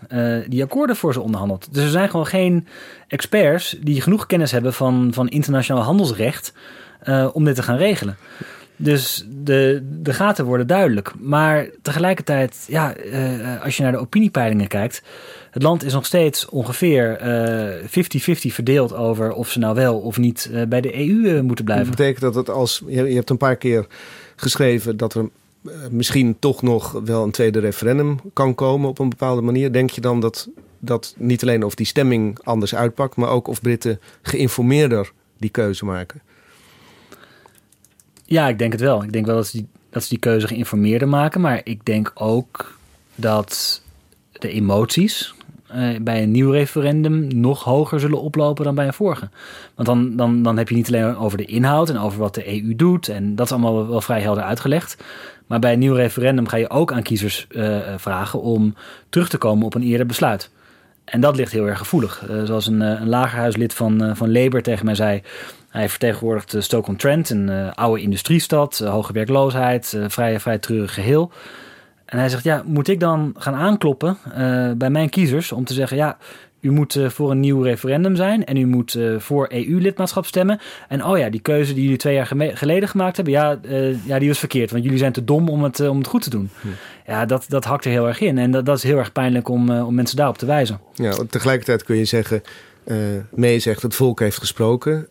die 0.47 0.64
akkoorden 0.64 0.95
voor 0.95 1.14
ze 1.14 1.22
onderhandeld. 1.22 1.74
Dus 1.74 1.84
er 1.84 1.89
zijn 1.89 2.10
gewoon 2.10 2.28
geen 2.28 2.68
experts 3.08 3.78
die 3.82 4.01
genoeg 4.01 4.26
kennis 4.26 4.51
hebben 4.51 4.74
van, 4.74 5.12
van 5.14 5.30
internationaal 5.30 5.84
handelsrecht 5.84 6.54
om 7.34 7.45
dit 7.45 7.56
te 7.56 7.64
gaan 7.64 7.78
regelen. 7.78 8.18
Dus 8.76 9.26
de, 9.30 9.88
de 10.01 10.14
gaten 10.14 10.45
worden 10.45 10.68
duidelijk. 10.68 11.14
Maar 11.20 11.70
tegelijkertijd, 11.82 12.66
ja, 12.68 12.97
uh, 12.97 13.64
als 13.64 13.78
je 13.78 13.84
naar 13.84 13.91
de 13.91 13.97
opiniepeilingen 13.97 14.68
kijkt. 14.68 15.04
Het 15.51 15.64
land 15.64 15.84
is 15.84 15.93
nog 15.93 16.06
steeds 16.06 16.49
ongeveer 16.49 17.18
50-50 17.20 17.24
uh, 17.86 18.51
verdeeld 18.51 18.93
over 18.93 19.34
of 19.34 19.49
ze 19.49 19.60
nou 19.60 19.76
wel 19.76 19.99
of 19.99 20.18
niet 20.18 20.51
bij 20.68 20.82
de 20.82 20.99
EU 20.99 21.41
moeten 21.41 21.66
blijven. 21.66 21.88
Dat 21.88 21.95
betekent 21.95 22.22
dat 22.22 22.36
het 22.36 22.49
als. 22.49 22.84
Je 22.88 23.01
hebt 23.01 23.30
een 23.30 23.38
paar 23.38 23.56
keer 23.56 23.88
geschreven 24.36 24.97
dat 24.97 25.14
er 25.14 25.30
misschien 25.89 26.39
toch 26.39 26.61
nog 26.61 26.91
wel 26.91 27.24
een 27.24 27.32
tweede 27.32 27.59
referendum 27.59 28.20
kan 28.34 28.55
komen 28.55 28.89
op 28.89 28.99
een 28.99 29.09
bepaalde 29.09 29.41
manier. 29.41 29.72
Denk 29.72 29.89
je 29.89 30.01
dan 30.01 30.20
dat, 30.20 30.49
dat 30.80 31.16
niet 31.18 31.41
alleen 31.41 31.64
of 31.64 31.76
die 31.76 31.86
stemming 31.86 32.39
anders 32.43 32.76
uitpakt, 32.76 33.16
maar 33.16 33.30
ook 33.30 33.47
of 33.47 33.61
Britten 33.61 33.99
geïnformeerder 34.22 35.11
die 35.38 35.49
keuze 35.49 35.86
maken? 35.86 36.22
Ja, 38.26 38.47
ik 38.47 38.59
denk 38.59 38.72
het 38.72 38.82
wel. 38.82 39.03
Ik 39.03 39.11
denk 39.11 39.26
wel 39.26 39.36
dat 39.36 39.47
ze 39.47 39.57
die, 39.57 39.68
dat 39.89 40.03
ze 40.03 40.09
die 40.09 40.20
keuze 40.20 40.47
geïnformeerder 40.47 41.07
maken. 41.07 41.41
Maar 41.41 41.61
ik 41.64 41.86
denk 41.86 42.11
ook 42.16 42.78
dat 43.16 43.82
de 44.32 44.49
emoties 44.49 45.34
eh, 45.68 45.99
bij 46.01 46.24
een 46.24 46.32
nieuw 46.32 46.51
referendum 46.51 47.28
nog 47.28 47.64
hoger 47.64 47.99
zullen 47.99 48.22
oplopen 48.22 48.64
dan 48.64 48.76
bij 48.76 48.88
een 48.88 48.93
vorige. 48.93 49.30
Want 49.76 49.88
dan, 49.88 50.16
dan, 50.16 50.43
dan 50.43 50.57
heb 50.57 50.70
je 50.70 50.76
niet 50.76 50.88
alleen 50.88 51.18
over 51.18 51.38
de 51.38 51.45
inhoud 51.45 51.89
en 51.89 51.97
over 51.97 52.20
wat 52.20 52.36
de 52.36 52.47
EU 52.47 52.76
doet. 52.76 53.07
En 53.07 53.36
dat 53.36 53.45
is 53.45 53.51
allemaal 53.51 53.88
wel 53.88 54.01
vrij 54.01 54.22
helder 54.22 54.43
uitgelegd. 54.43 55.03
Maar 55.48 55.60
bij 55.60 55.74
een 55.74 55.80
nieuw 55.80 55.94
referendum 55.94 56.48
ga 56.48 56.58
je 56.58 56.70
ook 56.70 56.91
aan 56.94 57.04
kiezers 57.04 57.48
eh, 57.48 57.78
vragen 57.98 58.41
om 58.41 58.76
terug 59.10 59.30
te 59.30 59.38
komen 59.38 59.66
op 59.66 59.74
een 59.74 59.84
eerder 59.84 60.06
besluit. 60.06 60.52
En 61.06 61.22
dat 61.22 61.36
ligt 61.36 61.52
heel 61.52 61.68
erg 61.68 61.78
gevoelig. 61.78 62.26
Eh, 62.30 62.44
zoals 62.44 62.68
een, 62.68 62.82
eh, 62.82 63.00
een 63.02 63.10
lagerhuislid 63.10 63.74
van, 63.74 64.04
eh, 64.04 64.16
van 64.16 64.32
Labour 64.32 64.64
tegen 64.64 64.86
mij 64.86 64.96
zei. 64.96 65.22
Hij 65.74 65.89
vertegenwoordigt 65.89 66.56
Stoke-on-Trent, 66.60 67.30
een 67.30 67.50
eh, 67.50 67.72
oude 67.74 68.02
industriestad, 68.02 68.80
eh, 68.80 68.89
hoge 68.89 69.14
werkloosheid, 69.14 69.94
eh, 69.94 70.06
vrij, 70.08 70.39
vrij 70.39 70.58
treurig 70.58 70.94
geheel. 70.94 71.32
En 72.06 72.18
hij 72.18 72.30
zegt, 72.30 72.44
ja, 72.44 72.64
moet 72.66 72.88
ik 72.88 73.00
dan 73.00 73.36
gaan 73.38 73.54
aankloppen 73.54 74.18
eh, 74.34 74.72
bij 74.72 74.89
mijn 74.89 75.10
kiezers 75.10 75.52
om 75.52 75.66
te 75.66 75.74
zeggen, 75.74 75.98
ja, 75.98 76.18
u 76.64 76.72
moet 76.72 76.95
eh, 76.95 77.09
voor 77.09 77.32
een 77.32 77.39
nieuw 77.39 77.61
referendum 77.61 78.16
zijn 78.16 78.45
en 78.45 78.57
u 78.57 78.66
moet 78.66 78.95
eh, 78.95 79.20
voor 79.20 79.47
EU-lidmaatschap 79.51 80.26
stemmen. 80.26 80.59
En 80.88 81.05
oh 81.05 81.18
ja, 81.18 81.30
die 81.30 81.39
keuze 81.39 81.74
die 81.74 81.84
jullie 81.84 81.97
twee 81.97 82.14
jaar 82.14 82.34
geleden 82.53 82.89
gemaakt 82.89 83.16
hebben, 83.16 83.34
ja, 83.34 83.59
eh, 83.64 84.05
ja, 84.05 84.20
die 84.20 84.28
was 84.28 84.39
verkeerd, 84.39 84.72
want 84.72 84.84
jullie 84.84 84.99
zijn 84.99 85.11
te 85.11 85.24
dom 85.24 85.49
om 85.49 85.64
het, 85.64 85.80
om 85.80 85.97
het 85.97 86.07
goed 86.07 86.22
te 86.22 86.30
doen. 86.30 86.49
Ja, 87.07 87.26
dat, 87.26 87.45
dat 87.47 87.64
hakt 87.64 87.86
er 87.86 87.91
heel 87.91 88.07
erg 88.07 88.20
in 88.20 88.38
en 88.38 88.51
dat, 88.51 88.66
dat 88.66 88.78
is 88.78 88.84
heel 88.84 88.97
erg 88.97 89.11
pijnlijk 89.11 89.49
om, 89.49 89.70
om 89.70 89.95
mensen 89.95 90.18
daarop 90.18 90.38
te 90.38 90.45
wijzen. 90.45 90.80
Ja, 90.93 91.16
tegelijkertijd 91.30 91.84
kun 91.84 91.95
je 91.95 92.05
zeggen, 92.05 92.41
eh 92.84 92.97
May 93.30 93.59
zegt 93.59 93.82
het 93.82 93.95
volk 93.95 94.20
heeft 94.20 94.38
gesproken. 94.38 95.07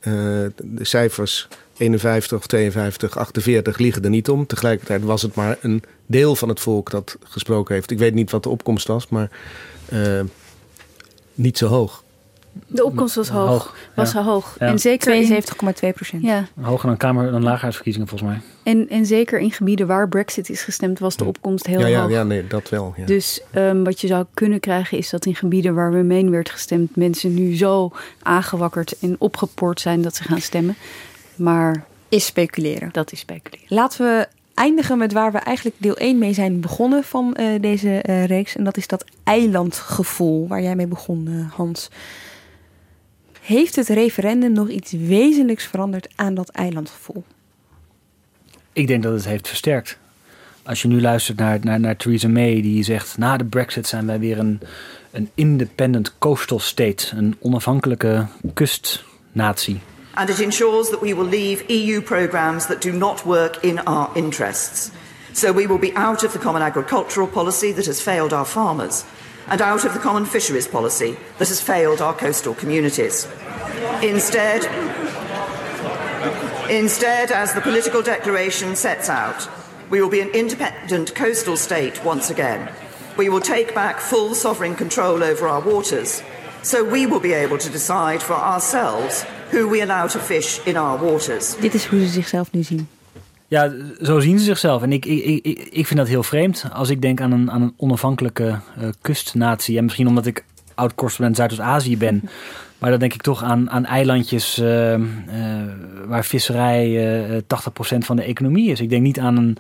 De 0.63 0.85
cijfers 0.85 1.49
51 1.77 2.39
of 2.39 2.47
52, 2.47 3.19
48 3.19 3.79
liegen 3.79 4.05
er 4.05 4.11
niet 4.11 4.29
om. 4.29 4.47
Tegelijkertijd 4.47 5.03
was 5.03 5.23
het 5.23 5.35
maar 5.35 5.59
een 5.61 5.83
deel 6.07 6.37
van 6.37 6.49
het 6.49 6.61
volk 6.61 6.91
dat 6.91 7.17
gesproken 7.25 7.75
heeft. 7.75 7.91
Ik 7.91 7.99
weet 7.99 8.15
niet 8.15 8.31
wat 8.31 8.43
de 8.43 8.49
opkomst 8.49 8.87
was, 8.87 9.09
maar 9.09 9.31
niet 11.35 11.59
zo 11.59 11.67
hoog. 11.67 12.03
De 12.67 12.85
opkomst 12.85 13.15
was 13.15 13.29
hoog. 13.29 13.49
Hoog, 13.49 13.75
was 13.95 14.13
ja. 14.13 14.23
hoog. 14.23 14.57
Ja. 14.59 14.67
En 14.67 14.79
zeker 14.79 15.15
in- 15.15 15.43
72,2 15.43 15.89
procent. 15.95 16.23
Ja, 16.23 16.47
Hoger 16.61 16.87
dan 16.89 16.97
kamer 16.97 17.31
dan 17.31 17.43
lagerhuisverkiezingen 17.43 18.09
volgens 18.09 18.31
mij. 18.31 18.41
en, 18.63 18.89
en 18.89 19.07
zeker 19.07 19.39
in 19.39 19.51
gebieden 19.51 19.87
waar 19.87 20.09
Brexit 20.09 20.51
is 20.51 20.63
gestemd, 20.63 20.99
was 20.99 21.17
de 21.17 21.25
opkomst 21.25 21.67
heel 21.67 21.81
ja, 21.81 21.87
ja, 21.87 22.01
hoog. 22.03 22.11
ja, 22.11 22.23
nee, 22.23 22.47
dat 22.47 22.69
wel. 22.69 22.95
Ja. 22.97 23.07
Dus 23.07 23.41
ehm, 23.51 23.83
wat 23.83 24.01
je 24.01 24.07
zou 24.07 24.25
kunnen 24.35 24.61
krijgen 24.61 24.99
is 24.99 25.11
dat 25.11 25.27
in 25.27 25.35
gebieden 25.35 25.75
waar 25.75 25.93
Remain 25.93 26.31
werd 26.31 26.51
gestemd, 26.51 26.97
mensen 26.97 27.35
nu 27.35 27.57
zo 27.57 27.93
aangewakkerd 28.23 28.99
en 29.01 29.17
opgepoord 29.19 29.81
zijn 29.81 30.03
dat 30.03 30.15
ze 30.17 30.23
gaan 30.23 30.41
stemmen. 30.41 30.77
Maar 31.37 31.85
Is 32.09 32.27
speculeren. 32.27 32.89
dat 32.93 33.13
is 33.13 33.19
speculeren. 33.19 33.67
Laten 33.69 34.05
we 34.07 34.27
eindigen 34.55 34.99
met 34.99 35.13
waar 35.13 35.33
we 35.33 35.39
eigenlijk 35.39 35.77
deel 35.79 35.97
1 35.97 36.19
mee 36.19 36.33
zijn 36.33 36.61
begonnen 36.61 37.05
van 37.05 37.35
eh, 37.35 37.61
deze 37.61 38.03
eh, 38.03 38.25
reeks. 38.25 38.57
En 38.57 38.65
dat 38.65 38.77
is 38.77 38.87
dat 38.87 39.05
eilandgevoel 39.25 40.49
waar 40.49 40.63
jij 40.63 40.77
mee 40.77 40.87
begon, 40.87 41.29
eh, 41.29 41.57
Hans. 41.57 41.89
Heeft 43.41 43.77
het 43.77 43.89
referendum 43.89 44.53
nog 44.53 44.69
iets 44.69 44.93
wezenlijks 44.93 45.65
veranderd 45.65 46.09
aan 46.17 46.35
dat 46.35 46.49
eilandgevoel? 46.49 47.25
Ik 48.73 48.87
denk 48.87 49.03
dat 49.03 49.13
het 49.13 49.25
heeft 49.25 49.49
versterkt. 49.49 49.99
Als 50.63 50.83
je 50.83 50.89
nu 50.89 51.01
luistert 51.01 51.39
naar, 51.39 51.59
naar, 51.63 51.81
naar 51.81 51.97
Theresa 51.97 52.29
May, 52.29 52.63
die 52.63 52.83
zegt: 52.83 53.19
na 53.19 53.37
de 53.37 53.45
Brexit 53.45 53.87
zijn 53.87 54.07
wij 54.07 54.19
weer 54.19 54.39
een, 54.39 54.61
een 55.11 55.31
independent 55.35 56.19
coastal 56.19 56.59
state, 56.59 57.17
een 57.17 57.37
onafhankelijke 57.41 58.27
kustnatie. 58.55 59.81
And 60.17 60.29
it 60.29 60.41
ensures 60.41 60.91
that 60.91 61.01
we 61.01 61.15
will 61.15 61.25
leave 61.25 61.71
EU 61.71 62.01
programmes 62.01 62.67
that 62.67 62.81
do 62.81 62.93
not 62.93 63.25
work 63.25 63.65
in 63.65 63.79
our 63.81 64.13
interests. 64.17 64.91
So 65.33 65.53
we 65.53 65.67
will 65.67 65.79
be 65.79 65.95
out 65.95 66.25
of 66.25 66.33
the 66.33 66.39
common 66.39 66.63
agricultural 66.63 67.27
policy 67.27 67.73
that 67.73 67.87
has 67.87 68.01
failed 68.01 68.33
our 68.33 68.45
farmers, 68.45 69.05
and 69.49 69.63
out 69.63 69.85
of 69.85 69.95
the 69.95 70.01
common 70.01 70.27
fisheries 70.27 70.69
policy 70.69 71.17
that 71.39 71.49
has 71.49 71.61
failed 71.61 72.01
our 72.01 72.15
coastal 72.15 72.55
communities. 72.55 73.27
Instead, 74.03 74.65
instead, 76.71 77.33
as 77.33 77.55
the 77.55 77.61
political 77.63 78.03
declaration 78.03 78.77
sets 78.77 79.09
out, 79.09 79.49
we 79.89 80.01
will 80.01 80.11
be 80.11 80.21
an 80.21 80.31
independent 80.31 81.15
coastal 81.15 81.57
state 81.57 82.05
once 82.05 82.31
again. 82.31 82.71
We 83.17 83.29
will 83.29 83.41
take 83.41 83.75
back 83.75 83.99
full 83.99 84.35
sovereign 84.35 84.75
control 84.75 85.23
over 85.23 85.49
our 85.49 85.61
waters, 85.61 86.23
so 86.63 86.85
we 86.85 87.07
will 87.07 87.21
be 87.21 87.33
able 87.33 87.59
to 87.59 87.71
decide 87.71 88.23
for 88.23 88.35
ourselves 88.35 89.25
who 89.53 89.71
we 89.71 89.83
allow 89.83 90.09
to 90.09 90.19
fish 90.19 90.59
in 90.65 90.77
our 90.77 91.05
waters. 91.05 91.57
Dit 91.61 91.75
is 91.75 91.87
hoe 91.87 92.01
ze 92.01 92.07
zichzelf 92.07 92.53
nu 92.53 92.63
zien. 92.63 92.89
Ja, 93.47 93.73
zo 94.03 94.21
zien 94.21 94.39
ze 94.39 94.45
zichzelf. 94.45 94.83
En 94.83 94.93
ik, 94.93 95.05
ik, 95.07 95.45
ik, 95.45 95.69
ik 95.71 95.87
vind 95.87 95.99
dat 95.99 96.09
heel 96.09 96.23
vreemd 96.23 96.65
als 96.73 96.91
ik 96.91 97.03
denk 97.03 97.21
aan 97.21 97.33
een, 97.33 97.51
aan 97.51 97.63
een 97.63 97.75
onafhankelijke 97.77 98.47
eh, 98.47 98.89
kustnatie. 99.01 99.77
En 99.77 99.85
misschien 99.85 100.07
omdat 100.07 100.27
ik 100.27 100.45
oud-correspondent 100.75 101.37
Zuidoost-Azië 101.37 101.97
ben. 101.97 102.23
Maar 102.79 102.91
dan 102.91 103.01
denk 103.01 103.15
ik 103.15 103.23
toch 103.23 103.43
aan, 103.43 103.71
aan 103.71 103.85
eilandjes 103.85 104.59
eh, 104.59 104.95
eh, 104.95 105.01
waar 106.07 106.25
visserij 106.25 107.15
eh 107.37 107.43
80% 107.95 107.99
van 107.99 108.17
de 108.17 108.23
economie 108.23 108.71
is. 108.71 108.81
Ik 108.81 108.91
denk 108.91 109.03
niet 109.03 109.19
aan 109.19 109.37
een, 109.37 109.57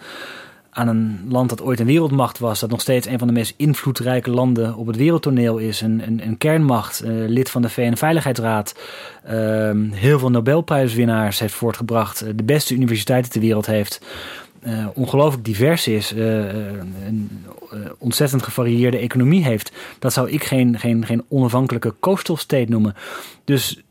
aan 0.74 0.88
een 0.88 1.20
land 1.28 1.48
dat 1.48 1.62
ooit 1.62 1.80
een 1.80 1.86
wereldmacht 1.86 2.38
was. 2.38 2.60
Dat 2.60 2.70
nog 2.70 2.80
steeds 2.80 3.06
een 3.06 3.18
van 3.18 3.26
de 3.26 3.32
meest 3.32 3.54
invloedrijke 3.56 4.30
landen 4.30 4.74
op 4.76 4.86
het 4.86 4.96
wereldtoneel 4.96 5.58
is. 5.58 5.80
Een, 5.80 6.02
een, 6.06 6.26
een 6.26 6.38
kernmacht, 6.38 7.00
eh, 7.00 7.10
lid 7.12 7.50
van 7.50 7.62
de 7.62 7.68
VN-veiligheidsraad. 7.68 8.74
ehm, 9.24 9.90
heel 9.90 10.18
veel 10.18 10.30
Nobelprijswinnaars 10.30 11.38
heeft 11.38 11.54
voortgebracht. 11.54 12.20
eh, 12.22 12.32
de 12.36 12.42
beste 12.42 12.74
universiteiten 12.74 13.30
ter 13.30 13.40
wereld 13.40 13.66
heeft. 13.66 14.00
eh, 14.60 14.86
ongelooflijk 14.94 15.44
divers 15.44 15.88
is, 15.88 16.10
een 16.10 17.30
ontzettend 17.98 18.42
gevarieerde 18.42 18.98
economie 18.98 19.44
heeft. 19.44 19.72
Dat 19.98 20.12
zou 20.12 20.30
ik 20.30 20.44
geen, 20.44 20.78
geen, 20.78 21.06
geen 21.06 21.24
onafhankelijke 21.28 21.94
coastal 22.00 22.36
state 22.36 22.70
noemen. 22.70 22.94
Dus 23.44 23.82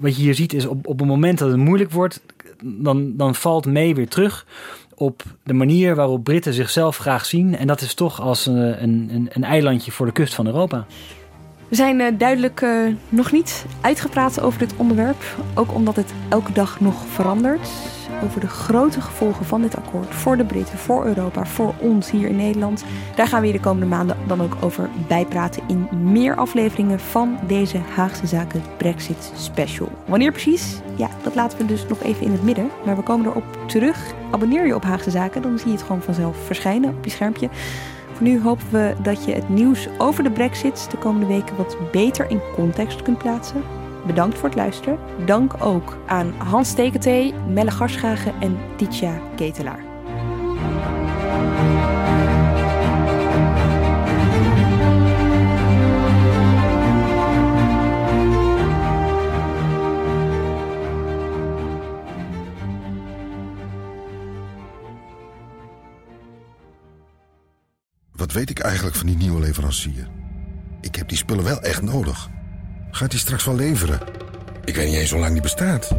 wat 0.00 0.16
je 0.16 0.22
hier 0.22 0.34
ziet 0.34 0.52
is 0.52 0.66
op, 0.66 0.86
op 0.86 0.98
het 0.98 1.08
moment 1.08 1.38
dat 1.38 1.48
het 1.48 1.56
moeilijk 1.56 1.90
wordt, 1.90 2.20
dan, 2.62 3.16
dan 3.16 3.34
valt 3.34 3.66
mee 3.66 3.94
weer 3.94 4.08
terug 4.08 4.46
op 5.00 5.22
de 5.42 5.52
manier 5.52 5.94
waarop 5.94 6.24
Britten 6.24 6.54
zichzelf 6.54 6.96
graag 6.96 7.24
zien. 7.24 7.56
En 7.56 7.66
dat 7.66 7.80
is 7.80 7.94
toch 7.94 8.20
als 8.20 8.46
een, 8.46 8.82
een, 8.82 9.28
een, 9.32 9.44
eilandje 9.44 9.90
voor 9.90 10.06
de 10.06 10.12
kust 10.12 10.34
van 10.34 10.46
Europa. 10.46 10.86
We 11.68 11.76
zijn 11.76 12.00
eh, 12.00 12.18
duidelijk 12.18 12.60
eh, 12.60 12.86
nog 13.08 13.32
niet 13.32 13.64
uitgepraat 13.80 14.40
over 14.40 14.58
dit 14.58 14.74
onderwerp. 14.76 15.22
Ook 15.54 15.74
omdat 15.74 15.96
het 15.96 16.12
elke 16.28 16.52
dag 16.52 16.80
nog 16.80 16.94
verandert. 17.06 17.68
Over 18.24 18.40
de 18.40 18.48
grote 18.48 19.00
gevolgen 19.00 19.44
van 19.44 19.62
dit 19.62 19.76
akkoord 19.76 20.14
voor 20.14 20.36
de 20.36 20.44
Britten, 20.44 20.78
voor 20.78 21.06
Europa, 21.06 21.46
voor 21.46 21.74
ons 21.78 22.10
hier 22.10 22.28
in 22.28 22.36
Nederland. 22.36 22.84
Daar 23.14 23.26
gaan 23.26 23.40
we 23.40 23.46
hier 23.46 23.56
de 23.56 23.62
komende 23.62 23.86
maanden 23.86 24.16
dan 24.26 24.42
ook 24.42 24.56
over 24.60 24.88
bijpraten 25.08 25.62
in 25.66 25.88
meer 26.12 26.36
afleveringen 26.36 27.00
van 27.00 27.38
deze 27.46 27.78
Haagse 27.94 28.26
Zaken 28.26 28.62
Brexit 28.76 29.32
Special. 29.36 29.88
Wanneer 30.06 30.32
precies? 30.32 30.80
Ja, 30.96 31.08
dat 31.22 31.34
laten 31.34 31.58
we 31.58 31.64
dus 31.64 31.86
nog 31.86 32.02
even 32.02 32.26
in 32.26 32.32
het 32.32 32.42
midden. 32.42 32.70
Maar 32.84 32.96
we 32.96 33.02
komen 33.02 33.26
erop 33.26 33.44
terug. 33.66 34.14
Abonneer 34.30 34.66
je 34.66 34.74
op 34.74 34.84
Haagse 34.84 35.10
Zaken, 35.10 35.42
dan 35.42 35.58
zie 35.58 35.66
je 35.66 35.72
het 35.72 35.82
gewoon 35.82 36.02
vanzelf 36.02 36.36
verschijnen 36.44 36.90
op 36.96 37.04
je 37.04 37.10
schermpje. 37.10 37.48
Voor 38.12 38.26
nu 38.26 38.40
hopen 38.40 38.66
we 38.70 38.94
dat 39.02 39.24
je 39.24 39.32
het 39.32 39.48
nieuws 39.48 39.88
over 39.98 40.22
de 40.22 40.30
Brexit 40.30 40.90
de 40.90 40.96
komende 40.96 41.26
weken 41.26 41.56
wat 41.56 41.76
beter 41.92 42.30
in 42.30 42.40
context 42.54 43.02
kunt 43.02 43.18
plaatsen. 43.18 43.79
Bedankt 44.06 44.38
voor 44.38 44.48
het 44.48 44.58
luisteren. 44.58 44.98
Dank 45.26 45.64
ook 45.64 45.98
aan 46.06 46.32
Hans 46.38 46.74
Tekentee, 46.74 47.34
Melle 47.34 47.70
Garschagen 47.70 48.34
en 48.40 48.58
Titia 48.76 49.20
Ketelaar. 49.36 49.88
Wat 68.12 68.32
weet 68.32 68.50
ik 68.50 68.58
eigenlijk 68.58 68.96
van 68.96 69.06
die 69.06 69.16
nieuwe 69.16 69.40
leverancier? 69.40 70.08
Ik 70.80 70.94
heb 70.94 71.08
die 71.08 71.18
spullen 71.18 71.44
wel 71.44 71.62
echt 71.62 71.82
nodig. 71.82 72.28
Gaat 72.90 73.10
hij 73.10 73.20
straks 73.20 73.44
wel 73.44 73.54
leveren? 73.54 74.00
Ik 74.64 74.74
weet 74.74 74.88
niet 74.88 74.96
eens 74.96 75.10
hoe 75.10 75.20
lang 75.20 75.32
die 75.32 75.42
bestaat. 75.42 75.90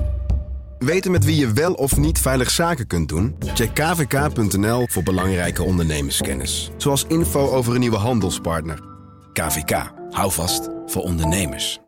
Weten 0.80 1.12
met 1.12 1.26
wie 1.26 1.36
je 1.36 1.52
wel 1.52 1.74
of 1.74 1.98
niet 1.98 2.20
veilig 2.20 2.50
zaken 2.50 2.88
kunt 2.88 3.10
doen? 3.10 3.36
Check 3.54 3.74
kvk.nl 3.74 4.88
voor 4.89 5.04
belangrijke 5.04 5.64
ondernemerskennis. 5.64 6.72
Zoals 6.78 7.06
info 7.08 7.50
over 7.50 7.74
een 7.74 7.80
nieuwe 7.80 7.98
handelspartner. 7.98 8.80
KVK, 9.34 9.92
hou 10.10 10.32
vast 10.32 10.70
voor 10.86 11.02
ondernemers. 11.02 11.82